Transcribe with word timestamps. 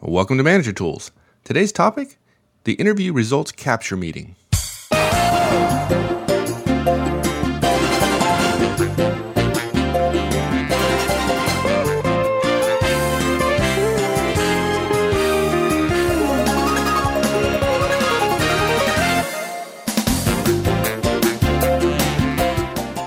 Welcome 0.00 0.38
to 0.38 0.44
Manager 0.44 0.72
Tools. 0.72 1.10
Today's 1.42 1.72
topic 1.72 2.20
the 2.62 2.74
interview 2.74 3.12
results 3.12 3.50
capture 3.50 3.96
meeting. 3.96 4.36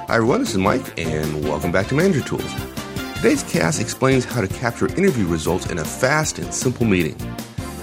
Hi, 0.07 0.17
everyone, 0.17 0.41
this 0.41 0.51
is 0.51 0.57
Mike, 0.57 0.99
and 0.99 1.45
welcome 1.45 1.71
back 1.71 1.87
to 1.87 1.95
Manager 1.95 2.19
Tools. 2.19 2.80
Today's 3.21 3.43
cast 3.43 3.79
explains 3.79 4.25
how 4.25 4.41
to 4.41 4.47
capture 4.47 4.87
interview 4.97 5.27
results 5.27 5.67
in 5.67 5.77
a 5.77 5.85
fast 5.85 6.39
and 6.39 6.51
simple 6.51 6.87
meeting. 6.87 7.15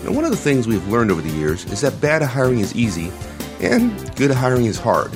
Now, 0.02 0.10
one 0.10 0.24
of 0.24 0.32
the 0.32 0.36
things 0.36 0.66
we've 0.66 0.88
learned 0.88 1.12
over 1.12 1.22
the 1.22 1.30
years 1.30 1.64
is 1.66 1.80
that 1.82 2.00
bad 2.00 2.22
hiring 2.22 2.58
is 2.58 2.74
easy 2.74 3.12
and 3.60 4.12
good 4.16 4.32
hiring 4.32 4.64
is 4.64 4.80
hard. 4.80 5.12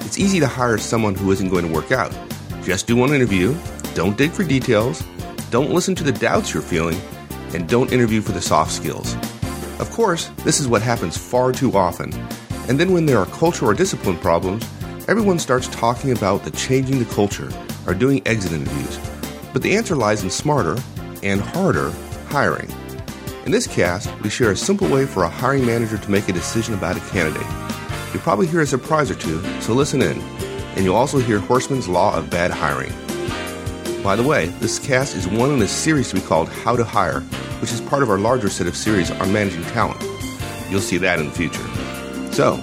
It's 0.00 0.18
easy 0.18 0.40
to 0.40 0.46
hire 0.46 0.78
someone 0.78 1.14
who 1.14 1.30
isn't 1.32 1.50
going 1.50 1.66
to 1.66 1.70
work 1.70 1.92
out. 1.92 2.16
Just 2.62 2.86
do 2.86 2.96
one 2.96 3.12
interview, 3.12 3.54
don't 3.92 4.16
dig 4.16 4.30
for 4.30 4.42
details, 4.42 5.04
don't 5.50 5.68
listen 5.68 5.94
to 5.96 6.02
the 6.02 6.12
doubts 6.12 6.54
you're 6.54 6.62
feeling, 6.62 6.98
and 7.52 7.68
don't 7.68 7.92
interview 7.92 8.22
for 8.22 8.32
the 8.32 8.40
soft 8.40 8.72
skills. 8.72 9.16
Of 9.80 9.90
course, 9.90 10.28
this 10.44 10.60
is 10.60 10.66
what 10.66 10.80
happens 10.80 11.18
far 11.18 11.52
too 11.52 11.76
often. 11.76 12.10
And 12.70 12.80
then 12.80 12.90
when 12.90 13.04
there 13.04 13.18
are 13.18 13.26
cultural 13.26 13.70
or 13.70 13.74
discipline 13.74 14.16
problems, 14.16 14.66
everyone 15.08 15.38
starts 15.38 15.68
talking 15.68 16.12
about 16.12 16.44
the 16.44 16.52
changing 16.52 17.00
the 17.00 17.14
culture 17.14 17.52
or 17.86 17.92
doing 17.92 18.26
exit 18.26 18.52
interviews. 18.52 19.07
But 19.52 19.62
the 19.62 19.76
answer 19.76 19.96
lies 19.96 20.22
in 20.22 20.30
smarter 20.30 20.76
and 21.22 21.40
harder 21.40 21.90
hiring. 22.28 22.70
In 23.44 23.52
this 23.52 23.66
cast, 23.66 24.14
we 24.20 24.28
share 24.28 24.50
a 24.50 24.56
simple 24.56 24.88
way 24.88 25.06
for 25.06 25.22
a 25.22 25.28
hiring 25.28 25.64
manager 25.64 25.96
to 25.96 26.10
make 26.10 26.28
a 26.28 26.32
decision 26.32 26.74
about 26.74 26.96
a 26.96 27.00
candidate. 27.10 27.46
You'll 28.12 28.22
probably 28.22 28.46
hear 28.46 28.60
a 28.60 28.66
surprise 28.66 29.10
or 29.10 29.14
two, 29.14 29.42
so 29.60 29.72
listen 29.72 30.02
in. 30.02 30.20
And 30.76 30.84
you'll 30.84 30.96
also 30.96 31.18
hear 31.18 31.38
Horstman's 31.38 31.88
Law 31.88 32.14
of 32.14 32.30
Bad 32.30 32.50
Hiring. 32.50 32.92
By 34.02 34.16
the 34.16 34.22
way, 34.22 34.46
this 34.60 34.78
cast 34.78 35.16
is 35.16 35.26
one 35.26 35.50
in 35.50 35.60
a 35.62 35.68
series 35.68 36.10
to 36.10 36.16
be 36.16 36.20
called 36.20 36.48
How 36.48 36.76
to 36.76 36.84
Hire, 36.84 37.20
which 37.60 37.72
is 37.72 37.80
part 37.80 38.02
of 38.02 38.10
our 38.10 38.18
larger 38.18 38.48
set 38.48 38.66
of 38.66 38.76
series 38.76 39.10
on 39.10 39.32
managing 39.32 39.64
talent. 39.64 40.00
You'll 40.70 40.80
see 40.80 40.98
that 40.98 41.18
in 41.18 41.26
the 41.26 41.32
future. 41.32 41.66
So, 42.32 42.56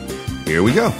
here 0.46 0.64
we 0.64 0.74
go. 0.74 0.94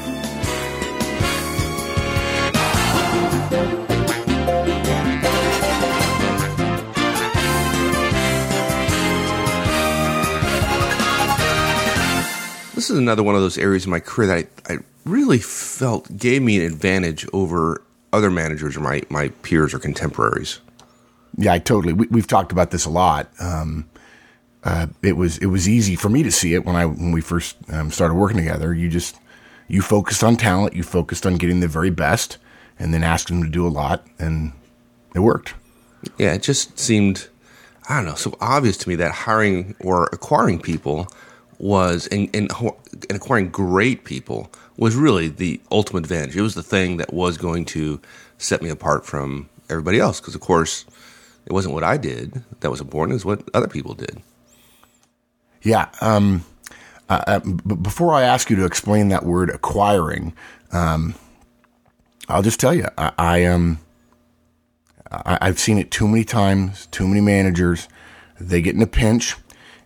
Is 12.96 13.00
another 13.00 13.24
one 13.24 13.36
of 13.36 13.42
those 13.42 13.58
areas 13.58 13.86
in 13.86 13.92
my 13.92 14.00
career 14.00 14.28
that 14.28 14.48
I, 14.70 14.74
I 14.74 14.78
really 15.06 15.40
felt 15.40 16.18
gave 16.18 16.42
me 16.42 16.58
an 16.58 16.66
advantage 16.66 17.28
over 17.34 17.82
other 18.12 18.32
managers 18.32 18.76
or 18.76 18.80
my, 18.80 19.04
my 19.10 19.30
peers 19.44 19.74
or 19.74 19.80
contemporaries. 19.80 20.60
Yeah, 21.38 21.54
I 21.54 21.60
totally. 21.60 21.94
We, 21.94 22.08
we've 22.08 22.28
talked 22.28 22.52
about 22.52 22.72
this 22.72 22.86
a 22.86 22.90
lot. 22.90 23.30
Um, 23.40 23.90
uh, 24.64 24.88
it 25.04 25.14
was 25.14 25.38
it 25.38 25.46
was 25.48 25.70
easy 25.70 25.96
for 25.96 26.10
me 26.10 26.24
to 26.24 26.32
see 26.32 26.56
it 26.56 26.66
when 26.66 26.76
I 26.76 26.86
when 26.86 27.12
we 27.12 27.22
first 27.22 27.56
um, 27.70 27.92
started 27.92 28.16
working 28.16 28.38
together. 28.38 28.74
You 28.74 28.90
just 28.90 29.20
you 29.68 29.82
focused 29.82 30.24
on 30.24 30.38
talent, 30.38 30.74
you 30.74 30.82
focused 30.82 31.26
on 31.26 31.36
getting 31.36 31.60
the 31.60 31.68
very 31.68 31.92
best, 31.92 32.38
and 32.80 32.94
then 32.94 33.04
asked 33.04 33.28
them 33.28 33.44
to 33.44 33.50
do 33.50 33.68
a 33.68 33.70
lot, 33.70 34.08
and 34.18 34.54
it 35.14 35.20
worked. 35.20 35.54
Yeah, 36.18 36.34
it 36.34 36.42
just 36.42 36.80
seemed 36.80 37.28
I 37.88 37.98
don't 37.98 38.06
know 38.06 38.16
so 38.16 38.36
obvious 38.42 38.78
to 38.78 38.90
me 38.90 38.96
that 38.96 39.12
hiring 39.12 39.76
or 39.80 40.06
acquiring 40.06 40.60
people 40.60 41.10
was 41.60 42.08
and, 42.08 42.30
and, 42.36 42.52
acquiring 43.10 43.50
great 43.50 44.04
people 44.04 44.52
was 44.78 44.96
really 44.96 45.28
the 45.28 45.62
ultimate 45.72 46.00
advantage. 46.00 46.36
It 46.36 46.42
was 46.42 46.56
the 46.56 46.64
thing 46.64 46.98
that 46.98 47.14
was 47.14 47.38
going 47.38 47.66
to 47.66 48.02
set 48.38 48.62
me 48.62 48.70
apart 48.70 49.06
from 49.06 49.50
everybody 49.70 50.00
else 50.00 50.20
because, 50.20 50.36
of 50.36 50.42
course, 50.42 50.86
it 51.46 51.54
wasn't 51.54 51.74
what 51.74 51.84
I 51.84 51.98
did 51.98 52.44
that 52.60 52.72
was 52.72 52.82
important; 52.82 53.14
it 53.14 53.16
was 53.16 53.26
what 53.26 53.50
other 53.54 53.68
people 53.68 53.94
did. 53.94 54.22
Yeah. 55.62 55.90
Um, 56.02 56.46
uh, 57.08 57.24
uh, 57.28 57.40
before 57.40 58.14
I 58.14 58.24
ask 58.24 58.50
you 58.50 58.56
to 58.58 58.66
explain 58.66 59.10
that 59.10 59.24
word 59.24 59.50
acquiring, 59.50 60.34
um, 60.72 61.16
I'll 62.28 62.42
just 62.42 62.60
tell 62.60 62.74
you, 62.74 62.88
I, 62.98 63.12
I. 63.18 63.78
I, 65.12 65.38
I've 65.42 65.60
seen 65.60 65.78
it 65.78 65.92
too 65.92 66.08
many 66.08 66.24
times. 66.24 66.88
Too 66.88 67.08
many 67.08 67.22
managers, 67.22 67.88
they 68.40 68.62
get 68.62 68.76
in 68.76 68.82
a 68.82 68.88
pinch, 68.88 69.36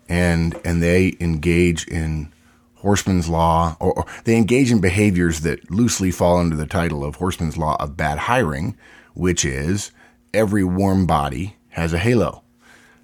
and 0.10 0.60
and 0.66 0.82
they 0.84 1.16
engage 1.22 1.88
in 1.88 2.34
Horstman's 2.82 3.30
law, 3.30 3.78
or, 3.80 3.94
or, 3.94 4.06
they 4.24 4.36
engage 4.36 4.72
in 4.72 4.80
behaviors 4.80 5.42
that 5.42 5.70
loosely 5.70 6.12
fall 6.12 6.38
under 6.38 6.56
the 6.56 6.66
title 6.66 7.04
of 7.04 7.18
Horstman's 7.18 7.58
law 7.58 7.76
of 7.80 7.98
bad 7.98 8.20
hiring, 8.20 8.78
which 9.14 9.44
is 9.46 9.92
every 10.34 10.64
warm 10.64 11.06
body 11.06 11.58
has 11.70 11.94
a 11.94 11.98
halo. 11.98 12.42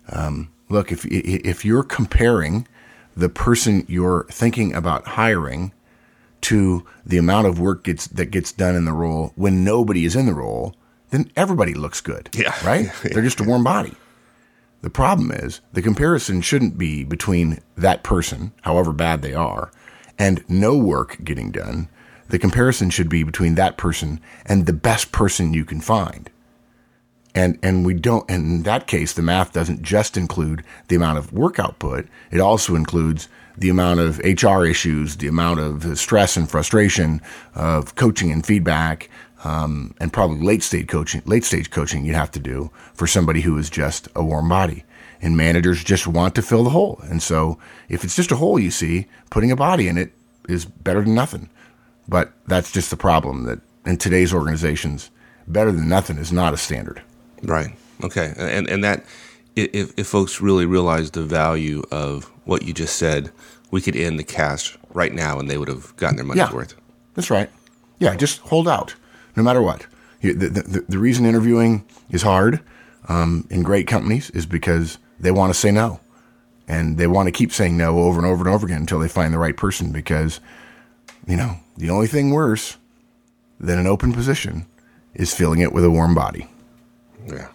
Um, 0.10 0.50
look, 0.70 0.92
if 0.92 1.06
if 1.06 1.64
you're 1.64 1.84
comparing 1.84 2.68
the 3.16 3.30
person 3.30 3.86
you're 3.88 4.26
thinking 4.30 4.74
about 4.74 5.08
hiring 5.10 5.72
to 6.42 6.86
the 7.06 7.18
amount 7.18 7.48
of 7.48 7.60
work 7.60 7.84
gets 7.84 8.08
that 8.08 8.28
gets 8.28 8.52
done 8.52 8.76
in 8.76 8.86
the 8.86 8.94
role 8.94 9.32
when 9.36 9.64
nobody 9.64 10.06
is 10.06 10.16
in 10.16 10.26
the 10.26 10.34
role, 10.34 10.76
then 11.10 11.30
everybody 11.36 11.74
looks 11.74 12.02
good. 12.02 12.30
Yeah. 12.34 12.54
Right? 12.66 12.92
They're 13.04 13.24
just 13.24 13.40
a 13.40 13.44
warm 13.44 13.64
body. 13.64 13.94
The 14.86 14.92
problem 14.92 15.32
is 15.32 15.62
the 15.74 15.82
comparison 15.82 16.42
shouldn't 16.42 16.78
be 16.78 17.04
between 17.04 17.58
that 17.76 18.04
person, 18.04 18.52
however 18.62 18.94
bad 18.94 19.24
they 19.24 19.34
are, 19.34 19.72
and 20.20 20.48
no 20.48 20.78
work 20.78 21.18
getting 21.24 21.50
done. 21.50 21.90
The 22.30 22.38
comparison 22.38 22.92
should 22.92 23.10
be 23.10 23.24
between 23.24 23.56
that 23.56 23.78
person 23.78 24.20
and 24.46 24.68
the 24.68 24.74
best 24.74 25.12
person 25.12 25.56
you 25.56 25.66
can 25.66 25.82
find. 25.82 26.30
And, 27.34 27.58
and 27.64 27.84
we 27.84 27.96
don't, 27.96 28.30
and 28.30 28.46
in 28.46 28.64
that 28.64 28.86
case, 28.86 29.12
the 29.12 29.24
math 29.24 29.54
doesn't 29.54 29.82
just 29.82 30.18
include 30.18 30.64
the 30.88 30.98
amount 30.98 31.18
of 31.18 31.34
work 31.34 31.58
output. 31.58 32.08
It 32.30 32.40
also 32.40 32.76
includes 32.76 33.28
the 33.58 33.70
amount 33.70 34.02
of 34.02 34.20
HR 34.20 34.66
issues, 34.66 35.18
the 35.18 35.28
amount 35.28 35.62
of 35.62 35.98
stress 35.98 36.38
and 36.38 36.48
frustration 36.48 37.22
of 37.56 37.96
coaching 37.96 38.32
and 38.32 38.46
feedback, 38.46 39.10
um, 39.46 39.94
and 40.00 40.12
probably 40.12 40.42
late 40.42 40.64
stage 40.64 40.88
coaching, 40.88 41.22
late 41.26 41.44
stage 41.44 41.70
coaching 41.70 42.04
you'd 42.04 42.16
have 42.16 42.32
to 42.32 42.40
do 42.40 42.72
for 42.96 43.06
somebody 43.06 43.42
who 43.42 43.58
is 43.60 43.70
just 43.70 44.10
a 44.16 44.24
warm 44.24 44.50
body. 44.50 44.84
And 45.22 45.38
managers 45.38 45.84
just 45.84 46.08
want 46.08 46.34
to 46.36 46.42
fill 46.42 46.64
the 46.64 46.72
hole. 46.72 47.00
And 47.04 47.22
so 47.22 47.60
if 47.88 48.04
it's 48.04 48.16
just 48.16 48.32
a 48.32 48.36
hole 48.36 48.60
you 48.60 48.72
see, 48.72 49.06
putting 49.30 49.52
a 49.52 49.56
body 49.56 49.88
in 49.88 49.98
it 50.00 50.12
is 50.50 50.66
better 50.66 51.04
than 51.04 51.14
nothing. 51.14 51.50
But 52.08 52.34
that's 52.48 52.72
just 52.72 52.90
the 52.90 52.98
problem 52.98 53.44
that 53.44 53.60
in 53.86 53.98
today's 53.98 54.34
organizations, 54.34 55.12
better 55.48 55.72
than 55.72 55.88
nothing 55.88 56.18
is 56.18 56.32
not 56.32 56.54
a 56.54 56.58
standard. 56.58 57.02
Right. 57.44 57.70
Okay. 58.04 58.34
And 58.38 58.68
and 58.68 58.84
that 58.84 59.06
if 59.56 59.94
if 59.98 60.08
folks 60.08 60.42
really 60.42 60.66
realize 60.66 61.12
the 61.12 61.24
value 61.24 61.84
of 61.92 62.26
what 62.46 62.64
you 62.64 62.74
just 62.74 62.98
said, 62.98 63.32
we 63.72 63.80
could 63.80 63.96
end 63.96 64.20
the 64.20 64.24
cast 64.24 64.76
right 64.94 65.14
now 65.14 65.40
and 65.40 65.50
they 65.50 65.58
would 65.58 65.70
have 65.70 65.96
gotten 65.98 66.16
their 66.16 66.26
money's 66.26 66.50
yeah, 66.50 66.54
worth. 66.54 66.76
That's 67.14 67.30
right. 67.30 67.50
Yeah, 68.00 68.16
just 68.16 68.40
hold 68.40 68.68
out 68.68 68.96
no 69.36 69.44
matter 69.44 69.62
what. 69.62 69.86
The, 70.22 70.34
the, 70.34 70.86
the 70.88 70.98
reason 70.98 71.26
interviewing 71.26 71.86
is 72.10 72.24
hard 72.24 72.62
um, 73.08 73.48
in 73.50 73.64
great 73.64 73.88
companies 73.88 74.30
is 74.32 74.46
because 74.46 74.98
they 75.20 75.32
want 75.32 75.54
to 75.54 75.60
say 75.60 75.72
no. 75.72 76.00
And 76.68 76.98
they 76.98 77.06
want 77.06 77.28
to 77.28 77.32
keep 77.32 77.52
saying 77.52 77.78
no 77.78 78.00
over 78.00 78.18
and 78.18 78.26
over 78.26 78.44
and 78.44 78.54
over 78.54 78.66
again 78.66 78.82
until 78.82 79.00
they 79.00 79.08
find 79.08 79.32
the 79.34 79.38
right 79.38 79.56
person 79.56 79.92
because, 79.92 80.40
you 81.28 81.38
know, 81.38 81.58
the 81.78 81.92
only 81.92 82.08
thing 82.08 82.32
worse 82.32 82.78
than 83.60 83.78
an 83.78 83.86
open 83.86 84.14
position 84.14 84.66
is 85.14 85.34
filling 85.34 85.60
it 85.60 85.74
with 85.74 85.86
a 85.86 85.92
warm 85.92 86.16
body. 86.16 86.48
Yeah. 87.28 87.50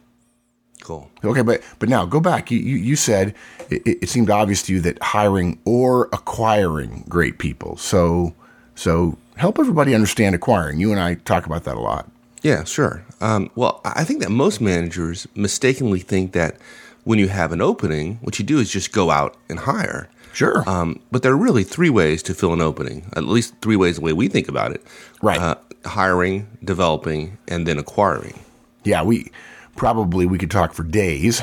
Cool. 0.80 1.10
Okay, 1.24 1.42
but 1.42 1.62
but 1.78 1.88
now 1.88 2.06
go 2.06 2.20
back. 2.20 2.50
You 2.50 2.58
you, 2.58 2.76
you 2.76 2.96
said 2.96 3.34
it, 3.68 3.82
it 3.84 4.08
seemed 4.08 4.30
obvious 4.30 4.62
to 4.64 4.72
you 4.72 4.80
that 4.80 5.00
hiring 5.02 5.60
or 5.64 6.08
acquiring 6.12 7.04
great 7.08 7.38
people. 7.38 7.76
So 7.76 8.34
so 8.74 9.18
help 9.40 9.58
everybody 9.58 9.94
understand 9.94 10.34
acquiring. 10.34 10.78
You 10.78 10.92
and 10.92 11.00
I 11.00 11.14
talk 11.14 11.46
about 11.46 11.64
that 11.64 11.76
a 11.76 11.80
lot. 11.80 12.10
Yeah, 12.42 12.64
sure. 12.64 13.04
Um, 13.20 13.50
well, 13.54 13.80
I 13.84 14.04
think 14.04 14.20
that 14.22 14.30
most 14.30 14.60
managers 14.60 15.26
mistakenly 15.34 16.00
think 16.00 16.32
that 16.32 16.56
when 17.04 17.18
you 17.18 17.28
have 17.28 17.52
an 17.52 17.60
opening, 17.60 18.18
what 18.20 18.38
you 18.38 18.44
do 18.44 18.58
is 18.58 18.70
just 18.70 18.92
go 18.92 19.10
out 19.10 19.36
and 19.48 19.60
hire. 19.60 20.08
Sure. 20.32 20.62
Um, 20.68 21.00
but 21.10 21.22
there 21.22 21.32
are 21.32 21.36
really 21.36 21.64
three 21.64 21.90
ways 21.90 22.22
to 22.24 22.34
fill 22.34 22.52
an 22.52 22.60
opening, 22.60 23.10
at 23.16 23.24
least 23.24 23.54
three 23.62 23.76
ways 23.76 23.96
the 23.96 24.02
way 24.02 24.12
we 24.12 24.28
think 24.28 24.48
about 24.48 24.72
it. 24.72 24.82
Right. 25.22 25.40
Uh, 25.40 25.56
hiring, 25.84 26.46
developing, 26.62 27.38
and 27.48 27.66
then 27.66 27.78
acquiring. 27.78 28.38
Yeah, 28.84 29.02
we 29.02 29.32
probably 29.76 30.26
we 30.26 30.38
could 30.38 30.50
talk 30.50 30.72
for 30.74 30.84
days, 30.84 31.42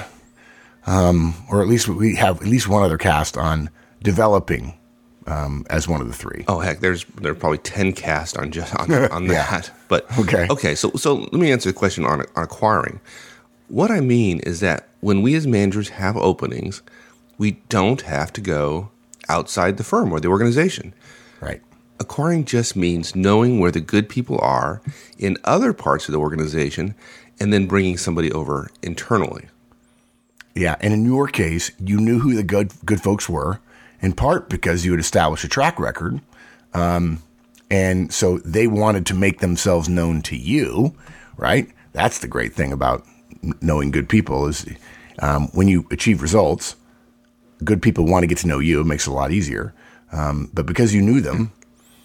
um, 0.85 1.33
or 1.49 1.61
at 1.61 1.67
least 1.67 1.87
we 1.87 2.15
have 2.15 2.41
at 2.41 2.47
least 2.47 2.67
one 2.67 2.83
other 2.83 2.97
cast 2.97 3.37
on 3.37 3.69
developing 4.01 4.75
um, 5.27 5.65
as 5.69 5.87
one 5.87 6.01
of 6.01 6.07
the 6.07 6.13
three. 6.13 6.43
Oh 6.47 6.59
heck, 6.59 6.79
there's 6.79 7.03
there 7.21 7.31
are 7.31 7.35
probably 7.35 7.57
ten 7.59 7.93
cast 7.93 8.37
on 8.37 8.51
just 8.51 8.75
on, 8.75 8.91
on 9.11 9.25
Yeah. 9.25 9.49
that. 9.49 9.71
But 9.87 10.05
Okay. 10.19 10.47
okay. 10.49 10.75
So 10.75 10.91
so 10.95 11.15
let 11.15 11.33
me 11.33 11.51
answer 11.51 11.69
the 11.69 11.77
question 11.77 12.05
on, 12.05 12.21
on 12.35 12.43
acquiring. 12.43 12.99
What 13.67 13.91
I 13.91 13.99
mean 13.99 14.39
is 14.39 14.59
that 14.61 14.87
when 15.01 15.21
we 15.21 15.35
as 15.35 15.45
managers 15.45 15.89
have 15.89 16.15
openings, 16.17 16.81
we 17.37 17.51
don't 17.69 18.01
have 18.01 18.31
to 18.33 18.41
go 18.41 18.89
outside 19.29 19.77
the 19.77 19.83
firm 19.83 20.11
or 20.13 20.19
the 20.19 20.29
organization. 20.29 20.93
Right. 21.41 21.61
Acquiring 21.99 22.45
just 22.45 22.75
means 22.75 23.15
knowing 23.15 23.59
where 23.59 23.71
the 23.71 23.81
good 23.81 24.07
people 24.07 24.39
are 24.41 24.81
in 25.17 25.37
other 25.43 25.73
parts 25.73 26.07
of 26.07 26.13
the 26.13 26.19
organization 26.19 26.95
and 27.39 27.51
then 27.51 27.67
bringing 27.67 27.97
somebody 27.97 28.31
over 28.31 28.69
internally. 28.81 29.47
Yeah, 30.55 30.75
and 30.79 30.93
in 30.93 31.05
your 31.05 31.27
case, 31.27 31.71
you 31.79 31.99
knew 31.99 32.19
who 32.19 32.33
the 32.33 32.43
good 32.43 32.71
good 32.85 33.01
folks 33.01 33.27
were, 33.29 33.59
in 34.01 34.13
part 34.13 34.49
because 34.49 34.85
you 34.85 34.91
had 34.91 34.99
established 34.99 35.43
a 35.43 35.47
track 35.47 35.79
record, 35.79 36.21
um, 36.73 37.21
and 37.69 38.13
so 38.13 38.37
they 38.39 38.67
wanted 38.67 39.05
to 39.07 39.13
make 39.13 39.39
themselves 39.39 39.89
known 39.89 40.21
to 40.23 40.35
you, 40.35 40.95
right? 41.37 41.69
That's 41.93 42.19
the 42.19 42.27
great 42.27 42.53
thing 42.53 42.71
about 42.71 43.05
knowing 43.61 43.91
good 43.91 44.09
people 44.09 44.47
is 44.47 44.65
um, 45.19 45.47
when 45.53 45.67
you 45.67 45.87
achieve 45.91 46.21
results, 46.21 46.75
good 47.63 47.81
people 47.81 48.05
want 48.05 48.23
to 48.23 48.27
get 48.27 48.37
to 48.39 48.47
know 48.47 48.59
you. 48.59 48.81
It 48.81 48.85
makes 48.85 49.07
it 49.07 49.11
a 49.11 49.13
lot 49.13 49.31
easier. 49.31 49.73
Um, 50.11 50.49
but 50.53 50.65
because 50.65 50.93
you 50.93 51.01
knew 51.01 51.21
them, 51.21 51.51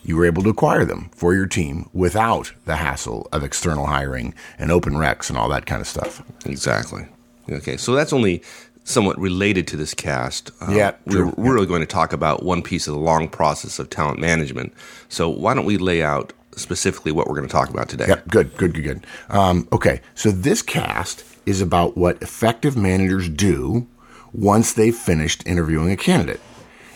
you 0.02 0.16
were 0.16 0.26
able 0.26 0.42
to 0.42 0.50
acquire 0.50 0.84
them 0.84 1.10
for 1.14 1.34
your 1.34 1.46
team 1.46 1.88
without 1.92 2.52
the 2.64 2.76
hassle 2.76 3.28
of 3.32 3.44
external 3.44 3.86
hiring 3.86 4.34
and 4.58 4.72
open 4.72 4.94
recs 4.94 5.28
and 5.28 5.38
all 5.38 5.48
that 5.48 5.66
kind 5.66 5.80
of 5.80 5.86
stuff. 5.86 6.22
Exactly. 6.44 7.06
Okay, 7.50 7.76
so 7.76 7.94
that's 7.94 8.12
only 8.12 8.42
somewhat 8.84 9.18
related 9.18 9.66
to 9.68 9.76
this 9.76 9.94
cast. 9.94 10.50
Um, 10.60 10.74
yeah, 10.74 10.92
we're, 11.06 11.26
we're 11.30 11.54
really 11.54 11.66
going 11.66 11.80
to 11.80 11.86
talk 11.86 12.12
about 12.12 12.42
one 12.42 12.62
piece 12.62 12.86
of 12.86 12.94
the 12.94 13.00
long 13.00 13.28
process 13.28 13.78
of 13.78 13.90
talent 13.90 14.18
management. 14.18 14.72
So 15.08 15.28
why 15.28 15.54
don't 15.54 15.64
we 15.64 15.78
lay 15.78 16.02
out 16.02 16.32
specifically 16.56 17.12
what 17.12 17.28
we're 17.28 17.36
going 17.36 17.46
to 17.46 17.52
talk 17.52 17.70
about 17.70 17.88
today? 17.88 18.06
Yep, 18.08 18.28
good, 18.28 18.56
good, 18.56 18.74
good, 18.74 18.82
good. 18.82 19.06
Um, 19.28 19.68
okay, 19.72 20.00
so 20.14 20.30
this 20.30 20.62
cast 20.62 21.24
is 21.46 21.60
about 21.60 21.96
what 21.96 22.20
effective 22.22 22.76
managers 22.76 23.28
do 23.28 23.86
once 24.32 24.72
they've 24.72 24.94
finished 24.94 25.46
interviewing 25.46 25.90
a 25.90 25.96
candidate. 25.96 26.40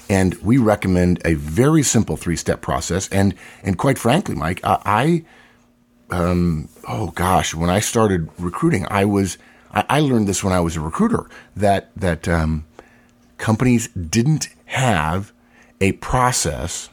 And 0.08 0.34
we 0.36 0.58
recommend 0.58 1.20
a 1.24 1.34
very 1.34 1.82
simple 1.82 2.16
three 2.16 2.36
step 2.36 2.60
process. 2.60 3.08
And, 3.08 3.34
and 3.62 3.76
quite 3.76 3.98
frankly, 3.98 4.34
Mike, 4.34 4.60
I, 4.64 4.78
I 4.84 5.24
um, 6.10 6.68
oh 6.86 7.10
gosh, 7.10 7.54
when 7.54 7.70
I 7.70 7.80
started 7.80 8.28
recruiting, 8.38 8.86
I 8.90 9.04
was, 9.04 9.38
I, 9.76 9.84
I 9.88 10.00
learned 10.00 10.26
this 10.26 10.42
when 10.42 10.52
I 10.52 10.60
was 10.60 10.74
a 10.74 10.80
recruiter 10.80 11.26
that, 11.54 11.90
that, 11.96 12.26
um, 12.26 12.64
companies 13.38 13.88
didn't 13.88 14.48
have 14.66 15.32
a 15.80 15.92
process 15.92 16.88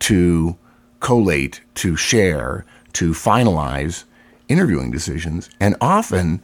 to 0.00 0.56
collate, 1.00 1.60
to 1.74 1.96
share, 1.96 2.64
to 2.94 3.12
finalize 3.12 4.04
interviewing 4.48 4.90
decisions. 4.90 5.50
And 5.60 5.76
often 5.80 6.42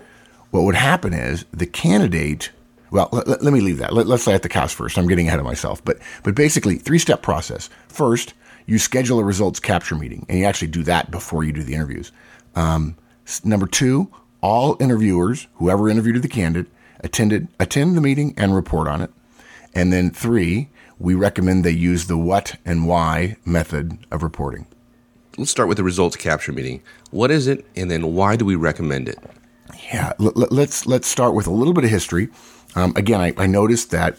what 0.51 0.63
would 0.63 0.75
happen 0.75 1.13
is 1.13 1.45
the 1.53 1.67
candidate 1.67 2.53
well, 2.91 3.09
let, 3.11 3.43
let, 3.43 3.53
me 3.53 3.61
leave 3.61 3.79
that. 3.79 3.93
Let, 3.93 4.07
us 4.07 4.25
lay 4.25 4.35
out 4.35 4.43
the 4.43 4.49
cows 4.49 4.73
first. 4.73 4.97
I'm 4.97 5.09
getting 5.09 5.27
ahead 5.27 5.41
of 5.41 5.45
myself. 5.45 5.85
But, 5.85 5.99
but 6.23 6.37
basically, 6.37 6.77
three 6.77 7.01
step 7.01 7.23
process. 7.23 7.69
First, 7.89 8.35
you 8.67 8.79
schedule 8.79 9.19
a 9.19 9.25
results 9.25 9.59
capture 9.59 9.97
meeting, 9.97 10.25
and 10.29 10.39
you 10.39 10.45
actually 10.45 10.69
do 10.69 10.85
that 10.85 11.11
before 11.11 11.43
you 11.43 11.51
do 11.51 11.65
the 11.65 11.75
interviews. 11.75 12.13
Um, 12.55 12.97
number 13.43 13.67
two, 13.67 14.13
all 14.45 14.77
interviewers, 14.79 15.49
whoever 15.55 15.89
interviewed 15.89 16.21
the 16.21 16.29
candidate, 16.29 16.71
attended 17.01 17.49
attend 17.59 17.97
the 17.97 18.01
meeting 18.03 18.35
and 18.37 18.55
report 18.55 18.87
on 18.87 19.01
it. 19.01 19.11
And 19.75 19.91
then 19.91 20.11
three, 20.11 20.69
we 20.99 21.15
recommend 21.15 21.65
they 21.65 21.71
use 21.71 22.09
the 22.09 22.19
what 22.19 22.57
and 22.63 22.87
why 22.87 23.39
method 23.47 24.07
of 24.11 24.23
reporting. 24.23 24.67
Let's 25.39 25.51
start 25.51 25.69
with 25.69 25.79
the 25.79 25.83
results 25.83 26.17
capture 26.17 26.53
meeting. 26.53 26.83
What 27.11 27.31
is 27.31 27.47
it, 27.47 27.65
and 27.75 27.91
then 27.91 28.15
why 28.15 28.37
do 28.37 28.45
we 28.45 28.55
recommend 28.55 29.09
it? 29.09 29.19
Yeah, 29.91 30.13
let's 30.19 30.87
let's 30.87 31.09
start 31.09 31.35
with 31.35 31.47
a 31.47 31.51
little 31.51 31.73
bit 31.73 31.85
of 31.85 31.91
history. 31.91 32.29
Um, 32.77 32.93
again, 32.97 33.23
I, 33.23 33.33
I, 33.39 33.47
noticed 33.47 33.93
that 33.93 34.19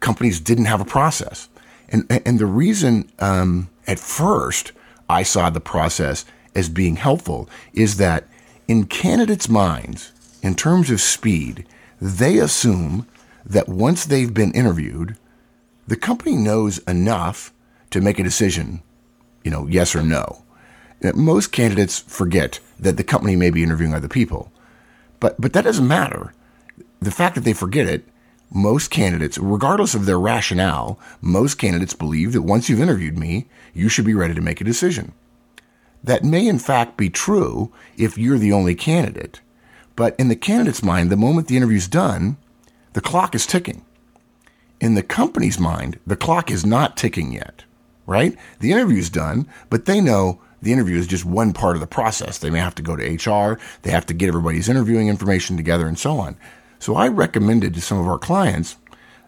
companies 0.00 0.38
didn't 0.38 0.66
have 0.66 0.82
a 0.82 0.84
process, 0.84 1.48
and 1.88 2.04
and 2.26 2.38
the 2.38 2.46
reason 2.46 3.10
um, 3.20 3.70
at 3.86 3.98
first 3.98 4.72
I 5.08 5.22
saw 5.22 5.48
the 5.48 5.60
process 5.60 6.26
as 6.54 6.68
being 6.68 6.96
helpful 6.96 7.48
is 7.72 7.96
that 7.96 8.28
in 8.68 8.86
candidates' 8.86 9.48
minds, 9.48 10.12
in 10.42 10.54
terms 10.54 10.90
of 10.90 11.00
speed, 11.00 11.66
they 12.00 12.38
assume 12.38 13.06
that 13.44 13.68
once 13.68 14.04
they've 14.04 14.34
been 14.34 14.52
interviewed, 14.52 15.16
the 15.86 15.96
company 15.96 16.36
knows 16.36 16.78
enough 16.78 17.52
to 17.90 18.00
make 18.00 18.18
a 18.18 18.24
decision, 18.24 18.82
you 19.44 19.50
know, 19.50 19.66
yes 19.66 19.94
or 19.94 20.02
no. 20.02 20.42
Most 21.14 21.52
candidates 21.52 22.00
forget 22.00 22.58
that 22.78 22.96
the 22.96 23.04
company 23.04 23.36
may 23.36 23.50
be 23.50 23.62
interviewing 23.62 23.94
other 23.94 24.08
people, 24.08 24.50
but 25.20 25.40
but 25.40 25.52
that 25.52 25.64
doesn't 25.64 25.86
matter 25.86 26.32
the 27.00 27.10
fact 27.10 27.34
that 27.34 27.42
they 27.44 27.52
forget 27.52 27.86
it, 27.86 28.04
most 28.50 28.90
candidates, 28.90 29.38
regardless 29.38 29.94
of 29.94 30.06
their 30.06 30.18
rationale, 30.18 30.98
most 31.20 31.56
candidates 31.56 31.94
believe 31.94 32.32
that 32.32 32.42
once 32.42 32.68
you've 32.68 32.80
interviewed 32.80 33.18
me, 33.18 33.46
you 33.74 33.88
should 33.88 34.04
be 34.04 34.14
ready 34.14 34.34
to 34.34 34.40
make 34.40 34.60
a 34.60 34.64
decision. 34.64 35.12
That 36.02 36.24
may 36.24 36.46
in 36.46 36.58
fact 36.58 36.96
be 36.96 37.10
true 37.10 37.72
if 37.96 38.16
you're 38.16 38.38
the 38.38 38.52
only 38.52 38.74
candidate. 38.74 39.40
But 39.96 40.14
in 40.18 40.28
the 40.28 40.36
candidate's 40.36 40.82
mind, 40.82 41.10
the 41.10 41.16
moment 41.16 41.48
the 41.48 41.56
interview's 41.56 41.88
done, 41.88 42.36
the 42.92 43.00
clock 43.00 43.34
is 43.34 43.46
ticking. 43.46 43.84
In 44.80 44.94
the 44.94 45.02
company's 45.02 45.58
mind, 45.58 45.98
the 46.06 46.16
clock 46.16 46.50
is 46.50 46.66
not 46.66 46.96
ticking 46.96 47.32
yet, 47.32 47.64
right? 48.06 48.36
The 48.60 48.72
interview's 48.72 49.08
done, 49.08 49.48
but 49.70 49.86
they 49.86 50.00
know 50.02 50.40
the 50.60 50.72
interview 50.72 50.98
is 50.98 51.06
just 51.06 51.24
one 51.24 51.52
part 51.52 51.76
of 51.76 51.80
the 51.80 51.86
process. 51.86 52.38
They 52.38 52.50
may 52.50 52.58
have 52.58 52.74
to 52.74 52.82
go 52.82 52.94
to 52.94 53.02
HR, 53.02 53.58
they 53.82 53.90
have 53.90 54.06
to 54.06 54.14
get 54.14 54.28
everybody's 54.28 54.68
interviewing 54.68 55.08
information 55.08 55.56
together, 55.56 55.86
and 55.86 55.98
so 55.98 56.18
on. 56.18 56.36
So 56.78 56.94
I 56.94 57.08
recommended 57.08 57.72
to 57.74 57.80
some 57.80 57.98
of 57.98 58.06
our 58.06 58.18
clients 58.18 58.76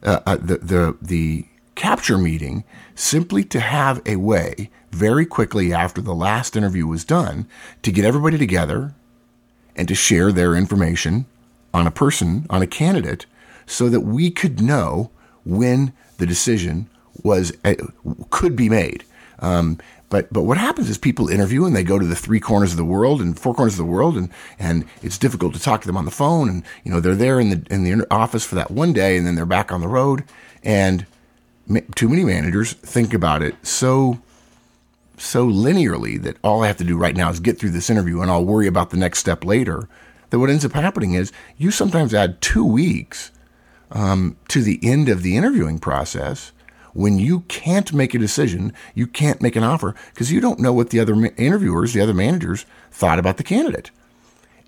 uh, 0.02 0.20
uh, 0.26 0.36
the, 0.36 0.58
the, 0.58 0.96
the 1.00 1.46
capture 1.78 2.18
meeting 2.18 2.64
simply 2.96 3.44
to 3.44 3.60
have 3.60 4.02
a 4.04 4.16
way 4.16 4.68
very 4.90 5.24
quickly 5.24 5.72
after 5.72 6.00
the 6.00 6.14
last 6.14 6.56
interview 6.56 6.84
was 6.84 7.04
done 7.04 7.46
to 7.82 7.92
get 7.92 8.04
everybody 8.04 8.36
together 8.36 8.94
and 9.76 9.86
to 9.86 9.94
share 9.94 10.32
their 10.32 10.56
information 10.56 11.24
on 11.72 11.86
a 11.86 11.92
person, 11.92 12.44
on 12.50 12.62
a 12.62 12.66
candidate, 12.66 13.26
so 13.64 13.88
that 13.88 14.00
we 14.00 14.28
could 14.28 14.60
know 14.60 15.10
when 15.44 15.92
the 16.16 16.26
decision 16.26 16.90
was 17.22 17.52
uh, 17.64 17.74
could 18.30 18.56
be 18.56 18.68
made. 18.68 19.04
Um, 19.38 19.78
but 20.08 20.32
but 20.32 20.42
what 20.42 20.58
happens 20.58 20.90
is 20.90 20.98
people 20.98 21.28
interview 21.28 21.64
and 21.64 21.76
they 21.76 21.84
go 21.84 22.00
to 22.00 22.06
the 22.06 22.16
three 22.16 22.40
corners 22.40 22.72
of 22.72 22.76
the 22.76 22.84
world 22.84 23.20
and 23.20 23.38
four 23.38 23.54
corners 23.54 23.74
of 23.74 23.86
the 23.86 23.92
world 23.92 24.16
and 24.16 24.30
and 24.58 24.84
it's 25.00 25.18
difficult 25.18 25.54
to 25.54 25.60
talk 25.60 25.82
to 25.82 25.86
them 25.86 25.96
on 25.96 26.06
the 26.06 26.10
phone 26.10 26.48
and 26.48 26.64
you 26.82 26.90
know 26.90 26.98
they're 26.98 27.14
there 27.14 27.38
in 27.38 27.50
the 27.50 27.62
in 27.70 27.84
the 27.84 28.04
office 28.10 28.44
for 28.44 28.56
that 28.56 28.72
one 28.72 28.92
day 28.92 29.16
and 29.16 29.24
then 29.26 29.36
they're 29.36 29.46
back 29.46 29.70
on 29.70 29.80
the 29.80 29.86
road 29.86 30.24
and 30.64 31.06
too 31.94 32.08
many 32.08 32.24
managers 32.24 32.72
think 32.72 33.12
about 33.12 33.42
it 33.42 33.54
so 33.66 34.20
so 35.20 35.46
linearly 35.46 36.20
that 36.22 36.36
all 36.42 36.62
I 36.62 36.68
have 36.68 36.76
to 36.78 36.84
do 36.84 36.96
right 36.96 37.16
now 37.16 37.30
is 37.30 37.40
get 37.40 37.58
through 37.58 37.70
this 37.70 37.90
interview 37.90 38.20
and 38.20 38.30
I'll 38.30 38.44
worry 38.44 38.66
about 38.66 38.90
the 38.90 38.96
next 38.96 39.18
step 39.18 39.44
later. 39.44 39.88
That 40.30 40.38
what 40.38 40.50
ends 40.50 40.64
up 40.64 40.72
happening 40.72 41.14
is 41.14 41.32
you 41.56 41.70
sometimes 41.70 42.14
add 42.14 42.40
two 42.40 42.64
weeks 42.64 43.30
um, 43.90 44.36
to 44.48 44.62
the 44.62 44.78
end 44.82 45.08
of 45.08 45.22
the 45.22 45.36
interviewing 45.36 45.78
process 45.78 46.52
when 46.94 47.18
you 47.18 47.40
can't 47.40 47.92
make 47.92 48.14
a 48.14 48.18
decision, 48.18 48.72
you 48.94 49.06
can't 49.06 49.42
make 49.42 49.56
an 49.56 49.62
offer 49.62 49.94
because 50.12 50.32
you 50.32 50.40
don't 50.40 50.58
know 50.58 50.72
what 50.72 50.90
the 50.90 51.00
other 51.00 51.14
interviewers, 51.36 51.92
the 51.92 52.00
other 52.00 52.14
managers 52.14 52.66
thought 52.90 53.18
about 53.18 53.36
the 53.36 53.44
candidate. 53.44 53.90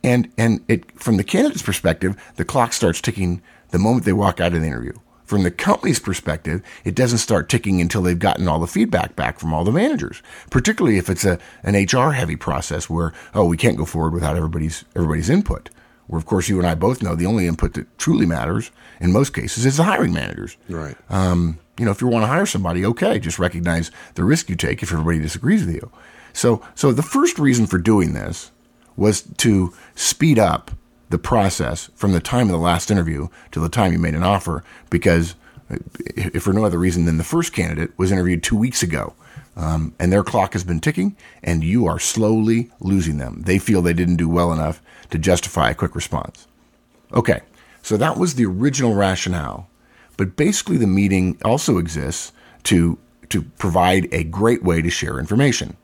And 0.03 0.33
and 0.39 0.65
it 0.69 0.99
from 0.99 1.17
the 1.17 1.25
candidate's 1.25 1.63
perspective, 1.63 2.17
the 2.37 2.45
clock 2.45 2.73
starts 2.73 3.01
ticking 3.01 3.43
the 3.71 3.79
moment 3.79 4.05
they 4.05 4.13
walk 4.13 4.41
out 4.41 4.55
of 4.55 4.61
the 4.61 4.67
interview. 4.67 4.95
From 5.31 5.45
the 5.45 5.53
company's 5.53 6.01
perspective, 6.01 6.61
it 6.83 6.97
doesn't 6.97 7.19
start 7.19 7.49
ticking 7.49 7.81
until 7.81 8.03
they've 8.03 8.19
gotten 8.19 8.49
all 8.49 8.59
the 8.59 8.67
feedback 8.67 9.15
back 9.15 9.39
from 9.39 9.55
all 9.55 9.63
the 9.63 9.71
managers. 9.71 10.23
Particularly 10.51 10.99
if 10.99 11.09
it's 11.09 11.25
a 11.25 11.39
an 11.63 11.77
HR 11.77 12.11
heavy 12.11 12.35
process 12.35 12.91
where 12.91 13.13
oh 13.33 13.45
we 13.45 13.57
can't 13.57 13.77
go 13.77 13.85
forward 13.85 14.13
without 14.13 14.35
everybody's 14.35 14.85
everybody's 14.97 15.31
input. 15.31 15.71
Where 16.09 16.19
of 16.19 16.27
course 16.27 16.49
you 16.49 16.59
and 16.59 16.67
I 16.67 16.75
both 16.75 17.01
know 17.01 17.15
the 17.15 17.27
only 17.27 17.47
input 17.47 17.75
that 17.75 17.97
truly 17.97 18.27
matters 18.27 18.73
in 18.99 19.13
most 19.13 19.33
cases 19.33 19.65
is 19.65 19.77
the 19.77 19.85
hiring 19.85 20.13
managers. 20.13 20.57
Right. 20.69 20.97
Um, 21.09 21.61
you 21.79 21.85
know, 21.85 21.93
if 21.93 22.01
you 22.01 22.09
want 22.09 22.25
to 22.25 22.27
hire 22.27 22.45
somebody, 22.45 22.85
okay, 22.85 23.21
just 23.21 23.39
recognize 23.39 23.93
the 24.15 24.25
risk 24.25 24.51
you 24.51 24.57
take 24.57 24.83
if 24.83 24.91
everybody 24.91 25.21
disagrees 25.21 25.65
with 25.65 25.77
you. 25.77 25.93
So, 26.33 26.61
so 26.75 26.91
the 26.91 27.05
first 27.05 27.39
reason 27.39 27.69
for 27.69 27.79
doing 27.79 28.15
this 28.15 28.51
was 28.97 29.23
to 29.37 29.73
speed 29.95 30.41
up 30.41 30.73
the 31.11 31.19
process 31.19 31.91
from 31.95 32.13
the 32.13 32.21
time 32.21 32.47
of 32.47 32.53
the 32.53 32.59
last 32.59 32.91
interview 32.91 33.29
to 33.53 33.61
the 33.61 33.69
time 33.69 33.93
you 33.93 33.99
made 33.99 34.15
an 34.15 34.23
offer, 34.23 34.65
because 34.89 35.35
if 35.69 36.43
for 36.43 36.53
no 36.53 36.65
other 36.65 36.79
reason 36.79 37.05
than 37.05 37.19
the 37.19 37.25
first 37.25 37.53
candidate 37.53 37.97
was 37.97 38.11
interviewed 38.11 38.43
two 38.43 38.57
weeks 38.57 38.83
ago, 38.83 39.15
um, 39.57 39.95
and 39.99 40.13
their 40.13 40.25
clock 40.25 40.55
has 40.55 40.65
been 40.65 40.81
ticking, 40.81 41.17
and 41.43 41.63
you 41.63 41.87
are 41.87 41.99
slowly 41.99 42.71
losing 42.81 43.19
them. 43.19 43.43
They 43.43 43.59
feel 43.59 43.83
they 43.83 43.93
didn't 43.93 44.17
do 44.17 44.29
well 44.29 44.53
enough 44.53 44.81
to 45.11 45.19
justify 45.19 45.71
a 45.71 45.75
quick 45.75 45.95
response. 45.95 46.47
Okay, 47.13 47.41
so 47.83 47.97
that 47.97 48.17
was 48.17 48.35
the 48.35 48.47
original 48.47 48.95
rationale 48.95 49.71
but 50.21 50.37
basically, 50.37 50.77
the 50.77 50.87
meeting 50.87 51.39
also 51.47 51.79
exists 51.79 52.33
to 52.65 52.99
to 53.31 53.41
provide 53.41 54.07
a 54.13 54.23
great 54.23 54.63
way 54.63 54.83
to 54.83 54.91
share 54.91 55.19
information. 55.19 55.79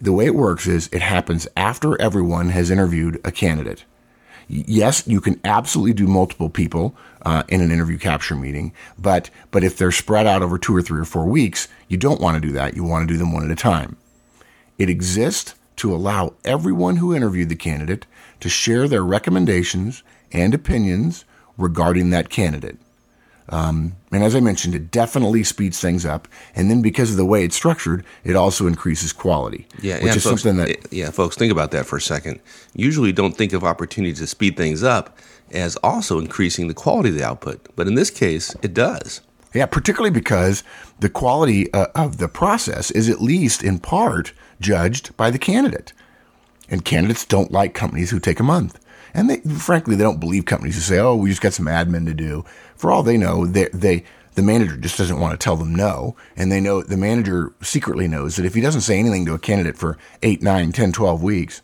The 0.00 0.12
way 0.12 0.26
it 0.26 0.36
works 0.36 0.68
is 0.68 0.88
it 0.92 1.02
happens 1.02 1.48
after 1.56 2.00
everyone 2.00 2.50
has 2.50 2.70
interviewed 2.70 3.20
a 3.24 3.32
candidate. 3.32 3.84
Yes, 4.48 5.06
you 5.06 5.20
can 5.20 5.40
absolutely 5.44 5.92
do 5.92 6.06
multiple 6.06 6.50
people 6.50 6.94
uh, 7.24 7.42
in 7.48 7.60
an 7.60 7.70
interview 7.70 7.98
capture 7.98 8.34
meeting, 8.34 8.72
but 8.98 9.30
but 9.50 9.64
if 9.64 9.76
they're 9.76 9.92
spread 9.92 10.26
out 10.26 10.42
over 10.42 10.58
two 10.58 10.76
or 10.76 10.82
three 10.82 11.00
or 11.00 11.04
four 11.04 11.26
weeks, 11.26 11.68
you 11.88 11.96
don't 11.96 12.20
want 12.20 12.34
to 12.34 12.46
do 12.46 12.52
that. 12.52 12.74
You 12.74 12.84
want 12.84 13.06
to 13.06 13.12
do 13.12 13.18
them 13.18 13.32
one 13.32 13.44
at 13.44 13.50
a 13.50 13.56
time. 13.56 13.96
It 14.78 14.90
exists 14.90 15.54
to 15.76 15.94
allow 15.94 16.34
everyone 16.44 16.96
who 16.96 17.14
interviewed 17.14 17.48
the 17.48 17.56
candidate 17.56 18.06
to 18.40 18.48
share 18.48 18.88
their 18.88 19.04
recommendations 19.04 20.02
and 20.32 20.54
opinions 20.54 21.24
regarding 21.56 22.10
that 22.10 22.28
candidate. 22.28 22.78
Um, 23.48 23.96
and 24.12 24.22
as 24.22 24.36
I 24.36 24.40
mentioned, 24.40 24.74
it 24.74 24.90
definitely 24.90 25.42
speeds 25.44 25.80
things 25.80 26.06
up. 26.06 26.28
And 26.54 26.70
then 26.70 26.80
because 26.80 27.10
of 27.10 27.16
the 27.16 27.24
way 27.24 27.44
it's 27.44 27.56
structured, 27.56 28.04
it 28.24 28.36
also 28.36 28.66
increases 28.66 29.12
quality. 29.12 29.66
Yeah, 29.80 29.96
which 29.96 30.04
yeah, 30.04 30.14
is 30.14 30.24
folks, 30.24 30.42
something 30.42 30.64
that 30.64 30.92
yeah, 30.92 31.10
folks, 31.10 31.36
think 31.36 31.52
about 31.52 31.70
that 31.72 31.86
for 31.86 31.96
a 31.96 32.00
second. 32.00 32.40
Usually, 32.74 33.12
don't 33.12 33.36
think 33.36 33.52
of 33.52 33.64
opportunities 33.64 34.18
to 34.18 34.26
speed 34.26 34.56
things 34.56 34.82
up 34.82 35.18
as 35.50 35.76
also 35.76 36.18
increasing 36.18 36.68
the 36.68 36.74
quality 36.74 37.10
of 37.10 37.16
the 37.16 37.24
output, 37.24 37.68
but 37.76 37.86
in 37.86 37.94
this 37.94 38.10
case, 38.10 38.54
it 38.62 38.72
does. 38.72 39.20
Yeah, 39.54 39.66
particularly 39.66 40.10
because 40.10 40.64
the 41.00 41.10
quality 41.10 41.72
uh, 41.74 41.88
of 41.94 42.16
the 42.16 42.28
process 42.28 42.90
is 42.90 43.08
at 43.08 43.20
least 43.20 43.62
in 43.62 43.78
part 43.78 44.32
judged 44.60 45.14
by 45.16 45.30
the 45.30 45.38
candidate. 45.38 45.92
And 46.70 46.84
candidates 46.84 47.26
don't 47.26 47.52
like 47.52 47.74
companies 47.74 48.10
who 48.10 48.18
take 48.18 48.40
a 48.40 48.44
month. 48.44 48.78
And 49.12 49.28
they, 49.28 49.40
frankly, 49.40 49.94
they 49.94 50.04
don't 50.04 50.20
believe 50.20 50.46
companies 50.46 50.76
who 50.76 50.80
say, 50.80 50.98
"Oh, 50.98 51.16
we 51.16 51.28
just 51.28 51.42
got 51.42 51.52
some 51.52 51.66
admin 51.66 52.06
to 52.06 52.14
do." 52.14 52.46
For 52.82 52.90
all 52.90 53.04
they 53.04 53.16
know, 53.16 53.46
they, 53.46 53.68
they 53.72 54.02
the 54.34 54.42
manager 54.42 54.76
just 54.76 54.98
doesn't 54.98 55.20
want 55.20 55.38
to 55.38 55.44
tell 55.44 55.54
them 55.54 55.72
no, 55.72 56.16
and 56.34 56.50
they 56.50 56.60
know 56.60 56.82
the 56.82 56.96
manager 56.96 57.52
secretly 57.62 58.08
knows 58.08 58.34
that 58.34 58.44
if 58.44 58.54
he 58.54 58.60
doesn't 58.60 58.80
say 58.80 58.98
anything 58.98 59.24
to 59.26 59.34
a 59.34 59.38
candidate 59.38 59.78
for 59.78 59.96
8, 60.24 60.42
9, 60.42 60.72
10, 60.72 60.90
12 60.90 61.22
weeks, 61.22 61.62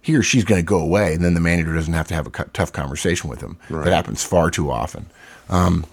he 0.00 0.14
or 0.14 0.22
she's 0.22 0.44
going 0.44 0.60
to 0.60 0.64
go 0.64 0.78
away, 0.78 1.12
and 1.12 1.24
then 1.24 1.34
the 1.34 1.40
manager 1.40 1.74
doesn't 1.74 1.92
have 1.92 2.06
to 2.06 2.14
have 2.14 2.28
a 2.28 2.30
tough 2.30 2.72
conversation 2.72 3.28
with 3.28 3.40
them. 3.40 3.58
Right. 3.68 3.84
That 3.84 3.94
happens 3.94 4.22
far 4.22 4.48
too 4.48 4.70
often. 4.70 5.06
Um, 5.48 5.84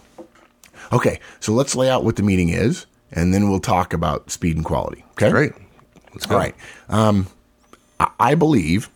okay, 0.91 1.19
so 1.39 1.51
let's 1.53 1.75
lay 1.75 1.89
out 1.89 2.03
what 2.03 2.15
the 2.17 2.23
meeting 2.23 2.49
is, 2.49 2.85
and 3.11 3.33
then 3.33 3.49
we'll 3.49 3.59
talk 3.59 3.93
about 3.93 4.29
speed 4.29 4.57
and 4.57 4.63
quality. 4.63 5.03
Okay, 5.13 5.31
Great. 5.31 5.53
Let's 6.11 6.27
go. 6.27 6.35
all 6.35 6.39
right. 6.39 6.55
Um, 6.87 7.25
I 8.19 8.35
believe 8.35 8.91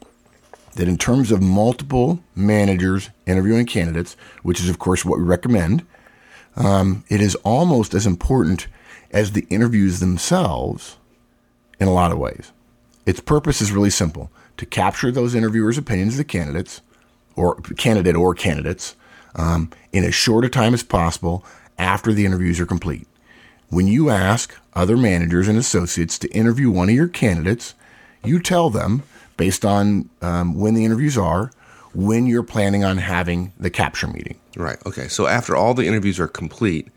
that 0.78 0.88
in 0.88 0.98
terms 0.98 1.32
of 1.32 1.42
multiple 1.42 2.20
managers 2.36 3.10
interviewing 3.26 3.66
candidates, 3.66 4.16
which 4.44 4.60
is, 4.60 4.70
of 4.70 4.80
course, 4.80 5.04
what 5.04 5.20
we 5.20 5.26
recommend, 5.26 5.86
um, 6.56 7.04
it 7.10 7.22
is 7.22 7.36
almost 7.44 7.94
as 7.94 8.08
important 8.08 8.68
as 9.12 9.32
the 9.32 9.46
interviews 9.50 10.00
themselves 10.00 10.98
in 11.80 11.88
a 11.88 11.94
lot 11.94 12.12
of 12.12 12.18
ways. 12.18 12.52
Its 13.06 13.20
purpose 13.20 13.62
is 13.62 13.72
really 13.72 13.90
simple 13.90 14.32
to 14.58 14.66
capture 14.66 15.12
those 15.12 15.36
interviewers' 15.36 15.78
opinions 15.78 16.14
of 16.14 16.18
the 16.18 16.24
candidates 16.24 16.82
or 17.36 17.56
candidate 17.78 18.16
or 18.16 18.34
candidates 18.34 18.96
um, 19.36 19.70
in 19.92 20.04
as 20.04 20.16
short 20.16 20.46
a 20.46 20.50
time 20.50 20.74
as 20.74 20.84
possible 20.84 21.46
after 21.78 22.12
the 22.12 22.26
interviews 22.26 22.60
are 22.60 22.66
complete. 22.66 23.08
When 23.70 23.88
you 23.88 24.10
ask 24.10 24.56
other 24.74 24.98
managers 24.98 25.48
and 25.48 25.58
associates 25.58 26.18
to 26.20 26.30
interview 26.30 26.72
one 26.72 26.90
of 26.90 26.96
your 26.96 27.08
candidates, 27.08 27.76
you 28.24 28.40
tell 28.40 28.70
them, 28.70 29.04
based 29.38 29.64
on 29.64 30.10
um, 30.22 30.56
when 30.56 30.74
the 30.74 30.84
interviews 30.84 31.18
are, 31.18 31.52
when 31.94 32.28
you're 32.28 32.44
planning 32.44 32.84
on 32.84 32.98
having 32.98 33.54
the 33.60 33.70
capture 33.70 34.08
meeting. 34.08 34.38
Right. 34.56 34.78
Okay. 34.86 35.08
So 35.08 35.28
after 35.28 35.56
all 35.56 35.74
the 35.74 35.86
interviews 35.86 36.20
are 36.20 36.28
complete, 36.28 36.88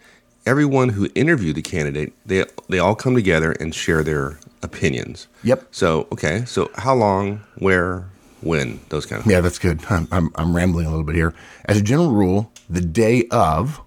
everyone 0.46 0.90
who 0.90 1.08
interviewed 1.14 1.56
the 1.56 1.62
candidate, 1.62 2.12
they 2.26 2.44
they 2.68 2.78
all 2.78 2.94
come 2.94 3.14
together 3.14 3.52
and 3.52 3.74
share 3.74 4.02
their 4.02 4.38
opinions. 4.62 5.26
Yep. 5.44 5.68
So 5.70 6.08
okay. 6.12 6.44
So 6.44 6.70
how 6.74 6.94
long, 6.94 7.40
where, 7.58 8.10
when, 8.40 8.80
those 8.88 9.06
kind 9.06 9.20
of 9.20 9.30
Yeah, 9.30 9.40
that's 9.40 9.58
good. 9.58 9.80
I'm, 9.90 10.08
I'm, 10.10 10.30
I'm 10.34 10.56
rambling 10.56 10.86
a 10.86 10.90
little 10.90 11.04
bit 11.04 11.14
here. 11.14 11.34
As 11.66 11.76
a 11.76 11.82
general 11.82 12.10
rule, 12.10 12.50
the 12.68 12.80
day 12.80 13.24
of 13.30 13.80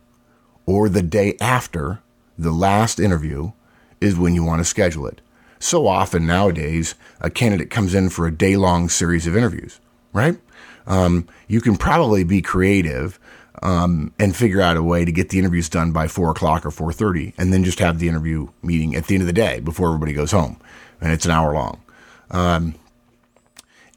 or 0.66 0.90
the 0.90 1.02
day 1.02 1.36
after 1.42 2.00
the 2.38 2.52
last 2.52 3.00
interview 3.00 3.52
is 4.00 4.16
when 4.16 4.36
you 4.36 4.44
want 4.44 4.60
to 4.60 4.66
schedule 4.66 5.08
it. 5.08 5.22
So 5.64 5.88
often 5.88 6.28
nowadays, 6.28 6.94
a 7.22 7.30
candidate 7.30 7.70
comes 7.70 7.96
in 7.96 8.10
for 8.10 8.28
a 8.28 8.36
day 8.36 8.58
long 8.58 8.90
series 8.90 9.26
of 9.26 9.38
interviews, 9.38 9.80
right? 10.12 10.38
Um, 10.86 11.26
you 11.48 11.62
can 11.62 11.78
probably 11.78 12.26
be 12.26 12.42
creative 12.42 13.18
um, 13.62 14.12
and 14.20 14.36
figure 14.36 14.60
out 14.60 14.76
a 14.76 14.84
way 14.84 15.06
to 15.06 15.12
get 15.14 15.30
the 15.30 15.40
interviews 15.40 15.70
done 15.70 15.94
by 15.94 16.10
four 16.10 16.32
o'clock 16.32 16.66
or 16.66 16.72
four 16.72 16.92
thirty, 16.92 17.34
and 17.38 17.54
then 17.54 17.64
just 17.64 17.80
have 17.80 18.00
the 18.00 18.10
interview 18.10 18.50
meeting 18.62 18.94
at 18.94 19.08
the 19.08 19.16
end 19.16 19.22
of 19.22 19.28
the 19.28 19.32
day 19.32 19.62
before 19.62 19.88
everybody 19.88 20.12
goes 20.12 20.32
home, 20.32 20.60
and 21.00 21.14
it's 21.14 21.24
an 21.24 21.32
hour 21.32 21.54
long. 21.54 21.80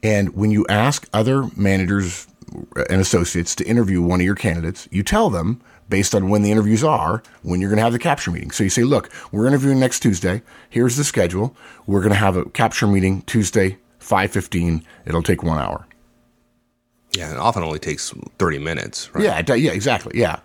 And 0.01 0.33
when 0.35 0.51
you 0.51 0.65
ask 0.69 1.05
other 1.11 1.49
managers 1.57 2.27
and 2.89 3.01
associates 3.01 3.53
to 3.55 3.65
interview 3.65 4.01
one 4.01 4.21
of 4.21 4.25
your 4.25 4.35
candidates, 4.35 4.87
you 4.89 5.03
tell 5.03 5.29
them 5.29 5.59
based 5.89 6.13
on 6.15 6.29
when 6.29 6.41
the 6.41 6.51
interviews 6.51 6.83
are, 6.83 7.23
when 7.43 7.61
you're 7.61 7.69
going 7.69 7.77
to 7.77 7.83
have 7.83 7.93
the 7.93 7.99
capture 7.99 8.31
meeting. 8.31 8.51
So 8.51 8.63
you 8.63 8.69
say, 8.69 8.83
look, 8.83 9.09
we're 9.31 9.47
interviewing 9.47 9.79
next 9.79 10.01
Tuesday. 10.01 10.41
Here's 10.69 10.95
the 10.97 11.03
schedule. 11.03 11.55
We're 11.85 12.01
going 12.01 12.11
to 12.13 12.19
have 12.19 12.35
a 12.35 12.45
capture 12.45 12.87
meeting 12.87 13.21
Tuesday, 13.23 13.77
5:15. 13.99 14.83
It'll 15.05 15.23
take 15.23 15.43
1 15.43 15.57
hour. 15.59 15.87
Yeah, 17.13 17.31
it 17.31 17.37
often 17.37 17.63
only 17.63 17.79
takes 17.79 18.13
thirty 18.37 18.59
minutes. 18.59 19.13
Right? 19.15 19.23
Yeah, 19.23 19.55
yeah, 19.55 19.71
exactly. 19.71 20.19
Yeah. 20.19 20.39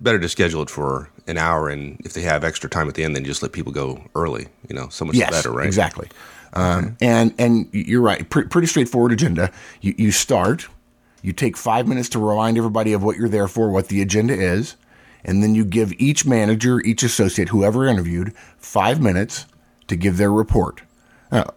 Better 0.00 0.18
to 0.18 0.28
schedule 0.28 0.62
it 0.62 0.70
for 0.70 1.10
an 1.26 1.38
hour, 1.38 1.68
and 1.68 2.00
if 2.04 2.14
they 2.14 2.22
have 2.22 2.42
extra 2.42 2.68
time 2.70 2.88
at 2.88 2.94
the 2.94 3.04
end, 3.04 3.14
then 3.14 3.24
just 3.24 3.42
let 3.42 3.52
people 3.52 3.70
go 3.72 4.02
early. 4.14 4.46
You 4.68 4.74
know, 4.74 4.88
so 4.88 5.04
much 5.04 5.14
Yes, 5.14 5.30
better, 5.30 5.52
right? 5.52 5.66
exactly. 5.66 6.08
Um, 6.54 6.96
and 7.00 7.34
and 7.38 7.68
you're 7.72 8.00
right. 8.00 8.28
Pre- 8.28 8.44
pretty 8.44 8.66
straightforward 8.66 9.12
agenda. 9.12 9.52
You, 9.82 9.94
you 9.98 10.10
start. 10.10 10.68
You 11.22 11.32
take 11.32 11.56
five 11.56 11.86
minutes 11.86 12.08
to 12.10 12.18
remind 12.18 12.56
everybody 12.56 12.92
of 12.92 13.02
what 13.02 13.16
you're 13.18 13.28
there 13.28 13.46
for, 13.48 13.70
what 13.70 13.88
the 13.88 14.00
agenda 14.00 14.32
is, 14.34 14.76
and 15.26 15.42
then 15.42 15.54
you 15.54 15.64
give 15.64 15.92
each 15.98 16.24
manager, 16.24 16.80
each 16.80 17.02
associate, 17.02 17.48
whoever 17.48 17.86
interviewed, 17.86 18.32
five 18.56 19.02
minutes 19.02 19.44
to 19.88 19.96
give 19.96 20.16
their 20.16 20.32
report. 20.32 20.80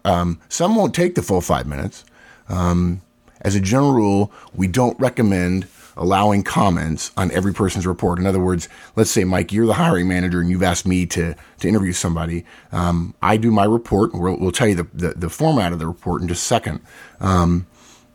Um, 0.04 0.40
some 0.48 0.74
won't 0.74 0.94
take 0.94 1.14
the 1.14 1.22
full 1.22 1.40
five 1.40 1.66
minutes. 1.66 2.04
Um, 2.48 3.00
as 3.40 3.54
a 3.54 3.60
general 3.60 3.92
rule, 3.92 4.32
we 4.52 4.66
don't 4.66 4.98
recommend 4.98 5.68
allowing 5.96 6.42
comments 6.42 7.12
on 7.16 7.30
every 7.30 7.54
person's 7.54 7.86
report. 7.86 8.18
In 8.18 8.26
other 8.26 8.40
words, 8.40 8.68
let's 8.96 9.10
say, 9.10 9.22
Mike, 9.22 9.52
you're 9.52 9.66
the 9.66 9.74
hiring 9.74 10.08
manager 10.08 10.40
and 10.40 10.50
you've 10.50 10.62
asked 10.62 10.86
me 10.86 11.06
to, 11.06 11.36
to 11.60 11.68
interview 11.68 11.92
somebody. 11.92 12.44
Um, 12.72 13.14
I 13.22 13.36
do 13.36 13.50
my 13.50 13.64
report. 13.64 14.12
We'll, 14.12 14.36
we'll 14.36 14.52
tell 14.52 14.68
you 14.68 14.74
the, 14.74 14.88
the, 14.92 15.08
the 15.14 15.30
format 15.30 15.72
of 15.72 15.78
the 15.78 15.86
report 15.86 16.22
in 16.22 16.28
just 16.28 16.42
a 16.42 16.46
second. 16.46 16.80
Um, 17.20 17.66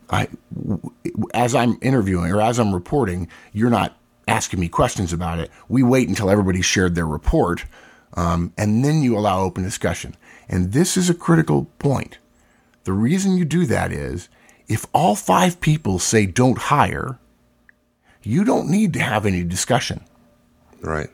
I, 0.10 0.28
as 1.34 1.56
I'm 1.56 1.78
interviewing 1.82 2.32
or 2.32 2.42
as 2.42 2.60
I'm 2.60 2.74
reporting, 2.74 3.30
you're 3.54 3.70
not 3.70 3.98
asking 4.28 4.60
me 4.60 4.68
questions 4.68 5.14
about 5.14 5.40
it. 5.40 5.52
We 5.68 5.84
wait 5.84 6.10
until 6.10 6.30
everybody 6.30 6.62
shared 6.62 6.96
their 6.96 7.08
report, 7.08 7.66
um, 8.14 8.54
and 8.58 8.84
then 8.84 9.02
you 9.02 9.18
allow 9.18 9.42
open 9.42 9.64
discussion. 9.64 10.16
And 10.48 10.72
this 10.72 10.98
is 10.98 11.10
a 11.10 11.16
critical 11.16 11.66
point. 11.80 12.18
The 12.84 12.94
reason 12.94 13.38
you 13.38 13.46
do 13.46 13.66
that 13.66 13.92
is 13.92 14.30
if 14.68 14.86
all 14.94 15.16
five 15.16 15.60
people 15.60 16.00
say 16.00 16.26
don't 16.26 16.58
hire, 16.58 17.20
you 18.24 18.44
don't 18.44 18.70
need 18.70 18.94
to 18.94 19.00
have 19.00 19.26
any 19.26 19.44
discussion. 19.44 20.04
Right. 20.82 21.10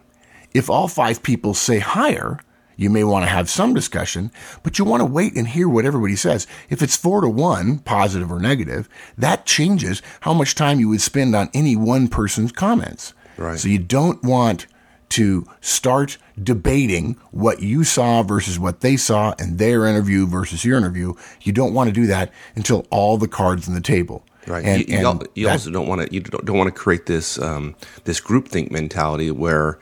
If 0.53 0.69
all 0.69 0.87
five 0.87 1.23
people 1.23 1.53
say 1.53 1.79
hire, 1.79 2.39
you 2.81 2.89
may 2.89 3.03
want 3.03 3.23
to 3.23 3.29
have 3.29 3.47
some 3.47 3.75
discussion, 3.75 4.31
but 4.63 4.79
you 4.79 4.85
want 4.85 5.01
to 5.01 5.05
wait 5.05 5.35
and 5.35 5.47
hear 5.47 5.69
what 5.69 5.85
everybody 5.85 6.15
says. 6.15 6.47
If 6.67 6.81
it's 6.81 6.97
four 6.97 7.21
to 7.21 7.29
one, 7.29 7.77
positive 7.79 8.31
or 8.31 8.39
negative, 8.39 8.89
that 9.19 9.45
changes 9.45 10.01
how 10.21 10.33
much 10.33 10.55
time 10.55 10.79
you 10.79 10.89
would 10.89 11.01
spend 11.01 11.35
on 11.35 11.51
any 11.53 11.75
one 11.75 12.07
person's 12.07 12.51
comments. 12.51 13.13
Right. 13.37 13.59
So 13.59 13.67
you 13.67 13.77
don't 13.77 14.23
want 14.23 14.65
to 15.09 15.45
start 15.59 16.17
debating 16.41 17.17
what 17.29 17.61
you 17.61 17.83
saw 17.83 18.23
versus 18.23 18.57
what 18.57 18.79
they 18.79 18.97
saw 18.97 19.35
and 19.37 19.59
their 19.59 19.85
interview 19.85 20.25
versus 20.25 20.65
your 20.65 20.77
interview. 20.77 21.13
You 21.41 21.51
don't 21.51 21.75
want 21.75 21.89
to 21.89 21.93
do 21.93 22.07
that 22.07 22.31
until 22.55 22.87
all 22.89 23.17
the 23.17 23.27
cards 23.27 23.67
on 23.67 23.75
the 23.75 23.81
table. 23.81 24.25
Right. 24.47 24.65
And, 24.65 24.81
you 24.81 24.97
you, 24.97 25.07
and 25.07 25.27
you 25.35 25.49
also 25.49 25.69
don't 25.69 25.87
want 25.87 26.01
to 26.01 26.11
you 26.11 26.21
don't, 26.21 26.45
don't 26.45 26.57
want 26.57 26.73
to 26.73 26.79
create 26.79 27.05
this 27.05 27.37
um, 27.39 27.75
this 28.05 28.19
groupthink 28.19 28.71
mentality 28.71 29.29
where 29.29 29.77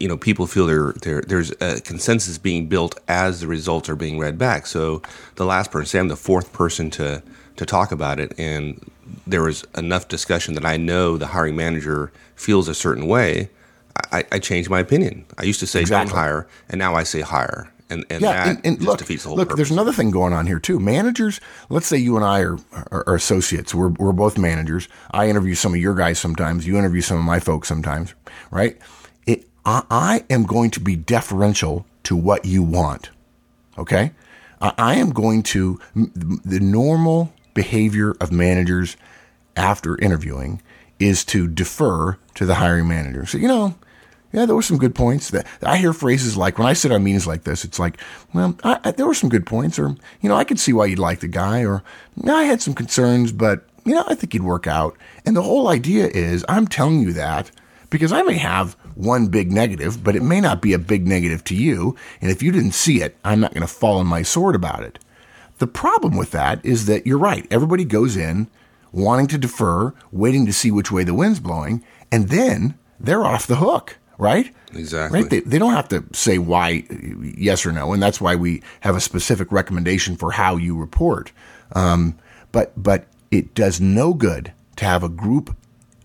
you 0.00 0.08
know 0.08 0.16
people 0.16 0.46
feel 0.46 0.66
there 0.66 0.92
there 1.02 1.22
there's 1.22 1.52
a 1.60 1.80
consensus 1.80 2.38
being 2.38 2.66
built 2.66 2.98
as 3.08 3.40
the 3.40 3.46
results 3.46 3.88
are 3.88 3.96
being 3.96 4.18
read 4.18 4.38
back. 4.38 4.66
So 4.66 5.02
the 5.36 5.44
last 5.46 5.70
person, 5.70 5.86
say 5.86 5.98
I'm 5.98 6.08
the 6.08 6.16
fourth 6.16 6.52
person 6.52 6.90
to 6.90 7.22
to 7.56 7.66
talk 7.66 7.92
about 7.92 8.18
it, 8.20 8.32
and 8.38 8.80
there 9.26 9.42
was 9.42 9.64
enough 9.76 10.08
discussion 10.08 10.54
that 10.54 10.64
I 10.64 10.76
know 10.76 11.16
the 11.16 11.28
hiring 11.28 11.56
manager 11.56 12.12
feels 12.34 12.68
a 12.68 12.74
certain 12.74 13.06
way. 13.06 13.50
I, 14.12 14.24
I 14.32 14.38
changed 14.40 14.68
my 14.70 14.80
opinion. 14.80 15.24
I 15.38 15.44
used 15.44 15.60
to 15.60 15.66
say 15.68 15.80
Exactly. 15.82 16.10
don't 16.10 16.18
hire, 16.18 16.48
and 16.68 16.78
now 16.80 16.96
I 16.96 17.04
say 17.04 17.20
hire, 17.20 17.70
and 17.88 18.04
and 18.10 18.22
yeah, 18.22 18.32
that 18.32 18.46
and, 18.48 18.66
and 18.66 18.76
just 18.78 18.88
look, 18.88 18.98
defeats 18.98 19.22
the 19.22 19.28
whole 19.28 19.38
look. 19.38 19.50
purpose. 19.50 19.58
There's 19.58 19.70
another 19.70 19.92
thing 19.92 20.10
going 20.10 20.32
on 20.32 20.46
here 20.48 20.58
too. 20.58 20.80
Managers. 20.80 21.40
Let's 21.68 21.86
say 21.86 21.96
you 21.96 22.16
and 22.16 22.24
I 22.24 22.40
are, 22.40 22.58
are, 22.90 23.04
are 23.06 23.14
associates. 23.14 23.72
We're 23.74 23.90
we're 23.90 24.12
both 24.12 24.36
managers. 24.36 24.88
I 25.12 25.28
interview 25.28 25.54
some 25.54 25.74
of 25.74 25.80
your 25.80 25.94
guys 25.94 26.18
sometimes. 26.18 26.66
You 26.66 26.76
interview 26.76 27.02
some 27.02 27.18
of 27.18 27.24
my 27.24 27.38
folks 27.38 27.68
sometimes, 27.68 28.14
right? 28.50 28.76
I, 29.64 29.82
I 29.90 30.24
am 30.30 30.44
going 30.44 30.70
to 30.72 30.80
be 30.80 30.96
deferential 30.96 31.86
to 32.04 32.16
what 32.16 32.44
you 32.44 32.62
want. 32.62 33.10
Okay, 33.78 34.12
I, 34.60 34.72
I 34.78 34.94
am 34.96 35.10
going 35.10 35.42
to 35.44 35.80
the 35.96 36.60
normal 36.60 37.32
behavior 37.54 38.14
of 38.20 38.32
managers 38.32 38.96
after 39.56 39.98
interviewing 39.98 40.60
is 40.98 41.24
to 41.24 41.48
defer 41.48 42.18
to 42.34 42.46
the 42.46 42.56
hiring 42.56 42.88
manager. 42.88 43.26
So, 43.26 43.38
you 43.38 43.48
know, 43.48 43.74
yeah, 44.32 44.46
there 44.46 44.56
were 44.56 44.62
some 44.62 44.78
good 44.78 44.94
points. 44.94 45.30
That 45.30 45.46
I 45.62 45.76
hear 45.76 45.92
phrases 45.92 46.36
like 46.36 46.58
when 46.58 46.66
I 46.66 46.72
sit 46.72 46.90
on 46.90 47.04
meetings 47.04 47.26
like 47.26 47.44
this, 47.44 47.64
it's 47.64 47.78
like, 47.78 47.98
well, 48.32 48.56
I, 48.64 48.80
I, 48.82 48.90
there 48.90 49.06
were 49.06 49.14
some 49.14 49.30
good 49.30 49.46
points, 49.46 49.78
or 49.78 49.96
you 50.20 50.28
know, 50.28 50.34
I 50.34 50.44
could 50.44 50.58
see 50.58 50.72
why 50.72 50.86
you'd 50.86 50.98
like 50.98 51.20
the 51.20 51.28
guy, 51.28 51.64
or 51.64 51.84
I 52.26 52.44
had 52.44 52.60
some 52.60 52.74
concerns, 52.74 53.30
but 53.30 53.64
you 53.84 53.94
know, 53.94 54.04
I 54.08 54.14
think 54.14 54.32
he'd 54.32 54.42
work 54.42 54.66
out. 54.66 54.96
And 55.24 55.36
the 55.36 55.42
whole 55.42 55.68
idea 55.68 56.08
is, 56.08 56.44
I'm 56.48 56.66
telling 56.66 57.00
you 57.00 57.12
that 57.12 57.50
because 57.90 58.12
I 58.12 58.22
may 58.22 58.38
have 58.38 58.76
one 58.94 59.28
big 59.28 59.52
negative, 59.52 60.02
but 60.04 60.16
it 60.16 60.22
may 60.22 60.40
not 60.40 60.62
be 60.62 60.72
a 60.72 60.78
big 60.78 61.06
negative 61.06 61.44
to 61.44 61.54
you. 61.54 61.96
And 62.20 62.30
if 62.30 62.42
you 62.42 62.52
didn't 62.52 62.72
see 62.72 63.02
it, 63.02 63.16
I'm 63.24 63.40
not 63.40 63.52
going 63.52 63.66
to 63.66 63.72
fall 63.72 63.98
on 63.98 64.06
my 64.06 64.22
sword 64.22 64.54
about 64.54 64.82
it. 64.82 64.98
The 65.58 65.66
problem 65.66 66.16
with 66.16 66.30
that 66.32 66.64
is 66.64 66.86
that 66.86 67.06
you're 67.06 67.18
right. 67.18 67.46
Everybody 67.50 67.84
goes 67.84 68.16
in 68.16 68.48
wanting 68.92 69.26
to 69.28 69.38
defer, 69.38 69.92
waiting 70.12 70.46
to 70.46 70.52
see 70.52 70.70
which 70.70 70.92
way 70.92 71.04
the 71.04 71.14
wind's 71.14 71.40
blowing, 71.40 71.84
and 72.12 72.28
then 72.28 72.78
they're 73.00 73.24
off 73.24 73.46
the 73.46 73.56
hook 73.56 73.98
right? 74.18 74.54
Exactly. 74.74 75.20
Right? 75.20 75.30
They, 75.30 75.40
they 75.40 75.58
don't 75.58 75.72
have 75.72 75.88
to 75.88 76.04
say 76.12 76.38
why, 76.38 76.84
yes 77.20 77.64
or 77.66 77.72
no, 77.72 77.92
and 77.92 78.02
that's 78.02 78.20
why 78.20 78.36
we 78.36 78.62
have 78.80 78.96
a 78.96 79.00
specific 79.00 79.50
recommendation 79.52 80.16
for 80.16 80.32
how 80.32 80.56
you 80.56 80.76
report. 80.76 81.32
Um, 81.72 82.18
but 82.52 82.72
but 82.80 83.06
it 83.30 83.54
does 83.54 83.80
no 83.80 84.14
good 84.14 84.52
to 84.76 84.84
have 84.84 85.02
a 85.02 85.08
group 85.08 85.56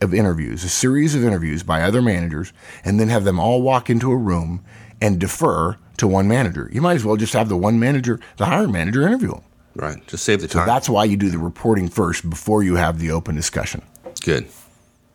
of 0.02 0.14
interviews, 0.14 0.64
a 0.64 0.70
series 0.70 1.16
of 1.16 1.24
interviews 1.24 1.64
by 1.64 1.82
other 1.82 2.02
managers, 2.02 2.54
and 2.84 3.00
then 3.00 3.10
have 3.10 3.24
them 3.24 3.40
all 3.40 3.62
walk 3.62 3.90
into 3.90 4.12
a 4.12 4.18
room 4.18 4.64
and 5.02 5.20
defer 5.20 5.78
to 5.98 6.08
one 6.08 6.28
manager. 6.28 6.70
You 6.72 6.82
might 6.82 6.96
as 6.96 7.06
well 7.06 7.18
just 7.18 7.34
have 7.34 7.50
the 7.50 7.58
one 7.58 7.80
manager, 7.80 8.20
the 8.38 8.46
hiring 8.46 8.72
manager, 8.72 9.06
interview 9.06 9.32
them. 9.32 9.44
Right. 9.76 10.06
Just 10.08 10.24
save 10.24 10.42
the 10.42 10.48
time. 10.48 10.64
So 10.64 10.66
that's 10.66 10.90
why 10.90 11.06
you 11.06 11.18
do 11.18 11.30
the 11.30 11.38
reporting 11.38 11.90
first 11.90 12.30
before 12.30 12.64
you 12.64 12.76
have 12.76 13.00
the 13.00 13.12
open 13.12 13.36
discussion. 13.36 13.82
Good. 14.24 14.48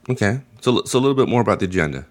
Okay. 0.09 0.41
So, 0.61 0.83
so 0.85 0.99
a 0.99 1.00
little 1.00 1.17
bit 1.17 1.29
more 1.29 1.41
about 1.41 1.61
the 1.61 1.67
agenda. 1.67 2.07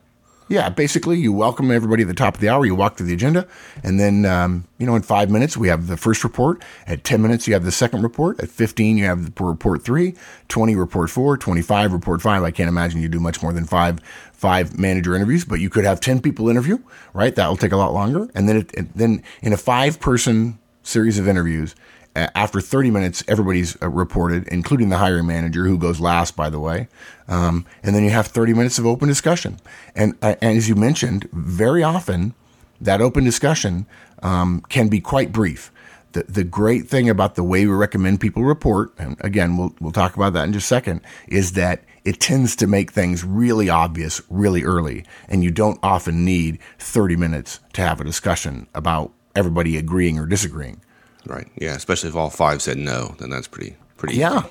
Yeah, 0.50 0.70
basically, 0.70 1.20
you 1.20 1.32
welcome 1.32 1.72
everybody 1.72 2.04
at 2.04 2.08
the 2.08 2.14
top 2.14 2.36
of 2.36 2.42
the 2.42 2.50
hour. 2.50 2.66
You 2.66 2.76
walk 2.76 2.98
through 2.98 3.08
the 3.08 3.14
agenda, 3.14 3.48
and 3.82 4.00
then 4.00 4.26
um, 4.26 4.66
you 4.78 4.86
know, 4.86 4.96
in 4.96 5.02
five 5.02 5.32
minutes 5.32 5.56
we 5.56 5.70
have 5.70 5.88
the 5.88 5.98
first 5.98 6.24
report. 6.24 6.62
At 6.86 7.04
ten 7.04 7.22
minutes 7.22 7.48
you 7.48 7.54
have 7.54 7.64
the 7.64 7.72
second 7.72 8.04
report. 8.04 8.42
At 8.42 8.50
fifteen 8.50 8.98
you 8.98 9.06
have 9.06 9.34
the 9.34 9.44
report 9.44 9.84
three. 9.84 10.16
Twenty 10.50 10.76
report 10.76 11.10
four. 11.10 11.38
Twenty-five 11.38 11.94
report 11.94 12.22
five. 12.22 12.44
I 12.44 12.52
can't 12.52 12.68
imagine 12.68 13.02
you 13.02 13.08
do 13.08 13.22
much 13.22 13.42
more 13.42 13.54
than 13.54 13.66
five 13.66 14.00
five 14.34 14.78
manager 14.78 15.16
interviews, 15.16 15.46
but 15.46 15.62
you 15.62 15.70
could 15.70 15.86
have 15.86 16.02
ten 16.02 16.22
people 16.22 16.50
interview. 16.50 16.78
Right, 17.14 17.34
that 17.36 17.48
will 17.48 17.58
take 17.58 17.72
a 17.72 17.78
lot 17.78 17.94
longer. 17.94 18.30
And 18.36 18.50
then 18.50 18.58
it, 18.58 18.96
then 18.96 19.24
in 19.42 19.54
a 19.54 19.58
five 19.58 20.00
person 20.00 20.60
series 20.84 21.18
of 21.18 21.28
interviews, 21.28 21.74
after 22.16 22.62
30 22.62 22.92
minutes, 22.92 23.24
everybody's 23.28 23.82
uh, 23.82 23.90
reported, 23.90 24.48
including 24.50 24.90
the 24.90 24.98
hiring 24.98 25.26
manager, 25.26 25.66
who 25.66 25.78
goes 25.78 26.00
last, 26.00 26.36
by 26.36 26.50
the 26.50 26.60
way. 26.60 26.88
Um, 27.28 27.66
and 27.82 27.96
then 27.96 28.04
you 28.04 28.12
have 28.12 28.28
30 28.28 28.54
minutes 28.54 28.78
of 28.78 28.86
open 28.86 29.08
discussion. 29.08 29.58
And, 29.96 30.14
uh, 30.22 30.36
and 30.42 30.58
as 30.58 30.70
you 30.70 30.76
mentioned, 30.76 31.28
very 31.32 31.84
often 31.84 32.34
that 32.80 33.02
open 33.02 33.24
discussion 33.24 33.86
um, 34.22 34.62
can 34.70 34.90
be 34.90 35.00
quite 35.00 35.32
brief. 35.32 35.72
The, 36.12 36.24
the 36.24 36.44
great 36.44 36.88
thing 36.88 37.10
about 37.10 37.36
the 37.36 37.44
way 37.44 37.66
we 37.66 37.74
recommend 37.74 38.20
people 38.20 38.44
report, 38.44 38.94
and 39.00 39.18
again, 39.22 39.58
we'll, 39.58 39.74
we'll 39.80 39.92
talk 39.92 40.16
about 40.16 40.34
that 40.34 40.44
in 40.44 40.54
just 40.54 40.66
a 40.66 40.68
second, 40.68 41.02
is 41.28 41.54
that 41.54 41.84
it 42.06 42.20
tends 42.20 42.56
to 42.58 42.68
make 42.68 42.92
things 42.92 43.24
really 43.24 43.70
obvious 43.70 44.22
really 44.30 44.64
early. 44.64 45.06
And 45.28 45.44
you 45.44 45.50
don't 45.50 45.80
often 45.82 46.24
need 46.24 46.60
30 46.78 47.16
minutes 47.16 47.60
to 47.74 47.82
have 47.82 48.00
a 48.00 48.04
discussion 48.04 48.68
about 48.76 49.12
everybody 49.36 49.78
agreeing 49.78 50.20
or 50.20 50.28
disagreeing. 50.28 50.82
Right. 51.26 51.48
Yeah. 51.60 51.76
Especially 51.76 52.10
if 52.10 52.16
all 52.16 52.30
five 52.30 52.62
said 52.62 52.78
no, 52.78 53.16
then 53.20 53.30
that's 53.30 53.48
pretty 53.48 53.76
pretty. 53.98 54.18
Yeah. 54.18 54.44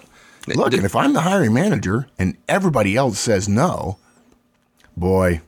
Easy. 0.49 0.59
Look, 0.59 0.73
and 0.73 0.85
if 0.85 0.97
I'm 0.97 1.13
the 1.13 1.21
hiring 1.21 1.53
manager 1.55 2.09
and 2.19 2.37
everybody 2.49 2.97
else 2.97 3.19
says 3.19 3.49
no, 3.49 3.99
boy, 4.97 5.41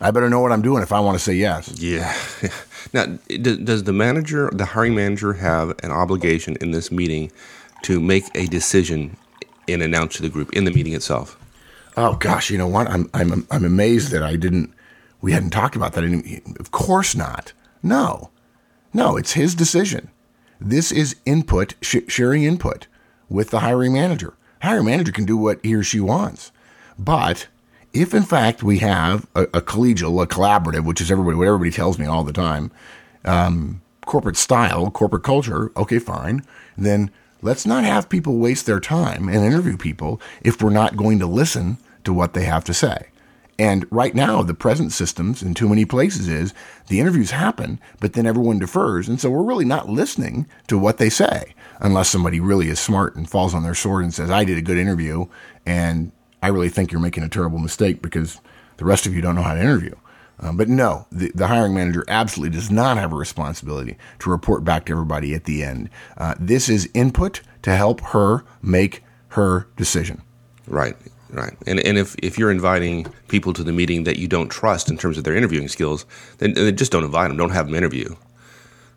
I 0.00 0.10
better 0.10 0.30
know 0.30 0.40
what 0.40 0.52
I'm 0.52 0.62
doing 0.62 0.82
if 0.82 0.92
I 0.92 1.00
want 1.00 1.16
to 1.18 1.24
say 1.24 1.34
yes. 1.34 1.78
Yeah. 1.78 2.14
Now, 2.92 3.06
does 3.40 3.84
the 3.84 3.92
manager, 3.92 4.50
the 4.52 4.66
hiring 4.66 4.94
manager, 4.94 5.32
have 5.34 5.70
an 5.82 5.92
obligation 5.92 6.56
in 6.60 6.72
this 6.72 6.90
meeting 6.92 7.32
to 7.84 8.00
make 8.00 8.24
a 8.34 8.46
decision 8.46 9.16
and 9.68 9.82
announce 9.82 10.16
to 10.16 10.22
the 10.22 10.28
group 10.28 10.52
in 10.52 10.64
the 10.64 10.70
meeting 10.70 10.92
itself? 10.92 11.38
Oh 11.96 12.16
gosh, 12.16 12.50
you 12.50 12.58
know 12.58 12.66
what? 12.66 12.88
I'm 12.88 13.08
I'm 13.14 13.46
I'm 13.50 13.64
amazed 13.64 14.10
that 14.10 14.22
I 14.22 14.36
didn't. 14.36 14.74
We 15.20 15.32
hadn't 15.32 15.50
talked 15.50 15.76
about 15.76 15.92
that. 15.92 16.04
Of 16.58 16.70
course 16.70 17.14
not. 17.14 17.52
No. 17.82 18.30
No, 18.92 19.16
it's 19.16 19.32
his 19.32 19.54
decision. 19.54 20.10
This 20.60 20.92
is 20.92 21.16
input, 21.24 21.74
sh- 21.80 22.08
sharing 22.08 22.44
input 22.44 22.86
with 23.28 23.50
the 23.50 23.60
hiring 23.60 23.92
manager. 23.92 24.34
Hiring 24.60 24.86
manager 24.86 25.12
can 25.12 25.24
do 25.24 25.36
what 25.36 25.58
he 25.62 25.74
or 25.74 25.82
she 25.82 25.98
wants. 25.98 26.52
But 26.98 27.48
if 27.92 28.14
in 28.14 28.22
fact 28.22 28.62
we 28.62 28.78
have 28.78 29.26
a, 29.34 29.42
a 29.44 29.60
collegial, 29.60 30.22
a 30.22 30.26
collaborative, 30.26 30.84
which 30.84 31.00
is 31.00 31.10
everybody, 31.10 31.36
what 31.36 31.46
everybody 31.46 31.70
tells 31.70 31.98
me 31.98 32.06
all 32.06 32.24
the 32.24 32.32
time, 32.32 32.70
um, 33.24 33.80
corporate 34.04 34.36
style, 34.36 34.90
corporate 34.90 35.22
culture, 35.22 35.72
okay, 35.76 35.98
fine. 35.98 36.44
Then 36.76 37.10
let's 37.40 37.66
not 37.66 37.84
have 37.84 38.08
people 38.08 38.38
waste 38.38 38.66
their 38.66 38.80
time 38.80 39.28
and 39.28 39.44
interview 39.44 39.76
people 39.76 40.20
if 40.42 40.62
we're 40.62 40.70
not 40.70 40.96
going 40.96 41.18
to 41.18 41.26
listen 41.26 41.78
to 42.04 42.12
what 42.12 42.34
they 42.34 42.44
have 42.44 42.64
to 42.64 42.74
say. 42.74 43.06
And 43.62 43.86
right 43.92 44.12
now, 44.12 44.42
the 44.42 44.54
present 44.54 44.90
systems 44.90 45.40
in 45.40 45.54
too 45.54 45.68
many 45.68 45.84
places 45.84 46.26
is 46.26 46.52
the 46.88 46.98
interviews 46.98 47.30
happen, 47.30 47.78
but 48.00 48.14
then 48.14 48.26
everyone 48.26 48.58
defers. 48.58 49.08
And 49.08 49.20
so 49.20 49.30
we're 49.30 49.44
really 49.44 49.64
not 49.64 49.88
listening 49.88 50.48
to 50.66 50.76
what 50.76 50.98
they 50.98 51.08
say 51.08 51.54
unless 51.78 52.08
somebody 52.08 52.40
really 52.40 52.70
is 52.70 52.80
smart 52.80 53.14
and 53.14 53.30
falls 53.30 53.54
on 53.54 53.62
their 53.62 53.76
sword 53.76 54.02
and 54.02 54.12
says, 54.12 54.32
I 54.32 54.42
did 54.42 54.58
a 54.58 54.62
good 54.62 54.78
interview 54.78 55.26
and 55.64 56.10
I 56.42 56.48
really 56.48 56.70
think 56.70 56.90
you're 56.90 57.00
making 57.00 57.22
a 57.22 57.28
terrible 57.28 57.60
mistake 57.60 58.02
because 58.02 58.40
the 58.78 58.84
rest 58.84 59.06
of 59.06 59.14
you 59.14 59.22
don't 59.22 59.36
know 59.36 59.42
how 59.42 59.54
to 59.54 59.60
interview. 59.60 59.94
Um, 60.40 60.56
but 60.56 60.68
no, 60.68 61.06
the, 61.12 61.30
the, 61.32 61.46
hiring 61.46 61.72
manager 61.72 62.04
absolutely 62.08 62.58
does 62.58 62.68
not 62.68 62.96
have 62.96 63.12
a 63.12 63.16
responsibility 63.16 63.96
to 64.18 64.30
report 64.30 64.64
back 64.64 64.86
to 64.86 64.92
everybody 64.92 65.34
at 65.34 65.44
the 65.44 65.62
end. 65.62 65.88
Uh, 66.16 66.34
this 66.36 66.68
is 66.68 66.90
input 66.94 67.42
to 67.62 67.76
help 67.76 68.00
her 68.00 68.42
make 68.60 69.04
her 69.28 69.68
decision. 69.76 70.20
Right. 70.66 70.96
Right. 71.32 71.56
And 71.66 71.80
and 71.80 71.96
if, 71.96 72.14
if 72.22 72.38
you're 72.38 72.50
inviting 72.50 73.06
people 73.28 73.52
to 73.54 73.64
the 73.64 73.72
meeting 73.72 74.04
that 74.04 74.18
you 74.18 74.28
don't 74.28 74.50
trust 74.50 74.90
in 74.90 74.98
terms 74.98 75.16
of 75.16 75.24
their 75.24 75.34
interviewing 75.34 75.68
skills, 75.68 76.04
then, 76.38 76.52
then 76.52 76.76
just 76.76 76.92
don't 76.92 77.04
invite 77.04 77.28
them. 77.28 77.38
Don't 77.38 77.50
have 77.50 77.66
them 77.66 77.74
interview. 77.74 78.14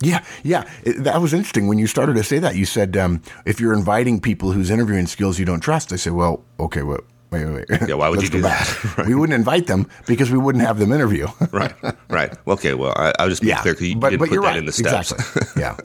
Yeah, 0.01 0.23
yeah. 0.43 0.69
It, 0.83 1.03
that 1.03 1.21
was 1.21 1.33
interesting 1.33 1.67
when 1.67 1.79
you 1.79 1.87
started 1.87 2.15
to 2.15 2.23
say 2.23 2.39
that. 2.39 2.55
You 2.55 2.65
said 2.65 2.97
um, 2.97 3.21
if 3.45 3.59
you're 3.59 3.73
inviting 3.73 4.19
people 4.19 4.51
whose 4.51 4.69
interviewing 4.69 5.07
skills 5.07 5.39
you 5.39 5.45
don't 5.45 5.61
trust, 5.61 5.93
I 5.93 5.95
say, 5.95 6.11
well, 6.11 6.43
okay, 6.59 6.83
well, 6.83 6.99
wait, 7.31 7.45
wait, 7.45 7.65
wait. 7.69 7.87
Yeah, 7.87 7.95
why 7.95 8.09
would 8.09 8.21
you 8.23 8.29
do 8.29 8.41
that? 8.41 8.83
right. 8.97 9.07
We 9.07 9.15
wouldn't 9.15 9.35
invite 9.35 9.67
them 9.67 9.89
because 10.05 10.29
we 10.29 10.37
wouldn't 10.37 10.63
have 10.63 10.79
them 10.79 10.91
interview. 10.91 11.27
right, 11.51 11.73
right. 12.09 12.33
Okay, 12.47 12.73
well, 12.73 12.93
I, 12.95 13.13
will 13.19 13.29
just 13.29 13.41
be 13.41 13.47
yeah, 13.47 13.61
clear 13.61 13.73
because 13.73 13.87
you, 13.87 13.95
but, 13.95 14.09
did 14.09 14.19
put 14.19 14.29
that 14.31 14.39
right. 14.39 14.57
in 14.57 14.65
the 14.65 14.73
steps. 14.73 15.11
Exactly. 15.11 15.61
Yeah. 15.61 15.77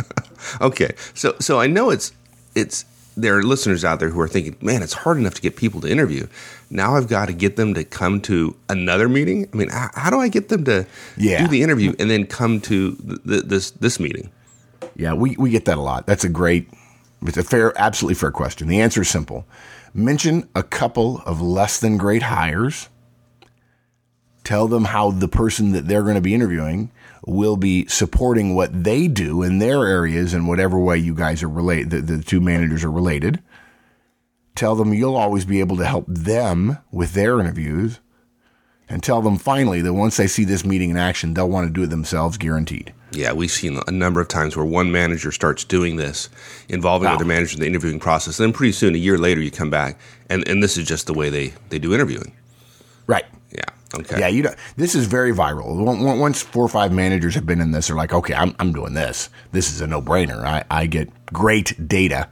okay, 0.60 0.90
so 1.14 1.36
so 1.38 1.60
I 1.60 1.66
know 1.68 1.90
it's 1.90 2.12
it's 2.54 2.84
there 3.20 3.36
are 3.36 3.42
listeners 3.42 3.84
out 3.84 4.00
there 4.00 4.08
who 4.08 4.20
are 4.20 4.28
thinking, 4.28 4.56
man, 4.60 4.82
it's 4.82 4.92
hard 4.92 5.16
enough 5.16 5.34
to 5.34 5.42
get 5.42 5.56
people 5.56 5.80
to 5.82 5.88
interview. 5.88 6.26
Now 6.70 6.96
I've 6.96 7.08
got 7.08 7.26
to 7.26 7.32
get 7.32 7.56
them 7.56 7.74
to 7.74 7.84
come 7.84 8.20
to 8.22 8.56
another 8.68 9.08
meeting. 9.08 9.48
I 9.52 9.56
mean, 9.56 9.68
how, 9.68 9.90
how 9.94 10.10
do 10.10 10.18
I 10.18 10.28
get 10.28 10.48
them 10.48 10.64
to 10.64 10.86
yeah. 11.16 11.42
do 11.42 11.48
the 11.48 11.62
interview 11.62 11.94
and 11.98 12.10
then 12.10 12.26
come 12.26 12.60
to 12.62 12.96
th- 13.26 13.44
this 13.44 13.70
this 13.72 14.00
meeting? 14.00 14.30
Yeah, 14.96 15.14
we, 15.14 15.36
we 15.36 15.50
get 15.50 15.64
that 15.64 15.78
a 15.78 15.80
lot. 15.80 16.06
That's 16.06 16.24
a 16.24 16.28
great, 16.28 16.68
it's 17.22 17.36
a 17.36 17.44
fair, 17.44 17.72
absolutely 17.78 18.16
fair 18.16 18.30
question. 18.30 18.68
The 18.68 18.80
answer 18.80 19.02
is 19.02 19.08
simple. 19.08 19.46
Mention 19.94 20.48
a 20.54 20.62
couple 20.62 21.22
of 21.26 21.40
less 21.40 21.80
than 21.80 21.96
great 21.96 22.22
hires. 22.24 22.88
Tell 24.44 24.68
them 24.68 24.84
how 24.84 25.10
the 25.10 25.28
person 25.28 25.72
that 25.72 25.86
they're 25.88 26.02
going 26.02 26.16
to 26.16 26.20
be 26.20 26.34
interviewing 26.34 26.90
will 27.26 27.56
be 27.56 27.86
supporting 27.86 28.54
what 28.54 28.84
they 28.84 29.08
do 29.08 29.42
in 29.42 29.58
their 29.58 29.86
areas 29.86 30.34
in 30.34 30.46
whatever 30.46 30.78
way 30.78 30.96
you 30.96 31.14
guys 31.14 31.42
are 31.42 31.48
related, 31.48 31.90
the, 31.90 32.00
the 32.00 32.22
two 32.22 32.40
managers 32.40 32.84
are 32.84 32.90
related. 32.90 33.42
Tell 34.54 34.74
them 34.74 34.92
you'll 34.92 35.16
always 35.16 35.44
be 35.44 35.60
able 35.60 35.76
to 35.76 35.86
help 35.86 36.06
them 36.08 36.78
with 36.90 37.12
their 37.12 37.40
interviews. 37.40 38.00
And 38.88 39.04
tell 39.04 39.22
them 39.22 39.38
finally 39.38 39.80
that 39.82 39.94
once 39.94 40.16
they 40.16 40.26
see 40.26 40.44
this 40.44 40.64
meeting 40.64 40.90
in 40.90 40.96
action, 40.96 41.34
they'll 41.34 41.48
want 41.48 41.68
to 41.68 41.72
do 41.72 41.84
it 41.84 41.90
themselves, 41.90 42.36
guaranteed. 42.36 42.92
Yeah, 43.12 43.32
we've 43.32 43.50
seen 43.50 43.80
a 43.86 43.90
number 43.92 44.20
of 44.20 44.26
times 44.26 44.56
where 44.56 44.66
one 44.66 44.90
manager 44.90 45.30
starts 45.30 45.62
doing 45.62 45.94
this, 45.94 46.28
involving 46.68 47.08
wow. 47.08 47.14
other 47.14 47.24
managers 47.24 47.54
in 47.54 47.60
the 47.60 47.66
interviewing 47.66 48.00
process. 48.00 48.40
And 48.40 48.48
then 48.48 48.52
pretty 48.52 48.72
soon, 48.72 48.96
a 48.96 48.98
year 48.98 49.16
later, 49.16 49.40
you 49.40 49.52
come 49.52 49.70
back, 49.70 49.98
and, 50.28 50.46
and 50.48 50.60
this 50.60 50.76
is 50.76 50.88
just 50.88 51.06
the 51.06 51.14
way 51.14 51.28
they, 51.28 51.52
they 51.68 51.78
do 51.78 51.94
interviewing. 51.94 52.32
Right. 53.06 53.26
Okay. 53.92 54.20
Yeah, 54.20 54.28
you 54.28 54.42
know, 54.42 54.54
this 54.76 54.94
is 54.94 55.06
very 55.06 55.32
viral. 55.32 55.74
Once 56.18 56.42
four 56.42 56.64
or 56.64 56.68
five 56.68 56.92
managers 56.92 57.34
have 57.34 57.44
been 57.44 57.60
in 57.60 57.72
this, 57.72 57.88
they're 57.88 57.96
like, 57.96 58.12
okay, 58.12 58.34
I'm, 58.34 58.54
I'm 58.60 58.72
doing 58.72 58.94
this. 58.94 59.30
This 59.50 59.72
is 59.72 59.80
a 59.80 59.86
no 59.86 60.00
brainer. 60.00 60.44
I, 60.44 60.64
I 60.70 60.86
get 60.86 61.10
great 61.32 61.88
data 61.88 62.28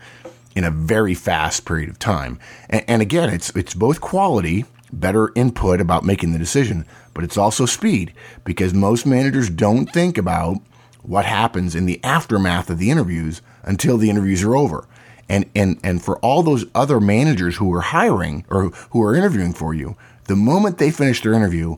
in 0.54 0.64
a 0.64 0.70
very 0.70 1.14
fast 1.14 1.64
period 1.64 1.88
of 1.88 1.98
time. 1.98 2.38
And, 2.70 2.84
and 2.86 3.02
again, 3.02 3.30
it's, 3.30 3.50
it's 3.56 3.74
both 3.74 4.00
quality, 4.00 4.66
better 4.92 5.32
input 5.34 5.80
about 5.80 6.04
making 6.04 6.32
the 6.32 6.38
decision, 6.38 6.84
but 7.12 7.24
it's 7.24 7.36
also 7.36 7.66
speed 7.66 8.12
because 8.44 8.72
most 8.72 9.04
managers 9.04 9.50
don't 9.50 9.86
think 9.86 10.16
about 10.16 10.58
what 11.02 11.24
happens 11.24 11.74
in 11.74 11.86
the 11.86 12.02
aftermath 12.04 12.70
of 12.70 12.78
the 12.78 12.90
interviews 12.90 13.42
until 13.64 13.98
the 13.98 14.10
interviews 14.10 14.44
are 14.44 14.54
over. 14.54 14.86
And, 15.28 15.44
and, 15.54 15.78
and 15.82 16.02
for 16.02 16.18
all 16.20 16.42
those 16.42 16.66
other 16.74 17.00
managers 17.00 17.56
who 17.56 17.72
are 17.74 17.80
hiring 17.80 18.44
or 18.48 18.70
who 18.90 19.02
are 19.02 19.14
interviewing 19.14 19.52
for 19.52 19.74
you, 19.74 19.96
the 20.28 20.36
moment 20.36 20.78
they 20.78 20.90
finish 20.90 21.20
their 21.22 21.32
interview, 21.34 21.76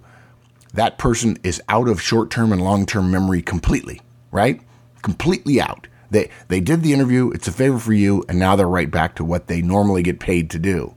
that 0.75 0.99
person 0.99 1.39
is 1.43 1.63
out 1.69 1.89
of 1.89 2.03
short 2.03 2.31
term 2.31 2.53
and 2.53 2.63
long 2.63 2.85
term 2.85 3.11
memory 3.11 3.43
completely, 3.43 4.01
right? 4.31 4.61
Completely 5.03 5.61
out. 5.61 5.87
They, 6.11 6.29
they 6.49 6.61
did 6.61 6.83
the 6.83 6.93
interview, 6.93 7.31
it's 7.31 7.47
a 7.49 7.53
favor 7.53 7.79
for 7.79 7.93
you, 7.93 8.25
and 8.29 8.39
now 8.39 8.57
they're 8.57 8.69
right 8.69 8.91
back 8.91 9.15
to 9.15 9.25
what 9.25 9.47
they 9.47 9.63
normally 9.63 10.03
get 10.03 10.19
paid 10.19 10.51
to 10.51 10.59
do. 10.59 10.95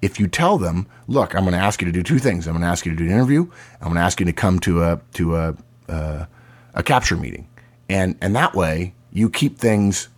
If 0.00 0.18
you 0.18 0.26
tell 0.26 0.56
them, 0.56 0.86
look, 1.06 1.34
I'm 1.34 1.42
going 1.42 1.52
to 1.52 1.58
ask 1.58 1.82
you 1.82 1.86
to 1.86 1.92
do 1.92 2.02
two 2.02 2.18
things. 2.18 2.46
I'm 2.46 2.54
going 2.54 2.62
to 2.62 2.68
ask 2.68 2.86
you 2.86 2.92
to 2.92 2.96
do 2.96 3.04
an 3.04 3.10
interview. 3.10 3.42
I'm 3.80 3.88
going 3.88 3.96
to 3.96 4.00
ask 4.00 4.20
you 4.20 4.26
to 4.26 4.32
come 4.32 4.58
to 4.60 4.82
a 4.82 5.00
to 5.14 5.36
a 5.36 5.56
uh, 5.88 6.26
a 6.74 6.82
capture 6.82 7.16
meeting, 7.16 7.48
and 7.88 8.16
and 8.20 8.34
that 8.36 8.54
way 8.54 8.94
you 9.12 9.28
keep 9.28 9.58
things 9.58 10.08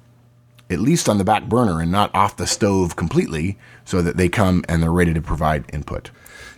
at 0.68 0.80
least 0.80 1.09
on 1.09 1.18
the 1.18 1.24
back 1.24 1.44
burner 1.48 1.80
and 1.80 1.90
not 1.90 2.14
off 2.14 2.37
the 2.37 2.46
stove 2.46 2.94
completely, 2.94 3.59
so 3.85 4.02
that 4.02 4.16
they 4.16 4.28
come 4.28 4.64
and 4.68 4.83
they're 4.83 4.92
ready 4.92 5.14
to 5.14 5.22
provide 5.22 5.64
input. 5.72 6.11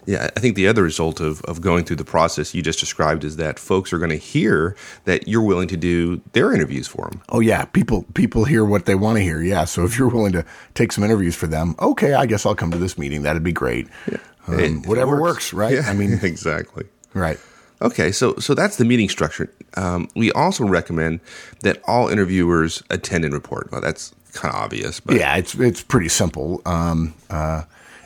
Yeah, 0.06 0.30
I 0.36 0.40
think 0.40 0.56
the 0.56 0.66
other 0.66 0.82
result 0.82 1.20
of, 1.20 1.42
of 1.42 1.60
going 1.60 1.84
through 1.84 1.96
the 1.96 2.04
process 2.04 2.54
you 2.54 2.62
just 2.62 2.80
described 2.80 3.22
is 3.24 3.36
that 3.36 3.58
folks 3.58 3.92
are 3.92 3.98
going 3.98 4.10
to 4.10 4.16
hear 4.16 4.76
that 5.04 5.28
you're 5.28 5.42
willing 5.42 5.68
to 5.68 5.76
do 5.76 6.20
their 6.32 6.52
interviews 6.52 6.88
for 6.88 7.08
them. 7.08 7.22
Oh 7.28 7.40
yeah, 7.40 7.64
people 7.66 8.04
people 8.14 8.44
hear 8.44 8.64
what 8.64 8.86
they 8.86 8.94
want 8.94 9.18
to 9.18 9.22
hear. 9.22 9.40
Yeah, 9.40 9.64
so 9.64 9.84
if 9.84 9.98
you're 9.98 10.08
willing 10.08 10.32
to 10.32 10.44
take 10.74 10.92
some 10.92 11.04
interviews 11.04 11.36
for 11.36 11.46
them, 11.46 11.76
okay, 11.80 12.14
I 12.14 12.26
guess 12.26 12.44
I'll 12.44 12.54
come 12.56 12.72
to 12.72 12.78
this 12.78 12.98
meeting. 12.98 13.22
That'd 13.22 13.44
be 13.44 13.52
great. 13.52 13.86
Yeah. 14.10 14.18
Um, 14.48 14.58
it, 14.58 14.86
whatever 14.86 15.18
it 15.18 15.20
works. 15.20 15.52
works. 15.52 15.52
right? 15.52 15.74
Yeah, 15.74 15.88
I 15.88 15.94
mean, 15.94 16.12
exactly. 16.22 16.86
Right. 17.14 17.38
Okay, 17.80 18.12
so 18.12 18.34
so 18.36 18.54
that's 18.54 18.76
the 18.76 18.84
meeting 18.84 19.08
structure. 19.08 19.52
Um, 19.76 20.08
we 20.14 20.30
also 20.32 20.66
recommend 20.66 21.20
that 21.60 21.80
all 21.84 22.08
interviewers 22.08 22.82
attend 22.90 23.24
and 23.24 23.34
report. 23.34 23.70
Well, 23.72 23.80
that's 23.80 24.12
kind 24.32 24.54
of 24.54 24.60
obvious, 24.60 25.00
but 25.00 25.16
yeah, 25.16 25.36
it's 25.36 25.54
it's 25.54 25.82
pretty 25.82 26.08
simple. 26.08 26.62
Um, 26.64 27.14
uh, 27.28 27.62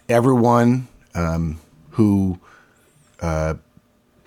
everyone 0.08 0.88
um, 1.14 1.58
who 1.96 2.38
uh, 3.20 3.54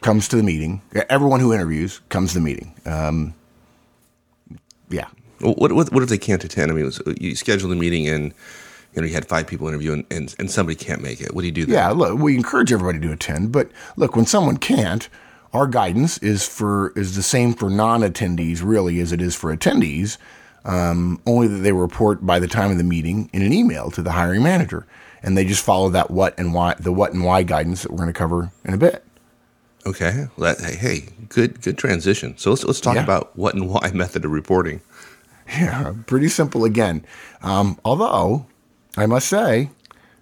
comes 0.02 0.28
to 0.28 0.36
the 0.36 0.42
meeting. 0.42 0.82
Everyone 1.08 1.40
who 1.40 1.54
interviews 1.54 2.02
comes 2.10 2.34
to 2.34 2.40
the 2.40 2.44
meeting. 2.44 2.74
Um, 2.86 3.36
yeah. 4.90 5.08
what, 5.40 5.72
what, 5.72 5.94
what 5.94 6.02
if 6.02 6.10
they 6.10 6.18
can't 6.18 6.44
attend? 6.44 6.72
I 6.72 6.74
mean, 6.74 6.86
was, 6.86 7.00
you 7.20 7.36
schedule 7.36 7.70
the 7.70 7.76
meeting 7.76 8.08
and 8.08 8.34
you 8.96 9.02
know 9.02 9.08
you 9.08 9.14
had 9.14 9.28
five 9.28 9.46
people 9.46 9.68
interview 9.68 9.94
and, 9.94 10.06
and, 10.10 10.36
and 10.40 10.50
somebody 10.50 10.76
can't 10.76 11.04
make 11.04 11.22
it. 11.22 11.36
What 11.36 11.42
do 11.42 11.46
you 11.46 11.52
do? 11.52 11.68
Then? 11.68 11.76
Yeah, 11.76 11.90
look, 11.92 12.18
we 12.18 12.36
encourage 12.36 12.74
everybody 12.74 13.00
to 13.02 13.12
attend, 13.12 13.52
but 13.52 13.70
look, 13.98 14.16
when 14.16 14.26
someone 14.26 14.58
can't, 14.58 15.08
our 15.54 15.68
guidance 15.68 16.18
is 16.20 16.48
for 16.48 16.92
is 16.96 17.16
the 17.16 17.22
same 17.22 17.54
for 17.54 17.70
non-attendees 17.70 18.62
really 18.64 19.00
as 19.00 19.12
it 19.12 19.22
is 19.22 19.36
for 19.36 19.56
attendees. 19.56 20.18
Um, 20.66 21.22
only 21.28 21.48
that 21.48 21.60
they 21.60 21.72
report 21.72 22.26
by 22.26 22.40
the 22.40 22.48
time 22.48 22.72
of 22.72 22.78
the 22.78 22.84
meeting 22.84 23.30
in 23.32 23.44
an 23.44 23.54
email 23.54 23.92
to 23.92 24.02
the 24.02 24.12
hiring 24.12 24.42
manager 24.42 24.88
and 25.24 25.38
they 25.38 25.46
just 25.46 25.64
follow 25.64 25.90
that 25.90 26.12
what 26.12 26.38
and 26.40 26.54
why 26.54 26.76
the 26.80 26.92
what 26.92 27.14
and 27.14 27.24
why 27.24 27.44
guidance 27.44 27.84
that 27.84 27.92
we're 27.92 27.98
going 27.98 28.08
to 28.08 28.14
cover 28.14 28.52
in 28.66 28.74
a 28.74 28.78
bit. 28.78 29.04
Okay. 29.86 30.28
Well, 30.38 30.56
that, 30.56 30.64
hey, 30.64 30.76
hey, 30.76 31.10
good 31.30 31.62
good 31.62 31.78
transition. 31.78 32.38
So 32.38 32.52
let's 32.52 32.64
let's 32.64 32.82
talk 32.82 32.96
yeah. 32.96 33.04
about 33.04 33.36
what 33.38 33.56
and 33.56 33.70
why 33.70 33.92
method 33.94 34.26
of 34.26 34.32
reporting. 34.32 34.82
Yeah, 35.48 35.94
pretty 36.06 36.28
simple 36.28 36.64
again. 36.64 37.06
Um, 37.42 37.80
although 37.84 38.46
I 38.98 39.06
must 39.06 39.28
say, 39.28 39.72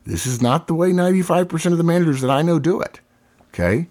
this 0.06 0.26
is 0.26 0.42
not 0.42 0.68
the 0.68 0.74
way 0.74 0.94
ninety 0.94 1.22
five 1.22 1.50
percent 1.50 1.74
of 1.74 1.78
the 1.78 1.84
managers 1.84 2.22
that 2.22 2.30
I 2.30 2.42
know 2.42 2.60
do 2.60 2.80
it. 2.82 3.00
Okay. 3.50 3.88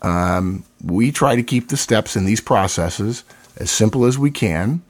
Um, 0.00 0.64
we 0.82 1.10
try 1.10 1.34
to 1.34 1.42
keep 1.42 1.68
the 1.68 1.76
steps 1.76 2.14
in 2.14 2.24
these 2.24 2.40
processes 2.40 3.24
as 3.56 3.70
simple 3.70 4.04
as 4.04 4.16
we 4.18 4.30
can. 4.30 4.82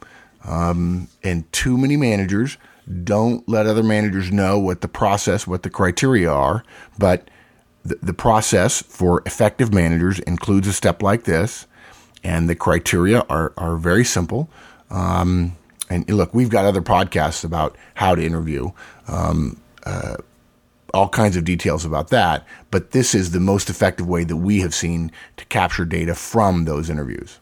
Um, 0.44 1.08
and 1.24 1.50
too 1.52 1.76
many 1.76 1.96
managers 1.96 2.58
don't 3.04 3.46
let 3.48 3.66
other 3.66 3.82
managers 3.82 4.32
know 4.32 4.58
what 4.58 4.80
the 4.80 4.88
process, 4.88 5.46
what 5.46 5.62
the 5.62 5.70
criteria 5.70 6.30
are. 6.30 6.64
But 6.98 7.28
the, 7.84 7.98
the 8.02 8.14
process 8.14 8.82
for 8.82 9.22
effective 9.26 9.72
managers 9.72 10.18
includes 10.20 10.66
a 10.66 10.72
step 10.72 11.02
like 11.02 11.24
this, 11.24 11.66
and 12.24 12.48
the 12.48 12.54
criteria 12.54 13.20
are, 13.28 13.52
are 13.56 13.76
very 13.76 14.04
simple. 14.04 14.48
Um, 14.90 15.56
and 15.90 16.08
look, 16.10 16.34
we've 16.34 16.50
got 16.50 16.64
other 16.64 16.82
podcasts 16.82 17.44
about 17.44 17.76
how 17.94 18.14
to 18.14 18.22
interview, 18.24 18.70
um, 19.06 19.60
uh, 19.84 20.16
all 20.94 21.08
kinds 21.08 21.36
of 21.36 21.44
details 21.44 21.84
about 21.84 22.08
that. 22.08 22.46
But 22.70 22.90
this 22.92 23.14
is 23.14 23.30
the 23.30 23.40
most 23.40 23.70
effective 23.70 24.06
way 24.06 24.24
that 24.24 24.36
we 24.36 24.60
have 24.60 24.74
seen 24.74 25.12
to 25.36 25.44
capture 25.46 25.84
data 25.84 26.14
from 26.14 26.64
those 26.64 26.90
interviews. 26.90 27.38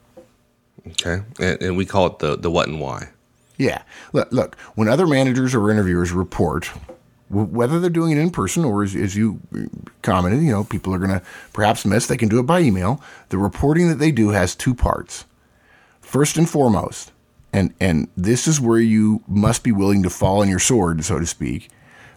Okay, 0.89 1.25
and, 1.41 1.63
and 1.63 1.77
we 1.77 1.85
call 1.85 2.07
it 2.07 2.19
the 2.21 2.37
the 2.37 2.51
what 2.51 2.69
and 2.69 2.81
why. 2.81 3.09
Yeah. 3.59 3.83
Look, 4.13 4.31
look, 4.33 4.57
when 4.75 4.89
other 4.89 5.07
managers 5.07 5.55
or 5.55 5.71
interviewers 5.71 6.13
report, 6.13 6.71
whether 7.29 7.81
they're 7.81 7.91
doing 7.91 8.13
it 8.13 8.19
in 8.19 8.31
person 8.31 8.65
or 8.65 8.83
as, 8.83 8.95
as 8.95 9.17
you 9.17 9.41
commented, 10.03 10.43
you 10.43 10.53
know, 10.53 10.65
people 10.65 10.95
are 10.95 10.99
going 10.99 11.11
to 11.11 11.23
perhaps 11.53 11.85
miss, 11.85 12.07
they 12.07 12.17
can 12.17 12.29
do 12.29 12.39
it 12.39 12.45
by 12.45 12.61
email. 12.61 13.03
The 13.31 13.39
reporting 13.39 13.89
that 13.89 13.99
they 13.99 14.13
do 14.13 14.31
has 14.31 14.55
two 14.55 14.75
parts. 14.75 15.25
First 16.01 16.37
and 16.37 16.49
foremost, 16.49 17.11
and, 17.53 17.75
and 17.81 18.09
this 18.17 18.47
is 18.47 18.61
where 18.61 18.79
you 18.79 19.23
must 19.27 19.65
be 19.65 19.73
willing 19.73 20.03
to 20.05 20.11
fall 20.11 20.41
on 20.41 20.49
your 20.49 20.61
sword, 20.61 21.03
so 21.05 21.19
to 21.19 21.27
speak, 21.27 21.69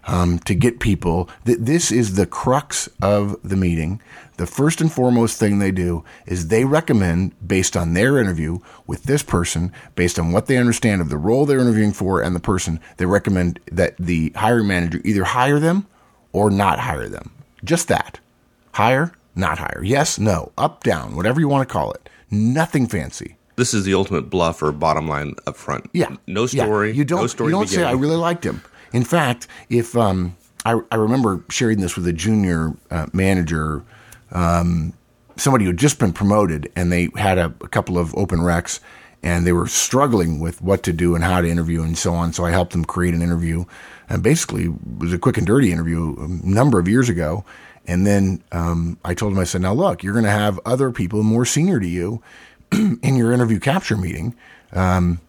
um, 0.05 0.37
to 0.39 0.53
get 0.53 0.79
people. 0.79 1.27
Th- 1.45 1.57
this 1.59 1.91
is 1.91 2.15
the 2.15 2.27
crux 2.27 2.87
of 3.01 3.35
the 3.43 3.55
meeting. 3.55 4.01
The 4.39 4.47
first 4.47 4.79
and 4.79 4.89
foremost 4.89 5.37
thing 5.37 5.59
they 5.59 5.69
do 5.69 6.05
is 6.25 6.47
they 6.47 6.63
recommend, 6.63 7.35
based 7.45 7.75
on 7.75 7.93
their 7.93 8.17
interview 8.17 8.59
with 8.87 9.03
this 9.03 9.21
person, 9.21 9.73
based 9.95 10.17
on 10.17 10.31
what 10.31 10.45
they 10.45 10.55
understand 10.55 11.01
of 11.01 11.09
the 11.09 11.17
role 11.17 11.45
they're 11.45 11.59
interviewing 11.59 11.91
for 11.91 12.21
and 12.21 12.33
the 12.33 12.39
person, 12.39 12.79
they 12.95 13.05
recommend 13.05 13.59
that 13.69 13.97
the 13.97 14.31
hiring 14.37 14.67
manager 14.67 15.01
either 15.03 15.25
hire 15.25 15.59
them 15.59 15.87
or 16.31 16.49
not 16.49 16.79
hire 16.79 17.09
them. 17.09 17.31
Just 17.65 17.89
that. 17.89 18.21
Hire, 18.71 19.11
not 19.35 19.57
hire. 19.57 19.81
Yes, 19.83 20.17
no, 20.17 20.53
up, 20.57 20.85
down, 20.85 21.17
whatever 21.17 21.41
you 21.41 21.49
want 21.49 21.67
to 21.67 21.73
call 21.73 21.91
it. 21.91 22.09
Nothing 22.31 22.87
fancy 22.87 23.35
this 23.57 23.73
is 23.73 23.83
the 23.83 23.93
ultimate 23.93 24.29
BLUF 24.29 24.63
or 24.63 24.71
bottom 24.71 25.09
line 25.09 25.35
up 25.45 25.57
front. 25.57 25.89
Yeah. 25.91 26.15
No 26.27 26.45
story. 26.45 26.91
Yeah. 26.91 26.95
You 26.95 27.03
don't, 27.03 27.19
no 27.19 27.27
story 27.27 27.51
you 27.51 27.57
don't 27.57 27.67
say, 27.67 27.83
I 27.83 27.91
really 27.91 28.15
liked 28.15 28.45
him. 28.45 28.61
In 28.93 29.03
fact, 29.03 29.47
if 29.67 29.97
um, 29.97 30.37
I, 30.63 30.79
I, 30.89 30.95
remember 30.95 31.43
sharing 31.49 31.81
this 31.81 31.97
with 31.97 32.07
a 32.07 32.13
junior 32.13 32.77
uh, 32.89 33.07
manager, 33.11 33.83
um, 34.31 34.93
somebody 35.35 35.65
who 35.65 35.71
had 35.71 35.77
just 35.77 35.99
been 35.99 36.13
promoted, 36.13 36.71
and 36.75 36.91
they 36.91 37.09
had 37.15 37.37
a, 37.37 37.45
a, 37.61 37.67
couple 37.67 37.97
of 37.97 38.15
open 38.15 38.39
recs, 38.39 38.79
and 39.23 39.45
they 39.45 39.53
were 39.53 39.67
struggling 39.67 40.39
with 40.39 40.61
what 40.61 40.83
to 40.83 40.93
do 40.93 41.15
and 41.15 41.23
how 41.23 41.41
to 41.41 41.49
interview 41.49 41.81
and 41.81 41.97
so 41.97 42.13
on. 42.13 42.33
So 42.33 42.45
I 42.45 42.51
helped 42.51 42.71
them 42.71 42.85
create 42.85 43.13
an 43.13 43.21
interview, 43.21 43.65
and 44.07 44.23
basically 44.23 44.65
it 44.65 44.97
was 44.97 45.13
a 45.13 45.17
quick 45.17 45.37
and 45.37 45.47
dirty 45.47 45.71
interview 45.71 46.15
a 46.19 46.27
number 46.27 46.79
of 46.79 46.87
years 46.87 47.09
ago. 47.09 47.43
And 47.87 48.05
then 48.05 48.43
um, 48.51 48.99
I 49.03 49.13
told 49.13 49.33
him, 49.33 49.39
I 49.39 49.45
said, 49.45 49.61
now 49.61 49.73
look, 49.73 50.03
you're 50.03 50.13
going 50.13 50.25
to 50.25 50.31
have 50.31 50.59
other 50.65 50.91
people 50.91 51.23
more 51.23 51.45
senior 51.45 51.79
to 51.79 51.87
you 51.87 52.21
in 52.71 53.15
your 53.15 53.31
interview 53.31 53.59
capture 53.59 53.97
meeting. 53.97 54.35
Um, 54.73 55.19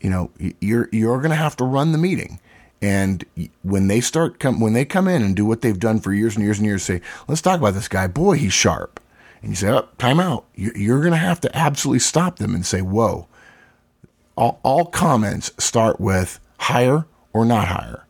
you 0.00 0.10
know, 0.10 0.30
you're 0.60 0.88
you're 0.90 1.18
going 1.18 1.30
to 1.30 1.36
have 1.36 1.56
to 1.58 1.64
run 1.64 1.92
the 1.92 1.98
meeting. 1.98 2.40
And 2.82 3.24
when 3.62 3.86
they 3.86 4.00
start 4.00 4.40
come 4.40 4.58
when 4.58 4.72
they 4.72 4.84
come 4.84 5.06
in 5.06 5.22
and 5.22 5.36
do 5.36 5.46
what 5.46 5.60
they've 5.60 5.78
done 5.78 6.00
for 6.00 6.12
years 6.12 6.34
and 6.34 6.44
years 6.44 6.58
and 6.58 6.66
years, 6.66 6.82
say, 6.82 7.00
"Let's 7.28 7.40
talk 7.40 7.60
about 7.60 7.74
this 7.74 7.88
guy. 7.88 8.08
Boy, 8.08 8.36
he's 8.36 8.52
sharp." 8.52 9.00
And 9.40 9.52
you 9.52 9.56
say, 9.56 9.68
"Oh, 9.70 9.88
time 9.98 10.18
out." 10.18 10.44
You're 10.56 11.00
going 11.00 11.12
to 11.12 11.16
have 11.16 11.40
to 11.42 11.56
absolutely 11.56 12.00
stop 12.00 12.36
them 12.38 12.54
and 12.54 12.66
say, 12.66 12.82
"Whoa." 12.82 13.28
All, 14.36 14.58
all 14.62 14.86
comments 14.86 15.52
start 15.58 16.00
with 16.00 16.40
hire 16.58 17.06
or 17.32 17.44
not 17.44 17.68
hire. 17.68 18.06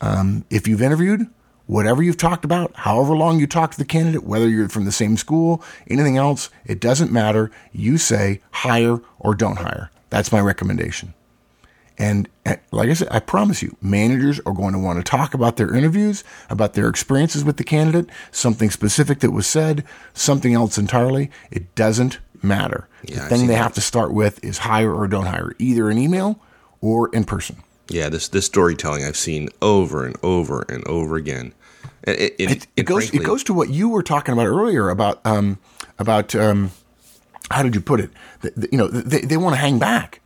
Um, 0.00 0.44
if 0.50 0.66
you've 0.68 0.82
interviewed, 0.82 1.28
whatever 1.66 2.02
you've 2.02 2.16
talked 2.16 2.44
about, 2.44 2.74
however 2.74 3.16
long 3.16 3.38
you 3.38 3.46
talk 3.46 3.70
to 3.70 3.78
the 3.78 3.84
candidate, 3.84 4.24
whether 4.24 4.48
you're 4.48 4.68
from 4.68 4.84
the 4.84 4.92
same 4.92 5.16
school, 5.16 5.62
anything 5.88 6.16
else, 6.16 6.50
it 6.66 6.80
doesn't 6.80 7.12
matter. 7.12 7.50
You 7.72 7.96
say 7.96 8.40
hire 8.50 9.00
or 9.18 9.34
don't 9.34 9.58
hire. 9.58 9.90
That's 10.10 10.32
my 10.32 10.40
recommendation. 10.40 11.14
And 11.96 12.28
like 12.72 12.90
I 12.90 12.94
said, 12.94 13.08
I 13.10 13.20
promise 13.20 13.62
you, 13.62 13.76
managers 13.80 14.40
are 14.46 14.52
going 14.52 14.72
to 14.72 14.78
want 14.78 14.98
to 14.98 15.08
talk 15.08 15.32
about 15.32 15.56
their 15.56 15.72
interviews, 15.74 16.24
about 16.50 16.74
their 16.74 16.88
experiences 16.88 17.44
with 17.44 17.56
the 17.56 17.64
candidate, 17.64 18.10
something 18.32 18.70
specific 18.70 19.20
that 19.20 19.30
was 19.30 19.46
said, 19.46 19.84
something 20.12 20.54
else 20.54 20.76
entirely. 20.76 21.30
It 21.52 21.74
doesn't 21.74 22.18
matter. 22.42 22.88
Yeah, 23.04 23.22
the 23.22 23.28
thing 23.28 23.46
they 23.46 23.54
that. 23.54 23.62
have 23.62 23.74
to 23.74 23.80
start 23.80 24.12
with 24.12 24.42
is 24.44 24.58
hire 24.58 24.92
or 24.92 25.06
don't 25.06 25.26
hire, 25.26 25.54
either 25.58 25.90
in 25.90 25.98
email 25.98 26.40
or 26.80 27.10
in 27.12 27.24
person. 27.24 27.62
Yeah, 27.88 28.08
this 28.08 28.28
this 28.28 28.46
storytelling 28.46 29.04
I've 29.04 29.16
seen 29.16 29.48
over 29.62 30.04
and 30.04 30.16
over 30.22 30.64
and 30.68 30.84
over 30.86 31.16
again. 31.16 31.54
It, 32.02 32.34
it, 32.38 32.50
it, 32.50 32.66
it 32.76 32.82
goes 32.86 33.08
frankly, 33.08 33.20
it 33.20 33.26
goes 33.26 33.44
to 33.44 33.54
what 33.54 33.70
you 33.70 33.88
were 33.88 34.02
talking 34.02 34.32
about 34.32 34.46
earlier 34.46 34.88
about 34.88 35.20
um, 35.24 35.58
about 35.98 36.34
um, 36.34 36.70
how 37.50 37.62
did 37.62 37.74
you 37.74 37.80
put 37.80 38.00
it? 38.00 38.10
The, 38.40 38.52
the, 38.56 38.68
you 38.72 38.78
know, 38.78 38.88
they, 38.88 39.20
they 39.20 39.36
want 39.36 39.54
to 39.54 39.60
hang 39.60 39.78
back 39.78 40.20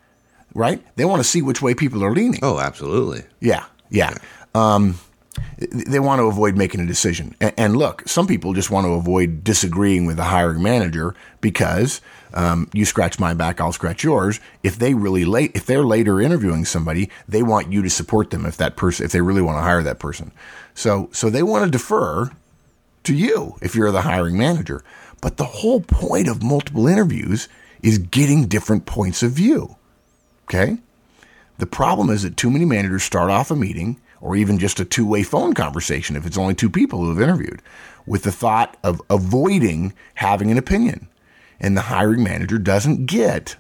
right? 0.59 0.83
They 0.97 1.05
want 1.05 1.21
to 1.21 1.29
see 1.29 1.40
which 1.40 1.62
way 1.62 1.75
people 1.75 2.05
are 2.05 2.12
leaning. 2.12 2.40
Oh, 2.42 2.59
absolutely. 2.59 3.23
Yeah, 3.40 3.64
yeah. 3.90 4.14
Um, 4.55 4.99
they 5.59 6.01
want 6.01 6.18
to 6.18 6.25
avoid 6.25 6.57
making 6.57 6.81
a 6.81 6.87
decision. 6.87 7.37
And, 7.40 7.55
and, 7.57 7.77
look, 7.77 8.09
some 8.09 8.27
people 8.27 8.55
just 8.55 8.71
want 8.71 8.85
to 8.87 8.92
avoid 8.92 9.44
disagreeing 9.44 10.05
with 10.05 10.16
the 10.16 10.25
hiring 10.25 10.62
manager 10.62 11.14
because 11.40 12.01
um, 12.35 12.68
you 12.73 12.85
scratch 12.85 13.21
my 13.21 13.35
back, 13.35 13.61
I'll 13.61 13.73
scratch 13.73 14.03
yours. 14.03 14.40
If 14.64 14.79
they 14.79 14.94
really 14.94 15.25
late, 15.25 15.53
if 15.55 15.64
they're 15.64 15.85
later 15.85 16.21
interviewing 16.21 16.64
somebody, 16.64 17.09
they 17.29 17.44
want 17.44 17.73
you 17.73 17.83
to 17.83 17.90
support 17.90 18.31
them 18.31 18.44
if 18.44 18.57
that 18.57 18.77
person, 18.77 19.07
if 19.07 19.12
they 19.12 19.21
really 19.21 19.42
want 19.42 19.59
to 19.59 19.62
hire 19.62 19.83
that 19.85 20.01
person. 20.01 20.33
So, 20.75 21.09
so 21.12 21.31
they 21.31 21.44
want 21.44 21.64
to 21.64 21.71
defer 21.71 22.33
to 23.05 23.14
you 23.14 23.57
if 23.62 23.77
you're 23.77 23.92
the 23.92 24.03
hiring 24.03 24.37
manager. 24.37 24.83
But 25.21 25.37
the 25.37 25.44
whole 25.44 25.81
point 25.81 26.29
of 26.29 26.42
multiple 26.42 26.88
interviews 26.88 27.49
is 27.81 27.99
getting 27.99 28.47
different 28.47 28.87
points 28.87 29.23
of 29.23 29.33
view. 29.33 29.77
Okay. 30.48 30.78
The 31.58 31.66
problem 31.66 32.08
is 32.08 32.22
that 32.22 32.38
too 32.38 32.50
many 32.50 32.64
managers 32.64 33.02
start 33.02 33.30
off 33.30 33.50
a 33.50 33.56
meeting 33.56 34.00
or 34.22 34.34
even 34.34 34.58
just 34.58 34.80
a 34.80 34.84
two 34.84 35.04
way 35.04 35.22
phone 35.22 35.52
conversation 35.52 36.16
if 36.16 36.24
it's 36.24 36.38
only 36.38 36.54
two 36.54 36.70
people 36.70 37.00
who 37.00 37.11
have 37.11 37.20
interviewed 37.20 37.61
with 38.06 38.22
the 38.22 38.32
thought 38.32 38.78
of 38.82 39.02
avoiding 39.11 39.92
having 40.14 40.50
an 40.50 40.56
opinion. 40.56 41.08
And 41.61 41.76
the 41.76 41.82
hiring 41.82 42.22
manager 42.22 42.58
doesn't 42.58 43.04
get 43.04 43.56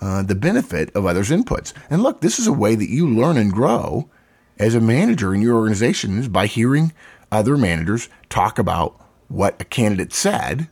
uh, 0.00 0.22
the 0.24 0.34
benefit 0.34 0.90
of 0.96 1.06
others' 1.06 1.30
inputs. 1.30 1.72
And 1.88 2.02
look, 2.02 2.20
this 2.20 2.40
is 2.40 2.48
a 2.48 2.52
way 2.52 2.74
that 2.74 2.90
you 2.90 3.08
learn 3.08 3.36
and 3.36 3.52
grow 3.52 4.10
as 4.58 4.74
a 4.74 4.80
manager 4.80 5.32
in 5.32 5.40
your 5.40 5.54
organization 5.54 6.18
is 6.18 6.28
by 6.28 6.46
hearing 6.46 6.92
other 7.30 7.56
managers 7.56 8.08
talk 8.28 8.58
about 8.58 9.00
what 9.28 9.60
a 9.60 9.64
candidate 9.64 10.12
said 10.12 10.68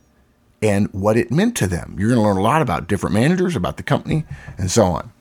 and 0.61 0.91
what 0.93 1.15
it 1.15 1.31
meant 1.31 1.55
to 1.57 1.67
them. 1.67 1.95
You're 1.97 2.09
going 2.09 2.19
to 2.19 2.25
learn 2.25 2.37
a 2.37 2.41
lot 2.41 2.61
about 2.61 2.87
different 2.87 3.13
managers, 3.13 3.55
about 3.55 3.77
the 3.77 3.83
company, 3.83 4.25
and 4.57 4.69
so 4.69 4.85
on. 4.85 5.12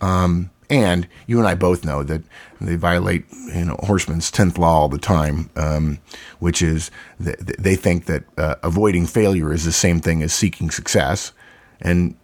Um, 0.00 0.50
and 0.70 1.08
you 1.26 1.38
and 1.38 1.48
I 1.48 1.56
both 1.56 1.84
know 1.84 2.04
that 2.04 2.22
they 2.60 2.76
violate, 2.76 3.24
you 3.32 3.64
know, 3.64 3.76
Horstman's 3.82 4.30
tenth 4.30 4.56
law 4.56 4.82
all 4.82 4.88
the 4.88 4.98
time, 4.98 5.50
um, 5.56 5.98
which 6.38 6.62
is 6.62 6.92
they 7.18 7.74
think 7.74 8.06
that 8.06 8.22
uh, 8.38 8.54
avoiding 8.62 9.06
failure 9.06 9.52
is 9.52 9.64
the 9.64 9.72
same 9.72 10.00
thing 10.00 10.22
as 10.22 10.32
seeking 10.32 10.70
success, 10.70 11.32
and 11.80 12.14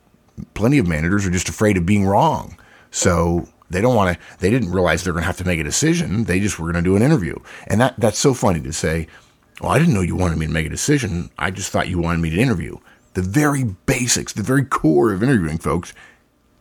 plenty 0.55 0.79
of 0.79 0.87
managers 0.87 1.27
are 1.27 1.31
just 1.31 1.49
afraid 1.49 1.77
of 1.77 1.85
being 1.85 2.07
wrong. 2.07 2.57
So 2.93 3.49
they 3.69 3.81
don't 3.81 3.97
want 3.97 4.17
to. 4.17 4.37
They 4.39 4.51
didn't 4.51 4.71
realize 4.71 5.03
they're 5.03 5.13
going 5.13 5.25
to 5.25 5.27
have 5.27 5.39
to 5.39 5.45
make 5.45 5.59
a 5.59 5.65
decision. 5.65 6.25
They 6.25 6.39
just 6.39 6.59
were 6.59 6.71
going 6.71 6.85
to 6.85 6.89
do 6.89 6.97
an 6.97 7.03
interview, 7.03 7.37
and 7.67 7.81
that 7.81 7.99
that's 7.99 8.19
so 8.19 8.33
funny 8.33 8.61
to 8.61 8.73
say. 8.73 9.09
Well, 9.61 9.73
I 9.73 9.79
didn't 9.79 9.95
know 9.95 10.03
you 10.03 10.17
wanted 10.17 10.37
me 10.37 10.47
to 10.47 10.53
make 10.53 10.67
a 10.67 10.71
decision. 10.71 11.31
I 11.39 11.51
just 11.51 11.73
thought 11.73 11.89
you 11.89 11.99
wanted 11.99 12.21
me 12.21 12.29
to 12.29 12.39
interview. 12.39 12.77
The 13.15 13.23
very 13.23 13.65
basics, 13.65 14.35
the 14.35 14.43
very 14.43 14.67
core 14.67 15.15
of 15.15 15.23
interviewing, 15.23 15.57
folks, 15.57 15.95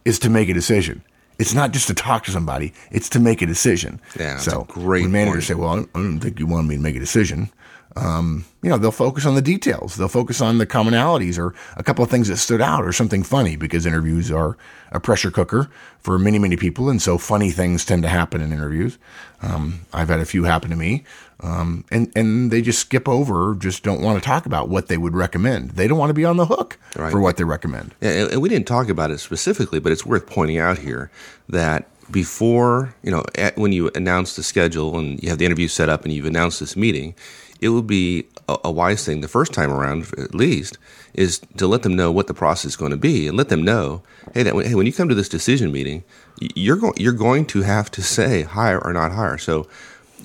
is 0.05 0.19
to 0.19 0.29
make 0.29 0.47
a 0.49 0.53
decision. 0.53 1.03
It's 1.37 1.53
not 1.53 1.71
just 1.71 1.87
to 1.87 1.93
talk 1.93 2.23
to 2.25 2.31
somebody; 2.31 2.73
it's 2.91 3.09
to 3.09 3.19
make 3.19 3.41
a 3.41 3.45
decision. 3.45 3.99
Yeah, 4.17 4.37
so 4.37 4.63
great. 4.63 5.03
When 5.03 5.11
managers 5.11 5.33
point. 5.33 5.43
say, 5.45 5.53
"Well, 5.55 5.69
I 5.93 5.99
don't 5.99 6.19
think 6.19 6.39
you 6.39 6.47
wanted 6.47 6.69
me 6.69 6.75
to 6.77 6.81
make 6.81 6.95
a 6.95 6.99
decision," 6.99 7.51
um, 7.97 8.43
you 8.61 8.69
know, 8.69 8.77
they'll 8.77 8.91
focus 8.91 9.25
on 9.25 9.35
the 9.35 9.41
details. 9.41 9.95
They'll 9.95 10.09
focus 10.09 10.41
on 10.41 10.57
the 10.57 10.67
commonalities 10.67 11.37
or 11.37 11.53
a 11.77 11.83
couple 11.83 12.03
of 12.03 12.09
things 12.09 12.27
that 12.27 12.37
stood 12.37 12.61
out 12.61 12.83
or 12.83 12.91
something 12.91 13.23
funny 13.23 13.55
because 13.55 13.85
interviews 13.85 14.31
are 14.31 14.57
a 14.91 14.99
pressure 14.99 15.31
cooker 15.31 15.69
for 15.99 16.19
many, 16.19 16.37
many 16.37 16.57
people. 16.57 16.89
And 16.89 17.01
so 17.01 17.17
funny 17.17 17.51
things 17.51 17.85
tend 17.85 18.03
to 18.03 18.09
happen 18.09 18.41
in 18.41 18.51
interviews. 18.51 18.97
Um, 19.41 19.81
I've 19.93 20.09
had 20.09 20.19
a 20.19 20.25
few 20.25 20.43
happen 20.43 20.71
to 20.71 20.75
me. 20.75 21.05
Um, 21.41 21.83
and, 21.91 22.11
and 22.15 22.49
they 22.49 22.61
just 22.61 22.79
skip 22.79 23.09
over, 23.09 23.55
just 23.55 23.83
don't 23.83 24.01
want 24.01 24.21
to 24.21 24.25
talk 24.25 24.45
about 24.45 24.69
what 24.69 24.87
they 24.87 24.97
would 24.97 25.13
recommend. 25.13 25.71
They 25.71 25.87
don't 25.87 25.97
want 25.97 26.09
to 26.09 26.13
be 26.13 26.25
on 26.25 26.37
the 26.37 26.45
hook 26.45 26.77
right. 26.95 27.11
for 27.11 27.19
what 27.19 27.37
they 27.37 27.43
recommend. 27.43 27.93
Yeah, 28.01 28.27
and 28.31 28.41
we 28.41 28.49
didn't 28.49 28.67
talk 28.67 28.89
about 28.89 29.11
it 29.11 29.19
specifically, 29.19 29.79
but 29.79 29.91
it's 29.91 30.05
worth 30.05 30.27
pointing 30.27 30.57
out 30.57 30.79
here 30.79 31.11
that 31.49 31.89
before, 32.09 32.95
you 33.03 33.11
know, 33.11 33.23
at, 33.35 33.57
when 33.57 33.73
you 33.73 33.91
announce 33.95 34.35
the 34.35 34.43
schedule 34.43 34.97
and 34.97 35.21
you 35.21 35.29
have 35.29 35.37
the 35.37 35.45
interview 35.45 35.67
set 35.67 35.89
up 35.89 36.03
and 36.03 36.13
you've 36.13 36.25
announced 36.25 36.59
this 36.59 36.75
meeting, 36.75 37.15
it 37.61 37.69
would 37.69 37.87
be 37.87 38.27
a, 38.47 38.57
a, 38.65 38.71
wise 38.71 39.05
thing 39.05 39.21
the 39.21 39.27
first 39.27 39.53
time 39.53 39.71
around, 39.71 40.13
at 40.17 40.35
least, 40.35 40.77
is 41.13 41.39
to 41.57 41.67
let 41.67 41.83
them 41.83 41.95
know 41.95 42.11
what 42.11 42.27
the 42.27 42.33
process 42.33 42.71
is 42.71 42.75
going 42.75 42.91
to 42.91 42.97
be 42.97 43.27
and 43.27 43.37
let 43.37 43.49
them 43.49 43.63
know, 43.63 44.03
hey, 44.33 44.43
that 44.43 44.53
hey, 44.53 44.75
when 44.75 44.85
you 44.85 44.93
come 44.93 45.09
to 45.09 45.15
this 45.15 45.29
decision 45.29 45.71
meeting, 45.71 46.03
you're 46.39 46.75
going 46.75 46.93
you're 46.97 47.13
going 47.13 47.45
to 47.45 47.61
have 47.61 47.89
to 47.91 48.03
say 48.03 48.43
hire 48.43 48.79
or 48.83 48.93
not 48.93 49.13
hire. 49.13 49.37
So 49.37 49.67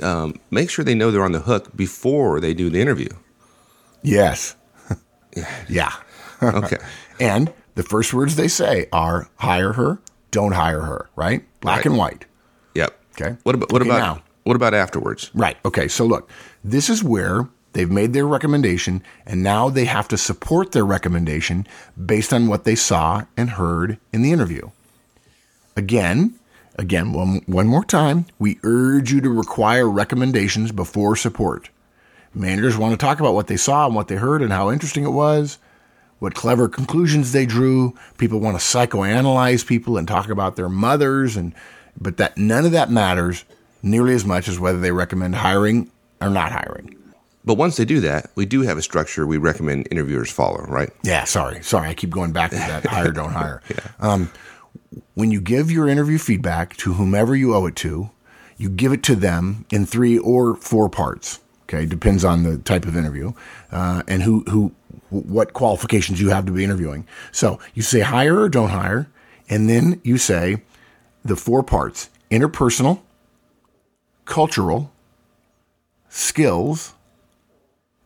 um, 0.03 0.41
make 0.51 0.71
sure 0.71 0.85
they 0.85 0.95
know 0.95 1.11
they're 1.11 1.25
on 1.25 1.33
the 1.33 1.41
hook 1.41 1.77
before 1.77 2.41
they 2.41 2.55
do 2.55 2.71
the 2.71 2.81
interview. 2.81 3.09
Yes. 4.03 4.57
yeah. 5.69 5.93
okay. 6.43 6.79
and 7.21 7.53
the 7.75 7.83
first 7.83 8.13
words 8.15 8.37
they 8.37 8.49
say 8.49 8.87
are 8.93 9.29
hire 9.37 9.75
her, 9.75 10.01
don't 10.31 10.53
hire 10.53 10.83
her, 10.83 11.11
right? 11.17 11.45
Black 11.61 11.79
right. 11.79 11.87
and 11.87 11.97
white. 11.97 12.25
Yep. 12.75 12.99
Okay. 13.13 13.37
What 13.43 13.55
about 13.55 13.73
what 13.73 13.83
okay, 13.83 13.91
about 13.91 14.17
now? 14.17 14.23
what 14.45 14.57
about 14.57 14.75
afterwards? 14.75 15.31
Right. 15.35 15.57
Okay. 15.65 15.89
So 15.89 16.05
look, 16.05 16.31
this 16.65 16.89
is 16.89 17.05
where 17.05 17.49
they've 17.73 17.91
made 17.91 18.13
their 18.13 18.27
recommendation 18.27 19.03
and 19.27 19.43
now 19.43 19.69
they 19.69 19.85
have 19.85 20.09
to 20.09 20.17
support 20.17 20.73
their 20.73 20.85
recommendation 20.85 21.67
based 22.03 22.33
on 22.33 22.49
what 22.49 22.65
they 22.65 22.75
saw 22.75 23.25
and 23.37 23.51
heard 23.51 23.99
in 24.13 24.23
the 24.23 24.33
interview. 24.33 24.71
Again, 25.77 26.40
again, 26.77 27.13
one, 27.13 27.43
one 27.47 27.67
more 27.67 27.85
time, 27.85 28.27
we 28.39 28.59
urge 28.63 29.13
you 29.13 29.21
to 29.21 29.31
require 29.31 29.89
recommendations 29.89 30.73
before 30.73 31.17
support. 31.17 31.71
Managers 32.35 32.77
want 32.77 32.93
to 32.93 33.05
talk 33.05 33.21
about 33.21 33.35
what 33.35 33.49
they 33.49 33.57
saw 33.57 33.87
and 33.87 33.95
what 33.95 34.09
they 34.09 34.17
heard 34.17 34.43
and 34.43 34.53
how 34.53 34.71
interesting 34.71 35.05
it 35.05 35.11
was, 35.11 35.59
what 36.21 36.35
clever 36.35 36.69
conclusions 36.69 37.33
they 37.33 37.47
drew. 37.47 37.97
People 38.19 38.41
want 38.41 38.59
to 38.59 38.65
psychoanalyze 38.65 39.67
people 39.67 39.97
and 39.97 40.07
talk 40.07 40.29
about 40.29 40.57
their 40.57 40.69
mothers 40.69 41.37
and 41.37 41.55
but 42.01 42.19
that 42.19 42.39
none 42.39 42.65
of 42.65 42.73
that 42.73 42.91
matters 42.91 43.45
nearly 43.83 44.15
as 44.15 44.25
much 44.25 44.49
as 44.49 44.59
whether 44.59 44.79
they 44.79 44.93
recommend 44.93 45.35
hiring 45.35 45.91
or 46.21 46.31
not 46.31 46.53
hiring. 46.53 46.97
But 47.45 47.55
once 47.55 47.77
they 47.77 47.85
do 47.85 48.01
that, 48.01 48.31
we 48.35 48.45
do 48.45 48.63
have 48.63 48.77
a 48.77 48.83
structure 48.83 49.27
we 49.27 49.39
recommend 49.39 49.89
interviewers 49.91 50.31
follow, 50.31 50.63
right? 50.69 50.91
Yeah, 51.03 51.25
sorry. 51.25 51.63
Sorry. 51.63 51.89
I 51.89 51.95
keep 51.95 52.11
going 52.11 52.33
back 52.33 52.51
to 52.51 52.57
that 52.57 52.85
hire, 52.85 53.11
don't 53.11 53.33
hire. 53.33 53.63
yeah. 53.71 53.91
um, 53.99 54.31
when 55.15 55.31
you 55.31 55.41
give 55.41 55.71
your 55.71 55.89
interview 55.89 56.19
feedback 56.19 56.77
to 56.79 56.95
whomever 56.95 57.37
you 57.37 57.55
owe 57.55 57.67
it 57.67 57.77
to, 57.77 58.11
you 58.57 58.69
give 58.69 58.93
it 58.93 59.03
to 59.05 59.15
them 59.15 59.65
in 59.71 59.87
three 59.87 60.19
or 60.19 60.55
four 60.55 60.89
parts. 60.89 61.41
Okay, 61.65 61.87
depends 61.87 62.25
on 62.25 62.43
the 62.43 62.59
type 62.59 62.85
of 62.85 62.97
interview 62.97 63.33
uh, 63.71 64.03
and 64.09 64.23
who 64.23 64.41
who 64.49 64.73
what 65.11 65.53
qualifications 65.53 66.21
you 66.21 66.31
have 66.31 66.47
to 66.47 66.53
be 66.53 66.65
interviewing. 66.65 67.07
So 67.31 67.61
you 67.75 67.83
say 67.83 68.01
hire 68.01 68.41
or 68.41 68.49
don't 68.49 68.71
hire, 68.71 69.09
and 69.49 69.69
then 69.69 70.01
you 70.03 70.19
say 70.19 70.63
the 71.25 71.37
four 71.37 71.63
parts: 71.63 72.11
interpersonal, 72.31 73.03
cultural, 74.25 74.93
skills, 76.09 76.95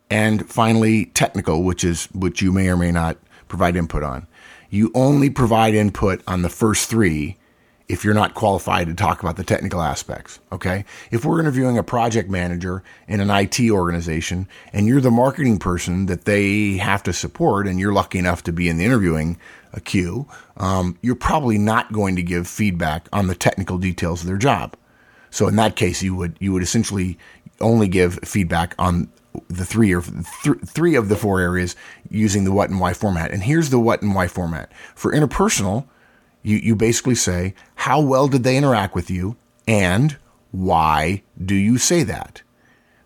and 0.09 0.47
finally 0.47 1.07
technical, 1.07 1.63
which 1.63 1.83
is 1.83 2.05
which 2.13 2.41
you 2.41 2.51
may 2.51 2.69
or 2.69 2.77
may 2.77 2.91
not 2.91 3.17
provide 3.47 3.75
input 3.75 4.03
on. 4.03 4.27
You 4.69 4.91
only 4.93 5.29
provide 5.29 5.73
input 5.73 6.21
on 6.27 6.41
the 6.41 6.49
first 6.49 6.89
three 6.89 7.37
if 7.87 8.03
you're 8.03 8.15
not 8.15 8.33
qualified 8.33 8.87
to 8.87 8.93
talk 8.95 9.21
about 9.21 9.37
the 9.37 9.43
technical 9.43 9.81
aspects. 9.81 10.39
Okay. 10.51 10.85
If 11.11 11.23
we're 11.23 11.39
interviewing 11.39 11.77
a 11.77 11.83
project 11.83 12.29
manager 12.29 12.83
in 13.07 13.19
an 13.19 13.29
IT 13.29 13.59
organization 13.69 14.47
and 14.73 14.87
you're 14.87 15.01
the 15.01 15.11
marketing 15.11 15.59
person 15.59 16.07
that 16.07 16.25
they 16.25 16.77
have 16.77 17.03
to 17.03 17.13
support 17.13 17.67
and 17.67 17.79
you're 17.79 17.93
lucky 17.93 18.17
enough 18.17 18.43
to 18.43 18.51
be 18.51 18.69
in 18.69 18.77
the 18.77 18.85
interviewing 18.85 19.37
queue, 19.83 20.27
um, 20.57 20.97
you're 21.01 21.15
probably 21.15 21.57
not 21.57 21.91
going 21.91 22.15
to 22.15 22.23
give 22.23 22.47
feedback 22.47 23.07
on 23.13 23.27
the 23.27 23.35
technical 23.35 23.77
details 23.77 24.21
of 24.21 24.27
their 24.27 24.37
job. 24.37 24.75
So 25.29 25.47
in 25.47 25.55
that 25.57 25.75
case, 25.75 26.01
you 26.01 26.15
would 26.15 26.37
you 26.39 26.53
would 26.53 26.63
essentially 26.63 27.19
only 27.59 27.87
give 27.87 28.19
feedback 28.23 28.73
on 28.79 29.09
the 29.47 29.65
three 29.65 29.93
or 29.93 30.01
th- 30.01 30.57
three 30.65 30.95
of 30.95 31.09
the 31.09 31.15
four 31.15 31.39
areas 31.39 31.75
using 32.09 32.43
the 32.43 32.51
what 32.51 32.69
and 32.69 32.79
why 32.79 32.93
format. 32.93 33.31
And 33.31 33.43
here's 33.43 33.69
the 33.69 33.79
what 33.79 34.01
and 34.01 34.15
why 34.15 34.27
format 34.27 34.71
for 34.95 35.11
interpersonal. 35.11 35.87
You 36.43 36.57
you 36.57 36.75
basically 36.75 37.15
say 37.15 37.55
how 37.75 38.01
well 38.01 38.27
did 38.27 38.43
they 38.43 38.57
interact 38.57 38.95
with 38.95 39.09
you 39.09 39.35
and 39.67 40.17
why 40.51 41.23
do 41.43 41.55
you 41.55 41.77
say 41.77 42.03
that? 42.03 42.41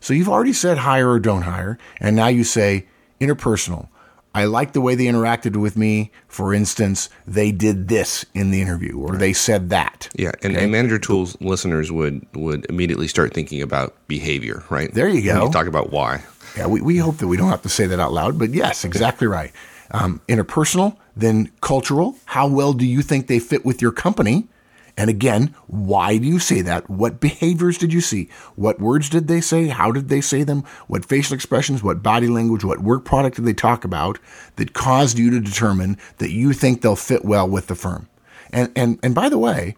So 0.00 0.14
you've 0.14 0.28
already 0.28 0.52
said 0.52 0.78
hire 0.78 1.10
or 1.10 1.20
don't 1.20 1.42
hire, 1.42 1.78
and 2.00 2.16
now 2.16 2.28
you 2.28 2.44
say 2.44 2.86
interpersonal. 3.20 3.88
I 4.34 4.44
like 4.44 4.72
the 4.72 4.80
way 4.80 4.94
they 4.94 5.06
interacted 5.06 5.56
with 5.56 5.76
me. 5.76 6.12
For 6.28 6.54
instance, 6.54 7.08
they 7.26 7.50
did 7.50 7.88
this 7.88 8.24
in 8.32 8.50
the 8.50 8.60
interview, 8.62 8.96
or 8.98 9.16
they 9.16 9.32
said 9.32 9.70
that. 9.70 10.08
Yeah, 10.14 10.32
and, 10.42 10.54
okay? 10.54 10.64
and 10.64 10.72
manager 10.72 10.98
tools 10.98 11.36
listeners 11.40 11.90
would 11.90 12.24
would 12.34 12.66
immediately 12.68 13.08
start 13.08 13.34
thinking 13.34 13.60
about 13.60 13.96
behavior, 14.06 14.62
right? 14.70 14.92
There 14.94 15.08
you 15.08 15.22
go. 15.22 15.46
You 15.46 15.50
talk 15.50 15.66
about 15.66 15.90
why. 15.90 16.22
Yeah, 16.56 16.66
we, 16.66 16.80
we 16.80 16.96
hope 16.98 17.18
that 17.18 17.28
we 17.28 17.36
don't 17.36 17.50
have 17.50 17.62
to 17.62 17.68
say 17.68 17.86
that 17.86 18.00
out 18.00 18.12
loud, 18.12 18.38
but 18.38 18.50
yes, 18.50 18.84
exactly 18.84 19.26
right. 19.26 19.52
Um, 19.92 20.20
interpersonal, 20.28 20.96
then 21.16 21.50
cultural. 21.60 22.16
How 22.26 22.46
well 22.48 22.72
do 22.72 22.86
you 22.86 23.02
think 23.02 23.26
they 23.26 23.38
fit 23.38 23.64
with 23.64 23.82
your 23.82 23.92
company? 23.92 24.48
And 24.96 25.08
again, 25.08 25.54
why 25.66 26.18
do 26.18 26.26
you 26.26 26.38
say 26.38 26.62
that? 26.62 26.88
What 26.90 27.20
behaviors 27.20 27.78
did 27.78 27.92
you 27.92 28.00
see? 28.00 28.28
What 28.56 28.80
words 28.80 29.08
did 29.08 29.28
they 29.28 29.40
say? 29.40 29.68
How 29.68 29.92
did 29.92 30.08
they 30.08 30.20
say 30.20 30.42
them? 30.42 30.64
What 30.86 31.04
facial 31.04 31.34
expressions, 31.34 31.82
what 31.82 32.02
body 32.02 32.28
language, 32.28 32.64
what 32.64 32.80
work 32.80 33.04
product 33.04 33.36
did 33.36 33.44
they 33.44 33.52
talk 33.52 33.84
about 33.84 34.18
that 34.56 34.72
caused 34.72 35.18
you 35.18 35.30
to 35.30 35.40
determine 35.40 35.96
that 36.18 36.30
you 36.30 36.52
think 36.52 36.80
they'll 36.80 36.96
fit 36.96 37.24
well 37.24 37.48
with 37.48 37.66
the 37.66 37.74
firm? 37.74 38.08
And 38.52 38.70
and 38.74 38.98
and 39.02 39.14
by 39.14 39.28
the 39.28 39.38
way, 39.38 39.76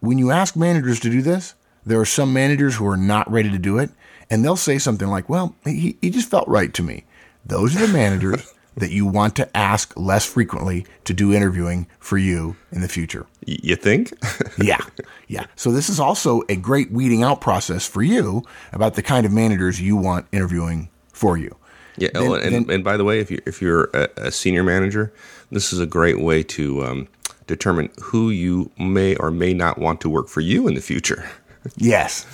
when 0.00 0.18
you 0.18 0.30
ask 0.30 0.56
managers 0.56 1.00
to 1.00 1.10
do 1.10 1.22
this, 1.22 1.54
there 1.86 2.00
are 2.00 2.04
some 2.04 2.32
managers 2.32 2.76
who 2.76 2.86
are 2.86 2.96
not 2.96 3.30
ready 3.30 3.50
to 3.50 3.58
do 3.58 3.78
it, 3.78 3.90
and 4.28 4.44
they'll 4.44 4.56
say 4.56 4.78
something 4.78 5.08
like, 5.08 5.28
"Well, 5.28 5.54
he, 5.64 5.96
he 6.00 6.10
just 6.10 6.30
felt 6.30 6.48
right 6.48 6.72
to 6.74 6.82
me." 6.82 7.04
Those 7.44 7.76
are 7.76 7.86
the 7.86 7.92
managers 7.92 8.52
that 8.76 8.90
you 8.90 9.06
want 9.06 9.36
to 9.36 9.56
ask 9.56 9.92
less 9.96 10.24
frequently 10.24 10.86
to 11.04 11.12
do 11.12 11.32
interviewing 11.32 11.86
for 11.98 12.16
you 12.16 12.56
in 12.70 12.80
the 12.80 12.88
future. 12.88 13.26
You 13.44 13.76
think? 13.76 14.12
yeah. 14.58 14.80
Yeah. 15.28 15.46
So 15.56 15.72
this 15.72 15.88
is 15.88 16.00
also 16.00 16.42
a 16.48 16.56
great 16.56 16.90
weeding 16.90 17.22
out 17.22 17.40
process 17.40 17.86
for 17.86 18.02
you 18.02 18.42
about 18.72 18.94
the 18.94 19.02
kind 19.02 19.26
of 19.26 19.32
managers 19.32 19.80
you 19.80 19.96
want 19.96 20.26
interviewing 20.32 20.88
for 21.12 21.36
you. 21.36 21.56
Yeah. 21.96 22.08
Then, 22.14 22.22
oh, 22.22 22.34
and, 22.34 22.54
then, 22.54 22.70
and 22.70 22.84
by 22.84 22.96
the 22.96 23.04
way, 23.04 23.20
if 23.20 23.30
you 23.30 23.40
if 23.46 23.60
you're 23.60 23.90
a, 23.92 24.08
a, 24.16 24.32
senior 24.32 24.62
manager, 24.62 25.12
this 25.50 25.72
is 25.72 25.78
a 25.78 25.86
great 25.86 26.20
way 26.20 26.42
to 26.44 26.84
um, 26.84 27.08
determine 27.46 27.90
who 28.00 28.30
you 28.30 28.70
may 28.78 29.14
or 29.16 29.30
may 29.30 29.52
not 29.52 29.78
want 29.78 30.00
to 30.00 30.08
work 30.08 30.28
for 30.28 30.40
you 30.40 30.66
in 30.68 30.74
the 30.74 30.80
future. 30.80 31.28
Yes. 31.76 32.26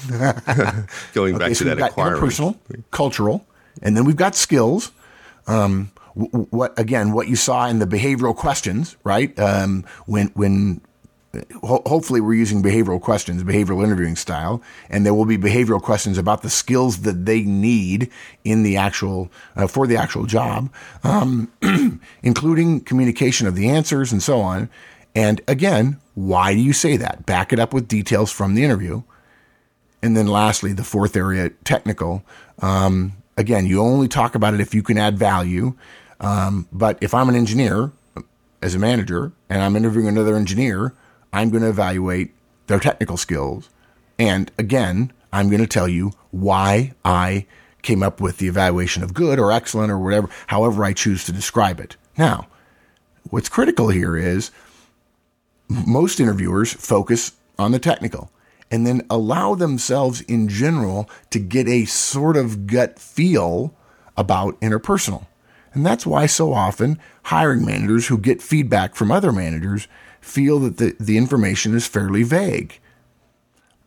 Going 1.12 1.34
okay, 1.34 1.48
back 1.48 1.54
so 1.54 1.66
to 1.66 1.74
that 1.74 1.90
acquiring. 1.90 2.18
Personal, 2.18 2.56
cultural, 2.90 3.46
and 3.82 3.94
then 3.94 4.06
we've 4.06 4.16
got 4.16 4.34
skills. 4.34 4.90
Um, 5.46 5.90
what 6.18 6.78
again? 6.78 7.12
What 7.12 7.28
you 7.28 7.36
saw 7.36 7.66
in 7.68 7.78
the 7.78 7.86
behavioral 7.86 8.34
questions, 8.34 8.96
right? 9.04 9.36
Um, 9.38 9.84
when 10.06 10.28
when 10.28 10.80
ho- 11.62 11.82
hopefully 11.86 12.20
we're 12.20 12.34
using 12.34 12.62
behavioral 12.62 13.00
questions, 13.00 13.44
behavioral 13.44 13.84
interviewing 13.84 14.16
style, 14.16 14.62
and 14.90 15.06
there 15.06 15.14
will 15.14 15.24
be 15.24 15.38
behavioral 15.38 15.80
questions 15.80 16.18
about 16.18 16.42
the 16.42 16.50
skills 16.50 17.02
that 17.02 17.24
they 17.26 17.42
need 17.42 18.10
in 18.44 18.62
the 18.62 18.76
actual 18.76 19.30
uh, 19.56 19.66
for 19.66 19.86
the 19.86 19.96
actual 19.96 20.26
job, 20.26 20.72
um, 21.04 21.50
including 22.22 22.80
communication 22.80 23.46
of 23.46 23.54
the 23.54 23.68
answers 23.68 24.12
and 24.12 24.22
so 24.22 24.40
on. 24.40 24.68
And 25.14 25.40
again, 25.48 26.00
why 26.14 26.54
do 26.54 26.60
you 26.60 26.72
say 26.72 26.96
that? 26.96 27.26
Back 27.26 27.52
it 27.52 27.58
up 27.58 27.72
with 27.72 27.88
details 27.88 28.30
from 28.30 28.54
the 28.54 28.64
interview. 28.64 29.02
And 30.02 30.16
then 30.16 30.28
lastly, 30.28 30.72
the 30.72 30.84
fourth 30.84 31.16
area, 31.16 31.50
technical. 31.64 32.22
Um, 32.60 33.14
again, 33.36 33.66
you 33.66 33.80
only 33.80 34.06
talk 34.08 34.34
about 34.34 34.54
it 34.54 34.60
if 34.60 34.74
you 34.74 34.82
can 34.82 34.98
add 34.98 35.18
value. 35.18 35.74
Um, 36.20 36.68
but 36.72 36.98
if 37.00 37.14
I'm 37.14 37.28
an 37.28 37.34
engineer 37.34 37.92
as 38.60 38.74
a 38.74 38.78
manager 38.78 39.32
and 39.48 39.62
I'm 39.62 39.76
interviewing 39.76 40.08
another 40.08 40.36
engineer, 40.36 40.94
I'm 41.32 41.50
going 41.50 41.62
to 41.62 41.68
evaluate 41.68 42.32
their 42.66 42.80
technical 42.80 43.16
skills. 43.16 43.68
And 44.18 44.50
again, 44.58 45.12
I'm 45.32 45.48
going 45.48 45.60
to 45.60 45.66
tell 45.66 45.88
you 45.88 46.12
why 46.30 46.94
I 47.04 47.46
came 47.82 48.02
up 48.02 48.20
with 48.20 48.38
the 48.38 48.48
evaluation 48.48 49.02
of 49.02 49.14
good 49.14 49.38
or 49.38 49.52
excellent 49.52 49.92
or 49.92 49.98
whatever, 49.98 50.28
however 50.48 50.84
I 50.84 50.92
choose 50.92 51.24
to 51.24 51.32
describe 51.32 51.78
it. 51.78 51.96
Now, 52.16 52.48
what's 53.30 53.48
critical 53.48 53.88
here 53.88 54.16
is 54.16 54.50
most 55.68 56.18
interviewers 56.18 56.72
focus 56.72 57.32
on 57.58 57.72
the 57.72 57.78
technical 57.78 58.30
and 58.70 58.86
then 58.86 59.06
allow 59.08 59.54
themselves 59.54 60.20
in 60.22 60.48
general 60.48 61.08
to 61.30 61.38
get 61.38 61.68
a 61.68 61.84
sort 61.84 62.36
of 62.36 62.66
gut 62.66 62.98
feel 62.98 63.74
about 64.16 64.60
interpersonal. 64.60 65.26
And 65.74 65.84
that's 65.84 66.06
why 66.06 66.26
so 66.26 66.52
often 66.52 66.98
hiring 67.24 67.64
managers 67.64 68.06
who 68.06 68.18
get 68.18 68.42
feedback 68.42 68.94
from 68.94 69.10
other 69.10 69.32
managers 69.32 69.86
feel 70.20 70.58
that 70.60 70.78
the, 70.78 70.96
the 70.98 71.16
information 71.16 71.74
is 71.74 71.86
fairly 71.86 72.22
vague. 72.22 72.80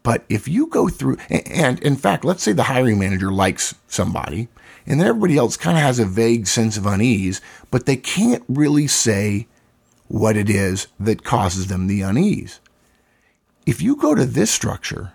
But 0.03 0.25
if 0.29 0.47
you 0.47 0.67
go 0.67 0.87
through, 0.87 1.17
and 1.29 1.79
in 1.79 1.95
fact, 1.95 2.25
let's 2.25 2.43
say 2.43 2.53
the 2.53 2.63
hiring 2.63 2.97
manager 2.99 3.31
likes 3.31 3.75
somebody, 3.87 4.47
and 4.85 4.99
then 4.99 5.07
everybody 5.07 5.37
else 5.37 5.57
kind 5.57 5.77
of 5.77 5.83
has 5.83 5.99
a 5.99 6.05
vague 6.05 6.47
sense 6.47 6.77
of 6.77 6.87
unease, 6.87 7.39
but 7.69 7.85
they 7.85 7.97
can't 7.97 8.43
really 8.47 8.87
say 8.87 9.47
what 10.07 10.35
it 10.35 10.49
is 10.49 10.87
that 10.99 11.23
causes 11.23 11.67
them 11.67 11.87
the 11.87 12.01
unease. 12.01 12.59
If 13.65 13.81
you 13.81 13.95
go 13.95 14.15
to 14.15 14.25
this 14.25 14.49
structure 14.49 15.13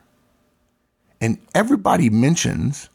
and 1.21 1.39
everybody 1.55 2.09
mentions 2.09 2.89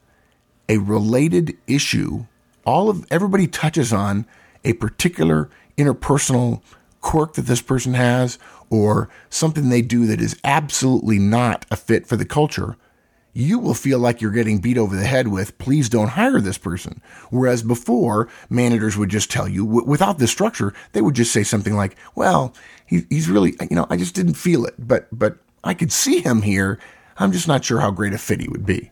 a 0.69 0.77
related 0.77 1.57
issue, 1.67 2.25
all 2.65 2.89
of 2.89 3.05
everybody 3.11 3.47
touches 3.47 3.91
on 3.91 4.25
a 4.63 4.73
particular 4.73 5.49
interpersonal 5.77 6.61
quirk 7.01 7.33
that 7.33 7.47
this 7.47 7.61
person 7.61 7.93
has 7.93 8.37
or 8.69 9.09
something 9.29 9.69
they 9.69 9.81
do 9.81 10.05
that 10.05 10.21
is 10.21 10.39
absolutely 10.43 11.19
not 11.19 11.65
a 11.71 11.75
fit 11.75 12.07
for 12.07 12.15
the 12.15 12.25
culture, 12.25 12.77
you 13.33 13.57
will 13.59 13.73
feel 13.73 13.99
like 13.99 14.21
you're 14.21 14.31
getting 14.31 14.59
beat 14.59 14.77
over 14.77 14.95
the 14.95 15.05
head 15.05 15.29
with, 15.29 15.57
please 15.57 15.89
don't 15.89 16.09
hire 16.09 16.39
this 16.41 16.57
person. 16.57 17.01
Whereas 17.29 17.63
before, 17.63 18.27
managers 18.49 18.97
would 18.97 19.09
just 19.09 19.31
tell 19.31 19.47
you, 19.47 19.65
w- 19.65 19.87
without 19.87 20.19
this 20.19 20.31
structure, 20.31 20.73
they 20.91 21.01
would 21.01 21.15
just 21.15 21.31
say 21.31 21.43
something 21.43 21.75
like, 21.75 21.95
well, 22.13 22.53
he, 22.85 23.05
he's 23.09 23.29
really, 23.29 23.55
you 23.69 23.75
know, 23.75 23.87
I 23.89 23.97
just 23.97 24.15
didn't 24.15 24.33
feel 24.33 24.65
it, 24.65 24.75
but, 24.77 25.07
but 25.11 25.37
I 25.63 25.73
could 25.73 25.91
see 25.91 26.19
him 26.19 26.41
here. 26.41 26.79
I'm 27.17 27.31
just 27.31 27.47
not 27.47 27.63
sure 27.63 27.79
how 27.79 27.91
great 27.91 28.13
a 28.13 28.17
fit 28.17 28.41
he 28.41 28.49
would 28.49 28.65
be. 28.65 28.91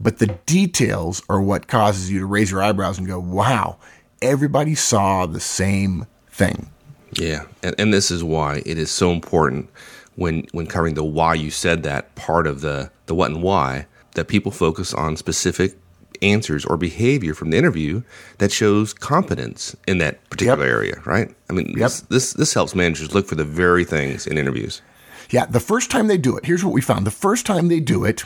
But 0.00 0.18
the 0.18 0.38
details 0.46 1.22
are 1.28 1.40
what 1.40 1.68
causes 1.68 2.10
you 2.10 2.20
to 2.20 2.26
raise 2.26 2.50
your 2.50 2.62
eyebrows 2.62 2.98
and 2.98 3.06
go, 3.06 3.20
wow, 3.20 3.76
everybody 4.22 4.74
saw 4.74 5.26
the 5.26 5.40
same 5.40 6.06
thing. 6.28 6.70
Yeah, 7.12 7.44
and, 7.62 7.74
and 7.78 7.92
this 7.92 8.10
is 8.10 8.24
why 8.24 8.62
it 8.64 8.78
is 8.78 8.90
so 8.90 9.10
important 9.10 9.68
when 10.16 10.46
when 10.52 10.66
covering 10.66 10.94
the 10.94 11.04
why 11.04 11.34
you 11.34 11.50
said 11.50 11.82
that 11.82 12.14
part 12.14 12.46
of 12.46 12.60
the 12.60 12.90
the 13.06 13.14
what 13.14 13.30
and 13.30 13.42
why 13.42 13.86
that 14.14 14.28
people 14.28 14.52
focus 14.52 14.94
on 14.94 15.16
specific 15.16 15.76
answers 16.22 16.64
or 16.64 16.76
behavior 16.76 17.34
from 17.34 17.50
the 17.50 17.56
interview 17.56 18.02
that 18.38 18.52
shows 18.52 18.92
competence 18.92 19.74
in 19.86 19.98
that 19.98 20.28
particular 20.28 20.64
yep. 20.64 20.72
area, 20.72 21.02
right? 21.04 21.34
I 21.48 21.52
mean, 21.52 21.68
yep. 21.68 21.78
this, 21.78 22.00
this 22.02 22.32
this 22.34 22.54
helps 22.54 22.74
managers 22.74 23.14
look 23.14 23.26
for 23.26 23.34
the 23.34 23.44
very 23.44 23.84
things 23.84 24.26
in 24.26 24.38
interviews. 24.38 24.82
Yeah, 25.30 25.46
the 25.46 25.60
first 25.60 25.90
time 25.90 26.08
they 26.08 26.18
do 26.18 26.36
it, 26.36 26.46
here's 26.46 26.64
what 26.64 26.74
we 26.74 26.80
found: 26.80 27.06
the 27.06 27.10
first 27.10 27.46
time 27.46 27.68
they 27.68 27.80
do 27.80 28.04
it, 28.04 28.24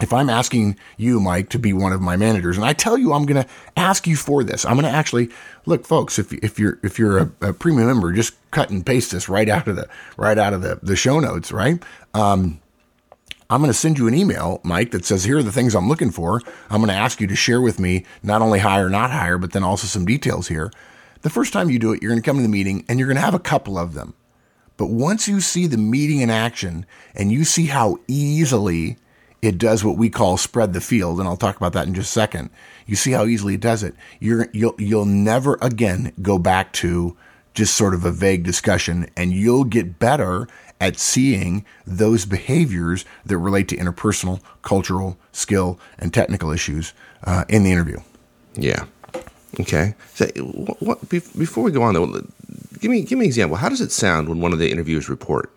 if 0.00 0.12
I'm 0.12 0.30
asking 0.30 0.76
you, 0.96 1.18
Mike, 1.18 1.48
to 1.50 1.58
be 1.58 1.72
one 1.72 1.92
of 1.92 2.00
my 2.00 2.16
managers, 2.16 2.56
and 2.56 2.64
I 2.64 2.72
tell 2.72 2.96
you 2.96 3.12
I'm 3.12 3.26
going 3.26 3.42
to 3.42 3.48
ask 3.76 4.06
you 4.06 4.16
for 4.16 4.44
this, 4.44 4.64
I'm 4.64 4.74
going 4.74 4.84
to 4.84 4.96
actually 4.96 5.30
look, 5.66 5.86
folks. 5.86 6.18
If 6.18 6.32
if 6.32 6.58
you're 6.58 6.78
if 6.82 6.98
you're 6.98 7.18
a, 7.18 7.32
a, 7.40 7.52
premium 7.52 7.88
member, 7.88 8.12
just 8.12 8.34
cut 8.50 8.70
and 8.70 8.86
paste 8.86 9.10
this 9.10 9.28
right 9.28 9.48
out 9.48 9.66
of 9.66 9.76
the 9.76 9.88
right 10.16 10.38
out 10.38 10.52
of 10.52 10.62
the 10.62 10.78
the 10.82 10.96
show 10.96 11.18
notes, 11.18 11.50
right? 11.50 11.82
Um, 12.14 12.60
I'm 13.50 13.62
going 13.62 13.72
to 13.72 13.78
send 13.78 13.98
you 13.98 14.06
an 14.06 14.14
email, 14.14 14.60
Mike, 14.62 14.90
that 14.90 15.06
says 15.06 15.24
here 15.24 15.38
are 15.38 15.42
the 15.42 15.52
things 15.52 15.74
I'm 15.74 15.88
looking 15.88 16.10
for. 16.10 16.42
I'm 16.68 16.82
going 16.82 16.88
to 16.88 16.94
ask 16.94 17.18
you 17.18 17.26
to 17.26 17.36
share 17.36 17.62
with 17.62 17.80
me 17.80 18.04
not 18.22 18.42
only 18.42 18.58
hire, 18.58 18.90
not 18.90 19.10
hire, 19.10 19.38
but 19.38 19.52
then 19.52 19.64
also 19.64 19.86
some 19.86 20.04
details 20.04 20.48
here. 20.48 20.70
The 21.22 21.30
first 21.30 21.54
time 21.54 21.70
you 21.70 21.78
do 21.78 21.92
it, 21.92 22.02
you're 22.02 22.10
going 22.10 22.20
to 22.20 22.26
come 22.26 22.36
to 22.36 22.42
the 22.42 22.48
meeting 22.48 22.84
and 22.88 22.98
you're 22.98 23.08
going 23.08 23.16
to 23.16 23.22
have 23.22 23.34
a 23.34 23.38
couple 23.38 23.78
of 23.78 23.94
them. 23.94 24.12
But 24.76 24.90
once 24.90 25.26
you 25.26 25.40
see 25.40 25.66
the 25.66 25.78
meeting 25.78 26.20
in 26.20 26.28
action 26.28 26.84
and 27.14 27.32
you 27.32 27.44
see 27.44 27.66
how 27.66 27.98
easily 28.06 28.98
it 29.42 29.58
does 29.58 29.84
what 29.84 29.96
we 29.96 30.10
call 30.10 30.36
spread 30.36 30.72
the 30.72 30.80
field, 30.80 31.18
and 31.18 31.28
I'll 31.28 31.36
talk 31.36 31.56
about 31.56 31.72
that 31.74 31.86
in 31.86 31.94
just 31.94 32.10
a 32.10 32.12
second. 32.12 32.50
You 32.86 32.96
see 32.96 33.12
how 33.12 33.26
easily 33.26 33.54
it 33.54 33.60
does 33.60 33.82
it. 33.82 33.94
You're, 34.20 34.48
you'll 34.52 34.74
you'll 34.78 35.04
never 35.04 35.58
again 35.60 36.12
go 36.20 36.38
back 36.38 36.72
to 36.74 37.16
just 37.54 37.74
sort 37.74 37.94
of 37.94 38.04
a 38.04 38.10
vague 38.10 38.44
discussion, 38.44 39.08
and 39.16 39.32
you'll 39.32 39.64
get 39.64 39.98
better 39.98 40.48
at 40.80 40.98
seeing 40.98 41.64
those 41.86 42.24
behaviors 42.24 43.04
that 43.26 43.36
relate 43.36 43.68
to 43.68 43.76
interpersonal, 43.76 44.40
cultural, 44.62 45.18
skill, 45.32 45.78
and 45.98 46.14
technical 46.14 46.50
issues 46.50 46.92
uh, 47.24 47.44
in 47.48 47.64
the 47.64 47.72
interview. 47.72 47.98
Yeah. 48.54 48.86
Okay. 49.58 49.94
So, 50.14 50.26
what, 50.78 51.08
before 51.08 51.64
we 51.64 51.72
go 51.72 51.82
on, 51.82 51.94
though, 51.94 52.06
give 52.78 52.90
me 52.90 53.02
give 53.02 53.18
me 53.18 53.24
an 53.24 53.28
example. 53.28 53.56
How 53.56 53.68
does 53.68 53.80
it 53.80 53.90
sound 53.90 54.28
when 54.28 54.40
one 54.40 54.52
of 54.52 54.58
the 54.58 54.70
interviewers 54.70 55.08
report? 55.08 55.52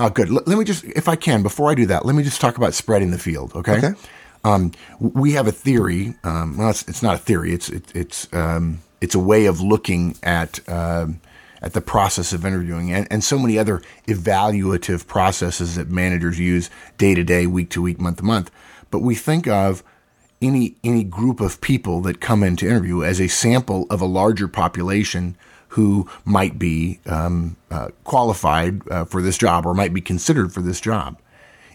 Uh, 0.00 0.08
good. 0.08 0.30
L- 0.30 0.42
let 0.46 0.56
me 0.56 0.64
just, 0.64 0.82
if 0.84 1.08
I 1.08 1.16
can, 1.16 1.42
before 1.42 1.70
I 1.70 1.74
do 1.74 1.84
that, 1.86 2.06
let 2.06 2.14
me 2.14 2.22
just 2.22 2.40
talk 2.40 2.56
about 2.56 2.72
spreading 2.72 3.10
the 3.10 3.18
field. 3.18 3.54
Okay. 3.54 3.76
okay. 3.76 3.92
Um, 4.44 4.72
we 4.98 5.32
have 5.32 5.46
a 5.46 5.52
theory. 5.52 6.14
Um, 6.24 6.56
well, 6.56 6.70
it's, 6.70 6.88
it's, 6.88 7.02
not 7.02 7.16
a 7.16 7.18
theory. 7.18 7.52
It's 7.52 7.68
it, 7.68 7.94
it's 7.94 8.26
um, 8.32 8.80
it's 9.02 9.14
a 9.14 9.18
way 9.18 9.44
of 9.44 9.60
looking 9.60 10.16
at 10.22 10.66
um, 10.66 11.20
at 11.60 11.74
the 11.74 11.82
process 11.82 12.32
of 12.32 12.46
interviewing 12.46 12.90
and, 12.90 13.06
and 13.10 13.22
so 13.22 13.38
many 13.38 13.58
other 13.58 13.82
evaluative 14.06 15.06
processes 15.06 15.74
that 15.74 15.90
managers 15.90 16.38
use 16.38 16.70
day 16.96 17.14
to 17.14 17.22
day, 17.22 17.46
week 17.46 17.68
to 17.70 17.82
week, 17.82 18.00
month 18.00 18.16
to 18.16 18.24
month. 18.24 18.50
But 18.90 19.00
we 19.00 19.14
think 19.14 19.46
of 19.46 19.84
any 20.40 20.76
any 20.82 21.04
group 21.04 21.40
of 21.40 21.60
people 21.60 22.00
that 22.00 22.22
come 22.22 22.42
in 22.42 22.56
to 22.56 22.66
interview 22.66 23.04
as 23.04 23.20
a 23.20 23.28
sample 23.28 23.86
of 23.90 24.00
a 24.00 24.06
larger 24.06 24.48
population 24.48 25.36
who 25.70 26.08
might 26.24 26.58
be 26.58 27.00
um, 27.06 27.56
uh, 27.70 27.88
qualified 28.04 28.80
uh, 28.90 29.04
for 29.04 29.22
this 29.22 29.38
job 29.38 29.66
or 29.66 29.74
might 29.74 29.94
be 29.94 30.00
considered 30.00 30.52
for 30.52 30.62
this 30.62 30.80
job. 30.80 31.18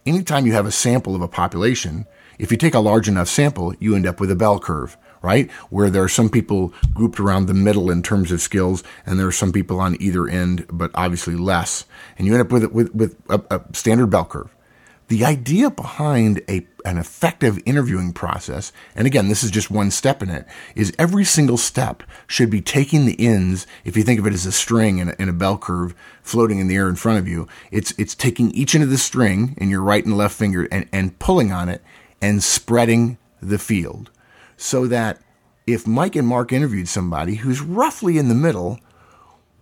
Anytime 0.05 0.45
you 0.45 0.53
have 0.53 0.65
a 0.65 0.71
sample 0.71 1.15
of 1.15 1.21
a 1.21 1.27
population, 1.27 2.05
if 2.37 2.51
you 2.51 2.57
take 2.57 2.73
a 2.73 2.79
large 2.79 3.07
enough 3.07 3.27
sample, 3.27 3.73
you 3.79 3.95
end 3.95 4.05
up 4.05 4.19
with 4.19 4.29
a 4.29 4.35
bell 4.35 4.59
curve, 4.59 4.97
right? 5.21 5.49
Where 5.69 5.89
there 5.89 6.03
are 6.03 6.09
some 6.09 6.29
people 6.29 6.73
grouped 6.93 7.19
around 7.19 7.45
the 7.45 7.53
middle 7.53 7.89
in 7.89 8.03
terms 8.03 8.31
of 8.31 8.41
skills, 8.41 8.83
and 9.05 9.17
there 9.17 9.27
are 9.27 9.31
some 9.31 9.51
people 9.51 9.79
on 9.79 9.99
either 10.01 10.27
end, 10.27 10.65
but 10.71 10.91
obviously 10.93 11.35
less. 11.35 11.85
And 12.17 12.27
you 12.27 12.33
end 12.33 12.41
up 12.41 12.51
with 12.51 12.65
with, 12.71 12.93
with 12.93 13.17
a, 13.29 13.41
a 13.49 13.61
standard 13.73 14.07
bell 14.07 14.25
curve. 14.25 14.54
The 15.07 15.23
idea 15.23 15.69
behind 15.69 16.41
a, 16.49 16.65
an 16.83 16.97
effective 16.97 17.59
interviewing 17.65 18.11
process, 18.11 18.71
and 18.95 19.05
again, 19.05 19.27
this 19.27 19.43
is 19.43 19.51
just 19.51 19.69
one 19.69 19.91
step 19.91 20.23
in 20.23 20.31
it, 20.31 20.47
is 20.75 20.95
every 20.97 21.23
single 21.23 21.57
step 21.57 22.01
should 22.25 22.49
be 22.49 22.61
taking 22.61 23.05
the 23.05 23.19
ends, 23.19 23.67
if 23.83 23.95
you 23.95 24.01
think 24.01 24.19
of 24.19 24.25
it 24.25 24.33
as 24.33 24.47
a 24.47 24.51
string 24.51 24.97
in 24.97 25.09
a, 25.09 25.29
a 25.29 25.33
bell 25.33 25.59
curve 25.59 25.93
floating 26.23 26.57
in 26.57 26.67
the 26.67 26.75
air 26.75 26.89
in 26.89 26.95
front 26.95 27.19
of 27.19 27.27
you, 27.27 27.47
it's, 27.69 27.93
it's 27.99 28.15
taking 28.15 28.49
each 28.51 28.73
end 28.73 28.83
of 28.83 28.89
the 28.89 28.97
string 28.97 29.55
in 29.57 29.69
your 29.69 29.83
right 29.83 30.03
and 30.03 30.17
left 30.17 30.35
finger 30.35 30.67
and, 30.71 30.89
and 30.91 31.19
pulling 31.19 31.51
on 31.51 31.69
it 31.69 31.83
and 32.19 32.43
spreading 32.43 33.19
the 33.41 33.59
field 33.59 34.09
so 34.57 34.87
that 34.87 35.21
if 35.67 35.85
Mike 35.85 36.15
and 36.15 36.27
Mark 36.27 36.51
interviewed 36.51 36.87
somebody 36.87 37.35
who's 37.35 37.61
roughly 37.61 38.17
in 38.17 38.27
the 38.27 38.35
middle, 38.35 38.79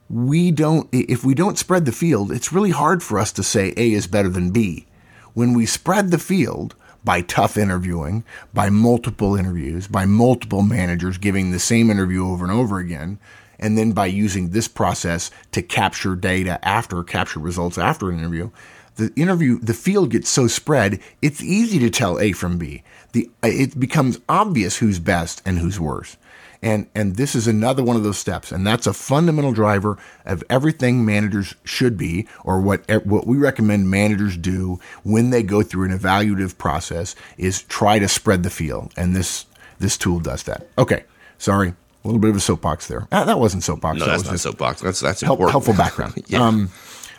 we 0.10 0.52
don't, 0.52 0.88
if 0.94 1.26
we 1.26 1.34
don't 1.34 1.60
spread 1.60 1.84
the 1.86 1.92
field, 1.92 2.32
it's 2.32 2.54
really 2.54 2.72
hard 2.72 3.04
for 3.04 3.20
us 3.20 3.34
to 3.34 3.44
say 3.44 3.74
A 3.76 3.92
is 3.92 4.08
better 4.08 4.30
than 4.30 4.52
B. 4.52 4.86
When 5.34 5.54
we 5.54 5.66
spread 5.66 6.12
the 6.12 6.20
field 6.20 6.76
by 7.04 7.22
tough 7.22 7.58
interviewing, 7.58 8.24
by 8.54 8.70
multiple 8.70 9.36
interviews, 9.36 9.88
by 9.88 10.06
multiple 10.06 10.62
managers 10.62 11.18
giving 11.18 11.52
the 11.52 11.60
same 11.60 11.90
interview 11.90 12.26
over 12.28 12.46
and 12.46 12.54
over 12.54 12.80
again, 12.80 13.20
and 13.60 13.78
then 13.78 13.92
by 13.92 14.06
using 14.06 14.50
this 14.50 14.68
process 14.68 15.32
to 15.52 15.62
capture 15.62 16.16
data 16.16 16.60
after, 16.68 17.04
capture 17.04 17.40
results 17.40 17.78
after 17.78 18.10
an 18.10 18.20
interview, 18.20 18.50
the 18.96 19.12
interview, 19.16 19.60
the 19.60 19.74
field 19.74 20.12
gets 20.12 20.30
so 20.30 20.48
spread, 20.48 21.00
it's 21.22 21.42
easy 21.42 21.80
to 21.80 21.90
tell 21.90 22.20
A 22.20 22.32
from 22.32 22.58
B. 22.58 22.84
The, 23.14 23.30
it 23.42 23.80
becomes 23.80 24.20
obvious 24.30 24.78
who's 24.78 25.00
best 25.00 25.42
and 25.46 25.60
who's 25.60 25.80
worse. 25.80 26.18
And, 26.64 26.88
and 26.96 27.18
this 27.18 27.36
is 27.36 27.46
another 27.46 27.84
one 27.84 27.98
of 27.98 28.04
those 28.04 28.18
steps. 28.18 28.52
And 28.52 28.66
that's 28.66 28.88
a 28.88 28.94
fundamental 28.94 29.52
driver 29.52 29.98
of 30.26 30.44
everything 30.50 31.04
managers 31.06 31.56
should 31.66 31.98
be, 31.98 32.26
or 32.46 32.62
what, 32.62 32.90
what 33.06 33.28
we 33.28 33.38
recommend 33.38 33.92
managers 33.92 34.38
do 34.38 34.80
when 35.04 35.30
they 35.30 35.44
go 35.44 35.62
through 35.62 35.92
an 35.92 35.98
evaluative 35.98 36.58
process 36.58 37.16
is 37.38 37.64
try 37.64 38.00
to 38.00 38.08
spread 38.08 38.44
the 38.44 38.50
field. 38.50 38.94
And 38.96 39.14
this, 39.14 39.46
this 39.80 39.98
tool 39.98 40.22
does 40.22 40.44
that. 40.44 40.66
Okay. 40.78 41.04
Sorry. 41.38 41.70
A 41.70 42.08
little 42.08 42.22
bit 42.22 42.30
of 42.30 42.38
a 42.38 42.42
soapbox 42.42 42.88
there. 42.88 43.08
Ah, 43.12 43.26
that 43.26 43.40
wasn't 43.40 43.64
soapbox. 43.64 44.00
No, 44.00 44.06
that 44.06 44.12
that's 44.12 44.24
was 44.24 44.32
not 44.32 44.40
soapbox. 44.40 44.82
That's 44.82 45.00
that's 45.00 45.22
help, 45.22 45.40
helpful 45.40 45.74
background. 45.74 46.22
yeah. 46.28 46.46
um, 46.46 46.70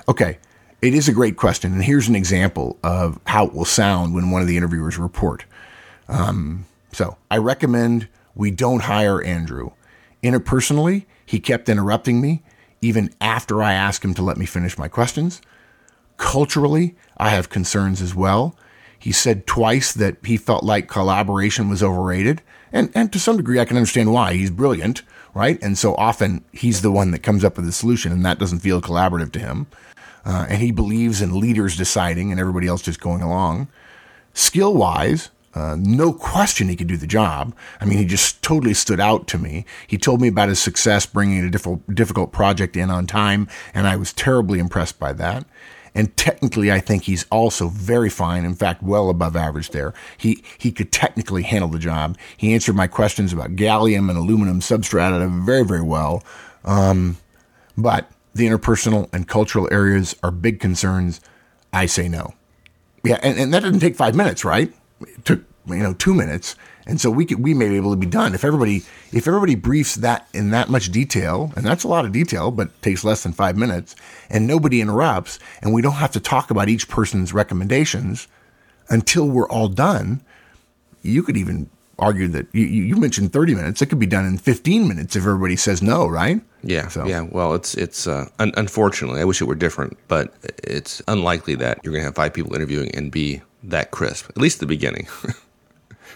okay. 0.08 0.38
It 0.80 0.94
is 0.94 1.08
a 1.08 1.12
great 1.12 1.36
question. 1.36 1.72
And 1.72 1.82
here's 1.82 2.08
an 2.08 2.14
example 2.14 2.78
of 2.82 3.18
how 3.26 3.46
it 3.46 3.54
will 3.54 3.64
sound 3.64 4.14
when 4.14 4.30
one 4.30 4.42
of 4.42 4.48
the 4.48 4.56
interviewers 4.56 4.98
report. 4.98 5.44
Um, 6.08 6.66
so 6.92 7.16
I 7.30 7.38
recommend 7.38 8.08
we 8.34 8.50
don't 8.50 8.82
hire 8.82 9.22
Andrew. 9.22 9.70
Interpersonally, 10.22 11.04
he 11.24 11.40
kept 11.40 11.68
interrupting 11.68 12.20
me 12.20 12.42
even 12.80 13.10
after 13.20 13.62
I 13.62 13.72
asked 13.72 14.04
him 14.04 14.14
to 14.14 14.22
let 14.22 14.36
me 14.36 14.46
finish 14.46 14.76
my 14.76 14.88
questions. 14.88 15.40
Culturally, 16.16 16.94
I 17.16 17.30
have 17.30 17.48
concerns 17.48 18.02
as 18.02 18.14
well. 18.14 18.56
He 18.98 19.12
said 19.12 19.46
twice 19.46 19.92
that 19.92 20.16
he 20.24 20.36
felt 20.36 20.64
like 20.64 20.88
collaboration 20.88 21.68
was 21.68 21.82
overrated. 21.82 22.42
And, 22.72 22.90
and 22.94 23.12
to 23.12 23.18
some 23.18 23.36
degree, 23.36 23.60
I 23.60 23.64
can 23.64 23.76
understand 23.76 24.12
why. 24.12 24.34
He's 24.34 24.50
brilliant, 24.50 25.02
right? 25.34 25.58
And 25.62 25.76
so 25.76 25.94
often 25.96 26.44
he's 26.52 26.82
the 26.82 26.90
one 26.90 27.10
that 27.10 27.22
comes 27.22 27.44
up 27.44 27.56
with 27.56 27.66
the 27.66 27.72
solution, 27.72 28.12
and 28.12 28.24
that 28.24 28.38
doesn't 28.38 28.60
feel 28.60 28.80
collaborative 28.80 29.32
to 29.32 29.38
him. 29.38 29.66
Uh, 30.24 30.46
and 30.48 30.60
he 30.62 30.70
believes 30.70 31.20
in 31.20 31.38
leaders 31.38 31.76
deciding 31.76 32.30
and 32.30 32.40
everybody 32.40 32.66
else 32.66 32.82
just 32.82 33.00
going 33.00 33.22
along. 33.22 33.68
Skill 34.32 34.74
wise, 34.74 35.30
uh, 35.54 35.76
no 35.78 36.12
question 36.12 36.68
he 36.68 36.76
could 36.76 36.88
do 36.88 36.96
the 36.96 37.06
job. 37.06 37.54
I 37.80 37.84
mean, 37.84 37.98
he 37.98 38.04
just 38.04 38.42
totally 38.42 38.74
stood 38.74 39.00
out 39.00 39.26
to 39.28 39.38
me. 39.38 39.64
He 39.86 39.98
told 39.98 40.20
me 40.20 40.28
about 40.28 40.48
his 40.48 40.58
success 40.58 41.06
bringing 41.06 41.44
a 41.44 41.50
difficult, 41.50 41.94
difficult 41.94 42.32
project 42.32 42.76
in 42.76 42.90
on 42.90 43.06
time, 43.06 43.48
and 43.72 43.86
I 43.86 43.96
was 43.96 44.12
terribly 44.12 44.58
impressed 44.58 44.98
by 44.98 45.12
that. 45.14 45.46
And 45.94 46.16
technically, 46.16 46.72
I 46.72 46.80
think 46.80 47.04
he's 47.04 47.24
also 47.30 47.68
very 47.68 48.10
fine. 48.10 48.44
In 48.44 48.56
fact, 48.56 48.82
well 48.82 49.08
above 49.08 49.36
average 49.36 49.70
there. 49.70 49.94
He, 50.16 50.42
he 50.58 50.72
could 50.72 50.90
technically 50.90 51.44
handle 51.44 51.68
the 51.68 51.78
job. 51.78 52.18
He 52.36 52.52
answered 52.52 52.74
my 52.74 52.88
questions 52.88 53.32
about 53.32 53.54
gallium 53.54 54.08
and 54.10 54.18
aluminum 54.18 54.58
substrata 54.58 55.44
very, 55.44 55.64
very 55.64 55.82
well. 55.82 56.24
Um, 56.64 57.18
but 57.78 58.10
the 58.34 58.48
interpersonal 58.48 59.08
and 59.12 59.28
cultural 59.28 59.68
areas 59.70 60.16
are 60.24 60.32
big 60.32 60.58
concerns. 60.58 61.20
I 61.72 61.86
say 61.86 62.08
no. 62.08 62.34
Yeah. 63.04 63.20
And, 63.22 63.38
and 63.38 63.54
that 63.54 63.62
didn't 63.62 63.80
take 63.80 63.94
five 63.94 64.16
minutes, 64.16 64.44
right? 64.44 64.72
It 65.08 65.24
took, 65.24 65.42
you 65.66 65.76
know, 65.76 65.94
two 65.94 66.14
minutes. 66.14 66.56
And 66.86 67.00
so 67.00 67.10
we 67.10 67.24
could, 67.24 67.42
we 67.42 67.54
may 67.54 67.68
be 67.70 67.76
able 67.76 67.92
to 67.92 67.96
be 67.96 68.06
done 68.06 68.34
if 68.34 68.44
everybody, 68.44 68.82
if 69.12 69.26
everybody 69.26 69.54
briefs 69.54 69.94
that 69.96 70.28
in 70.34 70.50
that 70.50 70.68
much 70.68 70.90
detail, 70.92 71.50
and 71.56 71.64
that's 71.64 71.82
a 71.84 71.88
lot 71.88 72.04
of 72.04 72.12
detail, 72.12 72.50
but 72.50 72.82
takes 72.82 73.04
less 73.04 73.22
than 73.22 73.32
five 73.32 73.56
minutes 73.56 73.96
and 74.28 74.46
nobody 74.46 74.82
interrupts 74.82 75.38
and 75.62 75.72
we 75.72 75.80
don't 75.80 75.94
have 75.94 76.12
to 76.12 76.20
talk 76.20 76.50
about 76.50 76.68
each 76.68 76.88
person's 76.88 77.32
recommendations 77.32 78.28
until 78.90 79.26
we're 79.28 79.48
all 79.48 79.68
done. 79.68 80.20
You 81.02 81.22
could 81.22 81.38
even 81.38 81.70
argue 81.98 82.28
that 82.28 82.46
you, 82.52 82.64
you 82.64 82.96
mentioned 82.96 83.32
30 83.32 83.54
minutes. 83.54 83.80
It 83.80 83.86
could 83.86 83.98
be 83.98 84.06
done 84.06 84.26
in 84.26 84.36
15 84.36 84.86
minutes 84.86 85.16
if 85.16 85.22
everybody 85.22 85.56
says 85.56 85.80
no, 85.80 86.06
right? 86.06 86.40
Yeah, 86.62 86.88
So- 86.88 87.06
yeah. 87.06 87.22
Well, 87.22 87.54
it's 87.54 87.74
it's 87.74 88.06
uh, 88.06 88.28
un- 88.38 88.52
unfortunately, 88.56 89.20
I 89.20 89.24
wish 89.24 89.40
it 89.40 89.44
were 89.44 89.54
different, 89.54 89.96
but 90.08 90.34
it's 90.62 91.00
unlikely 91.08 91.54
that 91.56 91.80
you're 91.82 91.92
going 91.92 92.02
to 92.02 92.06
have 92.06 92.14
five 92.14 92.34
people 92.34 92.54
interviewing 92.54 92.94
and 92.94 93.10
be 93.12 93.40
that 93.70 93.90
crisp. 93.90 94.28
At 94.30 94.38
least 94.38 94.60
the 94.60 94.66
beginning. 94.66 95.08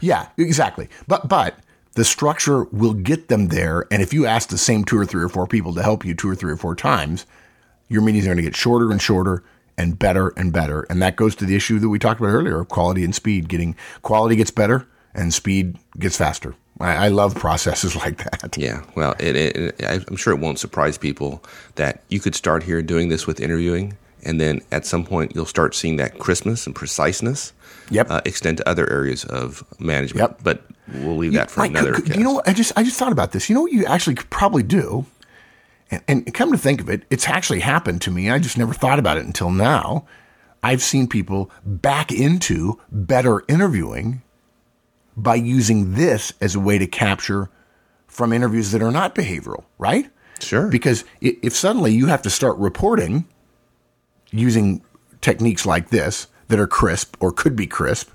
Yeah, 0.00 0.28
exactly. 0.36 0.88
But 1.06 1.28
but 1.28 1.58
the 1.94 2.04
structure 2.04 2.64
will 2.64 2.94
get 2.94 3.28
them 3.28 3.48
there. 3.48 3.86
And 3.90 4.02
if 4.02 4.12
you 4.12 4.26
ask 4.26 4.48
the 4.48 4.58
same 4.58 4.84
two 4.84 4.98
or 4.98 5.04
three 5.04 5.22
or 5.22 5.28
four 5.28 5.46
people 5.46 5.74
to 5.74 5.82
help 5.82 6.04
you 6.04 6.14
two 6.14 6.30
or 6.30 6.34
three 6.36 6.52
or 6.52 6.56
four 6.56 6.76
times, 6.76 7.26
your 7.88 8.02
meetings 8.02 8.24
are 8.24 8.28
going 8.28 8.36
to 8.36 8.42
get 8.42 8.54
shorter 8.56 8.90
and 8.90 9.02
shorter 9.02 9.42
and 9.76 9.98
better 9.98 10.28
and 10.36 10.52
better. 10.52 10.82
And 10.88 11.02
that 11.02 11.16
goes 11.16 11.34
to 11.36 11.44
the 11.44 11.56
issue 11.56 11.78
that 11.80 11.88
we 11.88 11.98
talked 11.98 12.20
about 12.20 12.30
earlier 12.30 12.60
of 12.60 12.68
quality 12.68 13.02
and 13.04 13.14
speed. 13.14 13.48
Getting 13.48 13.74
quality 14.02 14.36
gets 14.36 14.50
better 14.50 14.86
and 15.14 15.34
speed 15.34 15.76
gets 15.98 16.16
faster. 16.16 16.54
I, 16.80 17.06
I 17.06 17.08
love 17.08 17.34
processes 17.34 17.96
like 18.04 18.18
that. 18.18 18.56
yeah. 18.56 18.84
Well, 18.94 19.16
it, 19.18 19.34
it, 19.34 19.56
it, 19.56 20.04
I'm 20.08 20.16
sure 20.16 20.32
it 20.32 20.38
won't 20.38 20.60
surprise 20.60 20.96
people 20.98 21.42
that 21.74 22.02
you 22.08 22.20
could 22.20 22.36
start 22.36 22.62
here 22.62 22.82
doing 22.82 23.08
this 23.08 23.26
with 23.26 23.40
interviewing, 23.40 23.96
and 24.24 24.40
then 24.40 24.60
at 24.72 24.84
some 24.86 25.04
point 25.04 25.32
you'll 25.34 25.44
start 25.46 25.74
seeing 25.74 25.96
that 25.96 26.18
crispness 26.18 26.66
and 26.66 26.74
preciseness. 26.74 27.52
Yep. 27.90 28.10
Uh, 28.10 28.20
extend 28.26 28.58
to 28.58 28.68
other 28.68 28.90
areas 28.90 29.24
of 29.24 29.64
management. 29.78 30.30
Yep. 30.30 30.40
But 30.42 30.64
we'll 30.92 31.16
leave 31.16 31.32
that 31.34 31.50
for 31.50 31.60
Mike, 31.60 31.70
another. 31.70 31.94
could- 31.94 32.14
you 32.16 32.22
know? 32.24 32.42
I 32.46 32.52
just 32.52 32.72
I 32.76 32.82
just 32.82 32.98
thought 32.98 33.12
about 33.12 33.32
this. 33.32 33.48
You 33.48 33.54
know 33.54 33.62
what 33.62 33.72
you 33.72 33.84
actually 33.86 34.16
could 34.16 34.28
probably 34.30 34.62
do, 34.62 35.06
and, 35.90 36.02
and 36.08 36.34
come 36.34 36.52
to 36.52 36.58
think 36.58 36.80
of 36.80 36.88
it, 36.90 37.04
it's 37.10 37.26
actually 37.28 37.60
happened 37.60 38.02
to 38.02 38.10
me. 38.10 38.30
I 38.30 38.38
just 38.38 38.58
never 38.58 38.74
thought 38.74 38.98
about 38.98 39.16
it 39.16 39.24
until 39.24 39.50
now. 39.50 40.06
I've 40.62 40.82
seen 40.82 41.06
people 41.06 41.50
back 41.64 42.10
into 42.12 42.80
better 42.90 43.42
interviewing 43.48 44.22
by 45.16 45.36
using 45.36 45.94
this 45.94 46.32
as 46.40 46.54
a 46.54 46.60
way 46.60 46.78
to 46.78 46.86
capture 46.86 47.48
from 48.06 48.32
interviews 48.32 48.72
that 48.72 48.82
are 48.82 48.90
not 48.90 49.14
behavioral, 49.14 49.64
right? 49.78 50.10
Sure. 50.40 50.68
Because 50.68 51.04
if 51.20 51.54
suddenly 51.54 51.92
you 51.92 52.06
have 52.06 52.22
to 52.22 52.30
start 52.30 52.56
reporting 52.58 53.24
using 54.30 54.82
techniques 55.20 55.66
like 55.66 55.90
this 55.90 56.26
that 56.48 56.58
are 56.58 56.66
crisp 56.66 57.16
or 57.20 57.32
could 57.32 57.56
be 57.56 57.66
crisp, 57.66 58.10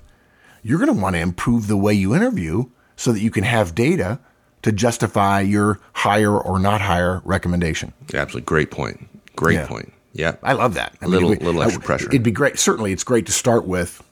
you're 0.62 0.78
going 0.78 0.94
to 0.94 1.00
want 1.00 1.14
to 1.14 1.20
improve 1.20 1.66
the 1.66 1.76
way 1.76 1.92
you 1.94 2.14
interview 2.14 2.64
so 2.96 3.12
that 3.12 3.20
you 3.20 3.30
can 3.30 3.44
have 3.44 3.74
data 3.74 4.18
to 4.62 4.72
justify 4.72 5.40
your 5.40 5.78
hire 5.92 6.36
or 6.38 6.58
not 6.58 6.80
hire 6.80 7.20
recommendation. 7.24 7.92
Absolutely. 8.14 8.42
Great 8.46 8.70
point. 8.70 9.06
Great 9.36 9.54
Yeah. 9.56 9.66
point. 9.66 9.92
Yeah. 10.14 10.36
I 10.42 10.52
love 10.54 10.74
that. 10.74 10.94
I 11.02 11.06
Little- 11.06 11.32
if 11.32 11.42
little 11.42 11.62
extra 11.62 11.82
I- 11.82 11.86
pressure. 11.86 12.08
It'd 12.08 12.22
be 12.22 12.30
great. 12.30 12.58
Certainly, 12.58 12.92
it's 12.92 13.04
great 13.04 13.26
to 13.26 13.32
start 13.32 13.66
with. 13.66 14.02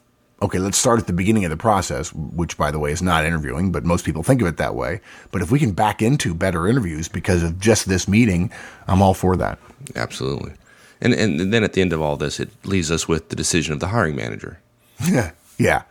Okay, 0.41 0.59
let's 0.59 0.77
start 0.77 0.99
at 0.99 1.07
the 1.07 1.13
beginning 1.13 1.45
of 1.45 1.51
the 1.51 1.57
process, 1.57 2.11
which, 2.13 2.57
by 2.57 2.69
the 2.69 2.77
way, 2.77 2.91
is 2.91 3.01
not 3.01 3.23
interviewing, 3.25 3.71
but 3.71 3.85
most 3.85 4.03
people 4.03 4.21
think 4.23 4.41
of 4.41 4.47
it 4.47 4.57
that 4.57 4.75
way. 4.75 4.99
But 5.31 5.41
if 5.41 5.49
we 5.49 5.57
can 5.59 5.71
back 5.71 6.01
into 6.01 6.33
better 6.33 6.67
interviews 6.67 7.07
because 7.07 7.41
of 7.43 7.57
just 7.59 7.87
this 7.87 8.09
meeting, 8.09 8.51
I'm 8.87 9.01
all 9.01 9.13
for 9.13 9.37
that. 9.37 9.57
Absolutely. 9.95 10.51
And 11.03 11.13
and 11.13 11.53
then 11.53 11.63
at 11.63 11.73
the 11.73 11.81
end 11.81 11.93
of 11.93 12.01
all 12.01 12.15
this, 12.15 12.39
it 12.39 12.49
leaves 12.65 12.89
us 12.89 13.07
with 13.07 13.29
the 13.29 13.35
decision 13.35 13.73
of 13.73 13.79
the 13.81 13.89
hiring 13.89 14.15
manager. 14.15 14.59
yeah. 15.05 15.31
yeah. 15.59 15.83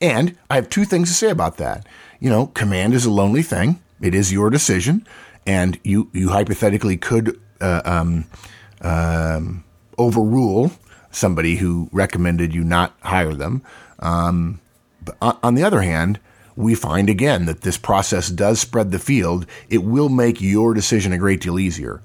And 0.00 0.38
I 0.48 0.54
have 0.54 0.70
two 0.70 0.84
things 0.84 1.08
to 1.08 1.14
say 1.14 1.28
about 1.28 1.58
that. 1.58 1.86
You 2.20 2.30
know, 2.30 2.46
command 2.46 2.94
is 2.94 3.04
a 3.04 3.10
lonely 3.10 3.42
thing. 3.42 3.82
It 4.00 4.14
is 4.14 4.32
your 4.32 4.48
decision, 4.48 5.06
and 5.44 5.78
you 5.82 6.08
you 6.12 6.30
hypothetically 6.30 6.96
could 6.96 7.38
uh, 7.60 7.82
um, 7.84 8.26
um, 8.80 9.64
overrule 9.98 10.72
somebody 11.10 11.56
who 11.56 11.88
recommended 11.92 12.54
you 12.54 12.62
not 12.62 12.94
hire 13.02 13.34
them. 13.34 13.62
Um, 13.98 14.60
but 15.04 15.16
on, 15.20 15.38
on 15.42 15.54
the 15.56 15.64
other 15.64 15.82
hand, 15.82 16.20
we 16.54 16.74
find 16.74 17.10
again 17.10 17.46
that 17.46 17.62
this 17.62 17.76
process 17.76 18.28
does 18.28 18.60
spread 18.60 18.92
the 18.92 18.98
field. 18.98 19.46
It 19.68 19.82
will 19.82 20.08
make 20.08 20.40
your 20.40 20.74
decision 20.74 21.12
a 21.12 21.18
great 21.18 21.40
deal 21.40 21.58
easier. 21.58 22.02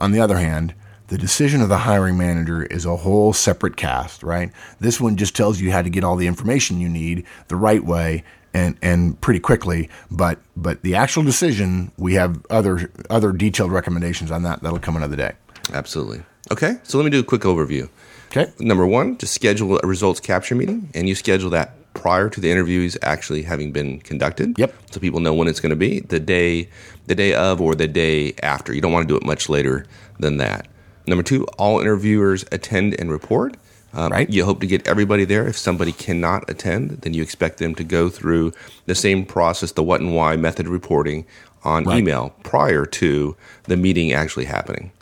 On 0.00 0.12
the 0.12 0.20
other 0.20 0.38
hand, 0.38 0.74
the 1.08 1.18
decision 1.18 1.60
of 1.60 1.68
the 1.68 1.78
hiring 1.78 2.18
manager 2.18 2.64
is 2.64 2.84
a 2.84 2.96
whole 2.96 3.32
separate 3.32 3.76
cast, 3.76 4.22
right? 4.22 4.50
This 4.80 5.00
one 5.00 5.16
just 5.16 5.36
tells 5.36 5.60
you 5.60 5.70
how 5.70 5.82
to 5.82 5.90
get 5.90 6.04
all 6.04 6.16
the 6.16 6.26
information 6.26 6.80
you 6.80 6.88
need 6.88 7.24
the 7.48 7.56
right 7.56 7.84
way 7.84 8.24
and, 8.52 8.76
and 8.82 9.20
pretty 9.20 9.40
quickly. 9.40 9.88
But 10.10 10.38
but 10.56 10.82
the 10.82 10.94
actual 10.94 11.22
decision, 11.22 11.92
we 11.96 12.14
have 12.14 12.44
other 12.50 12.90
other 13.10 13.32
detailed 13.32 13.72
recommendations 13.72 14.30
on 14.30 14.42
that. 14.44 14.62
That'll 14.62 14.78
come 14.78 14.96
another 14.96 15.16
day. 15.16 15.32
Absolutely. 15.72 16.22
Okay. 16.50 16.76
So 16.82 16.98
let 16.98 17.04
me 17.04 17.10
do 17.10 17.20
a 17.20 17.24
quick 17.24 17.42
overview. 17.42 17.88
Okay. 18.28 18.52
Number 18.58 18.86
one, 18.86 19.16
to 19.18 19.26
schedule 19.26 19.78
a 19.82 19.86
results 19.86 20.20
capture 20.20 20.54
meeting, 20.54 20.88
and 20.94 21.08
you 21.08 21.14
schedule 21.14 21.50
that 21.50 21.74
prior 21.94 22.28
to 22.28 22.40
the 22.40 22.50
interviews 22.50 22.96
actually 23.02 23.42
having 23.42 23.72
been 23.72 24.00
conducted. 24.00 24.58
Yep. 24.58 24.74
So 24.90 25.00
people 25.00 25.20
know 25.20 25.34
when 25.34 25.48
it's 25.48 25.60
going 25.60 25.70
to 25.70 25.76
be 25.76 26.00
the 26.00 26.20
day, 26.20 26.68
the 27.06 27.14
day 27.14 27.34
of, 27.34 27.60
or 27.60 27.74
the 27.74 27.88
day 27.88 28.34
after. 28.42 28.74
You 28.74 28.80
don't 28.80 28.92
want 28.92 29.08
to 29.08 29.12
do 29.12 29.16
it 29.16 29.24
much 29.24 29.48
later 29.48 29.86
than 30.18 30.36
that. 30.36 30.68
Number 31.06 31.22
two, 31.22 31.44
all 31.58 31.80
interviewers 31.80 32.44
attend 32.52 32.94
and 32.98 33.10
report. 33.10 33.56
Um, 33.94 34.12
Right. 34.12 34.28
You 34.28 34.44
hope 34.44 34.60
to 34.60 34.66
get 34.66 34.86
everybody 34.86 35.24
there. 35.24 35.46
If 35.46 35.56
somebody 35.56 35.92
cannot 35.92 36.50
attend, 36.50 37.02
then 37.02 37.14
you 37.14 37.22
expect 37.22 37.58
them 37.58 37.74
to 37.76 37.84
go 37.84 38.08
through 38.10 38.52
the 38.84 38.94
same 38.94 39.24
process, 39.24 39.72
the 39.72 39.82
what 39.82 40.00
and 40.00 40.14
why 40.14 40.36
method 40.36 40.68
reporting 40.68 41.24
on 41.64 41.84
Right. 41.84 41.98
email 41.98 42.34
prior 42.42 42.84
to 42.86 43.36
the 43.64 43.76
meeting 43.76 44.12
actually 44.12 44.44
happening. 44.44 44.92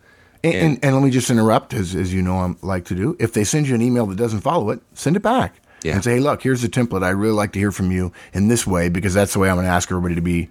And, 0.45 0.55
and, 0.55 0.85
and 0.85 0.95
let 0.95 1.03
me 1.03 1.11
just 1.11 1.31
interrupt, 1.31 1.73
as, 1.75 1.95
as 1.95 2.13
you 2.13 2.21
know 2.23 2.37
I 2.39 2.55
like 2.61 2.85
to 2.87 2.95
do. 2.95 3.17
If 3.19 3.33
they 3.33 3.45
send 3.45 3.67
you 3.67 3.75
an 3.75 3.83
email 3.83 4.07
that 4.07 4.17
doesn't 4.17 4.41
follow 4.41 4.71
it, 4.71 4.81
send 4.93 5.17
it 5.17 5.21
back. 5.23 5.57
Yeah. 5.83 5.95
And 5.95 6.05
say, 6.05 6.15
hey, 6.15 6.21
look, 6.21 6.43
here's 6.43 6.63
the 6.63 6.69
template. 6.69 7.03
I 7.03 7.11
really 7.11 7.35
like 7.35 7.53
to 7.53 7.59
hear 7.59 7.73
from 7.73 7.91
you 7.91 8.13
in 8.33 8.49
this 8.49 8.67
way 8.67 8.89
because 8.91 9.13
that's 9.15 9.33
the 9.33 9.39
way 9.39 9.49
I'm 9.51 9.57
going 9.57 9.67
to 9.67 9.73
ask 9.73 9.91
everybody 9.91 10.15
to 10.15 10.21
be 10.23 10.51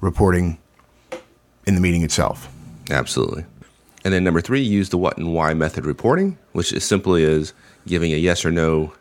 reporting 0.00 0.58
in 1.66 1.74
the 1.74 1.80
meeting 1.80 2.02
itself. 2.02 2.48
Absolutely. 2.90 3.44
And 4.04 4.14
then 4.14 4.24
number 4.24 4.40
three, 4.40 4.62
use 4.62 4.88
the 4.88 4.98
what 4.98 5.18
and 5.18 5.34
why 5.34 5.52
method 5.54 5.84
reporting, 5.84 6.38
which 6.52 6.72
is 6.72 6.84
simply 6.84 7.22
is 7.22 7.52
giving 7.86 8.12
a 8.12 8.16
yes 8.16 8.44
or 8.44 8.50
no 8.50 8.92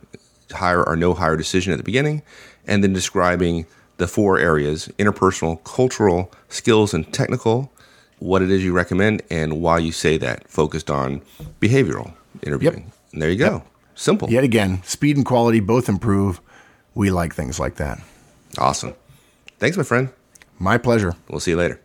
hire 0.52 0.84
or 0.84 0.95
no 0.95 1.14
hire 1.14 1.38
decision 1.38 1.72
at 1.72 1.78
the 1.78 1.84
beginning, 1.84 2.22
and 2.68 2.84
then 2.84 2.93
describing 2.93 3.66
the 3.97 4.08
four 4.08 4.39
areas 4.39 4.89
interpersonal, 4.97 5.64
cultural, 5.64 6.32
skills, 6.50 6.93
and 6.93 7.14
technical, 7.14 7.72
what 8.20 8.41
it 8.41 8.52
is 8.52 8.64
you 8.64 8.74
recommend, 8.74 9.22
and 9.30 9.62
why 9.62 9.78
you 9.78 9.91
say 9.91 10.18
that, 10.18 10.50
focused 10.50 10.89
on 10.89 11.22
behavioral 11.62 12.14
interviewing. 12.43 12.91
And 13.14 13.22
there 13.22 13.30
you 13.30 13.38
go. 13.38 13.64
Simple. 13.95 14.30
Yet 14.30 14.43
again, 14.43 14.82
speed 14.84 15.18
and 15.18 15.26
quality 15.26 15.60
both 15.60 15.89
improve. 15.89 16.41
We 16.95 17.12
like 17.12 17.34
things 17.34 17.60
like 17.60 17.76
that. 17.76 18.00
Awesome. 18.58 18.93
Thanks, 19.60 19.78
my 19.78 19.84
friend. 19.84 20.10
My 20.58 20.78
pleasure. 20.78 21.16
We'll 21.30 21.39
see 21.39 21.52
you 21.52 21.58
later. 21.58 21.80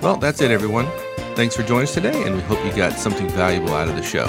Well, 0.00 0.16
that's 0.16 0.40
it, 0.40 0.52
everyone. 0.52 0.86
Thanks 1.34 1.56
for 1.56 1.62
joining 1.62 1.84
us 1.84 1.94
today, 1.94 2.22
and 2.24 2.34
we 2.34 2.40
hope 2.42 2.62
you 2.64 2.72
got 2.72 2.92
something 2.92 3.28
valuable 3.30 3.74
out 3.74 3.88
of 3.88 3.96
the 3.96 4.02
show. 4.02 4.26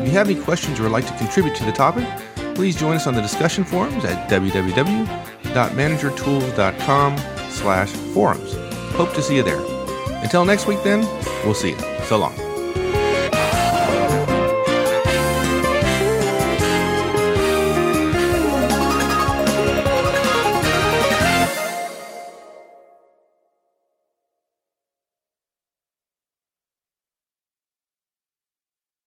If 0.00 0.06
you 0.06 0.12
have 0.12 0.28
any 0.28 0.38
questions 0.40 0.78
or 0.78 0.84
would 0.84 0.92
like 0.92 1.06
to 1.06 1.16
contribute 1.16 1.56
to 1.56 1.64
the 1.64 1.72
topic, 1.72 2.06
please 2.54 2.76
join 2.76 2.94
us 2.96 3.06
on 3.06 3.14
the 3.14 3.22
discussion 3.22 3.64
forums 3.64 4.04
at 4.04 4.28
www.managertools.com 4.30 7.18
slash 7.50 7.88
forums. 7.88 8.54
Hope 8.94 9.12
to 9.14 9.22
see 9.22 9.36
you 9.36 9.42
there. 9.42 9.60
Until 10.22 10.44
next 10.44 10.66
week, 10.66 10.82
then, 10.84 11.00
we'll 11.44 11.54
see 11.54 11.70
you. 11.70 11.78
So 12.04 12.18
long. 12.18 12.51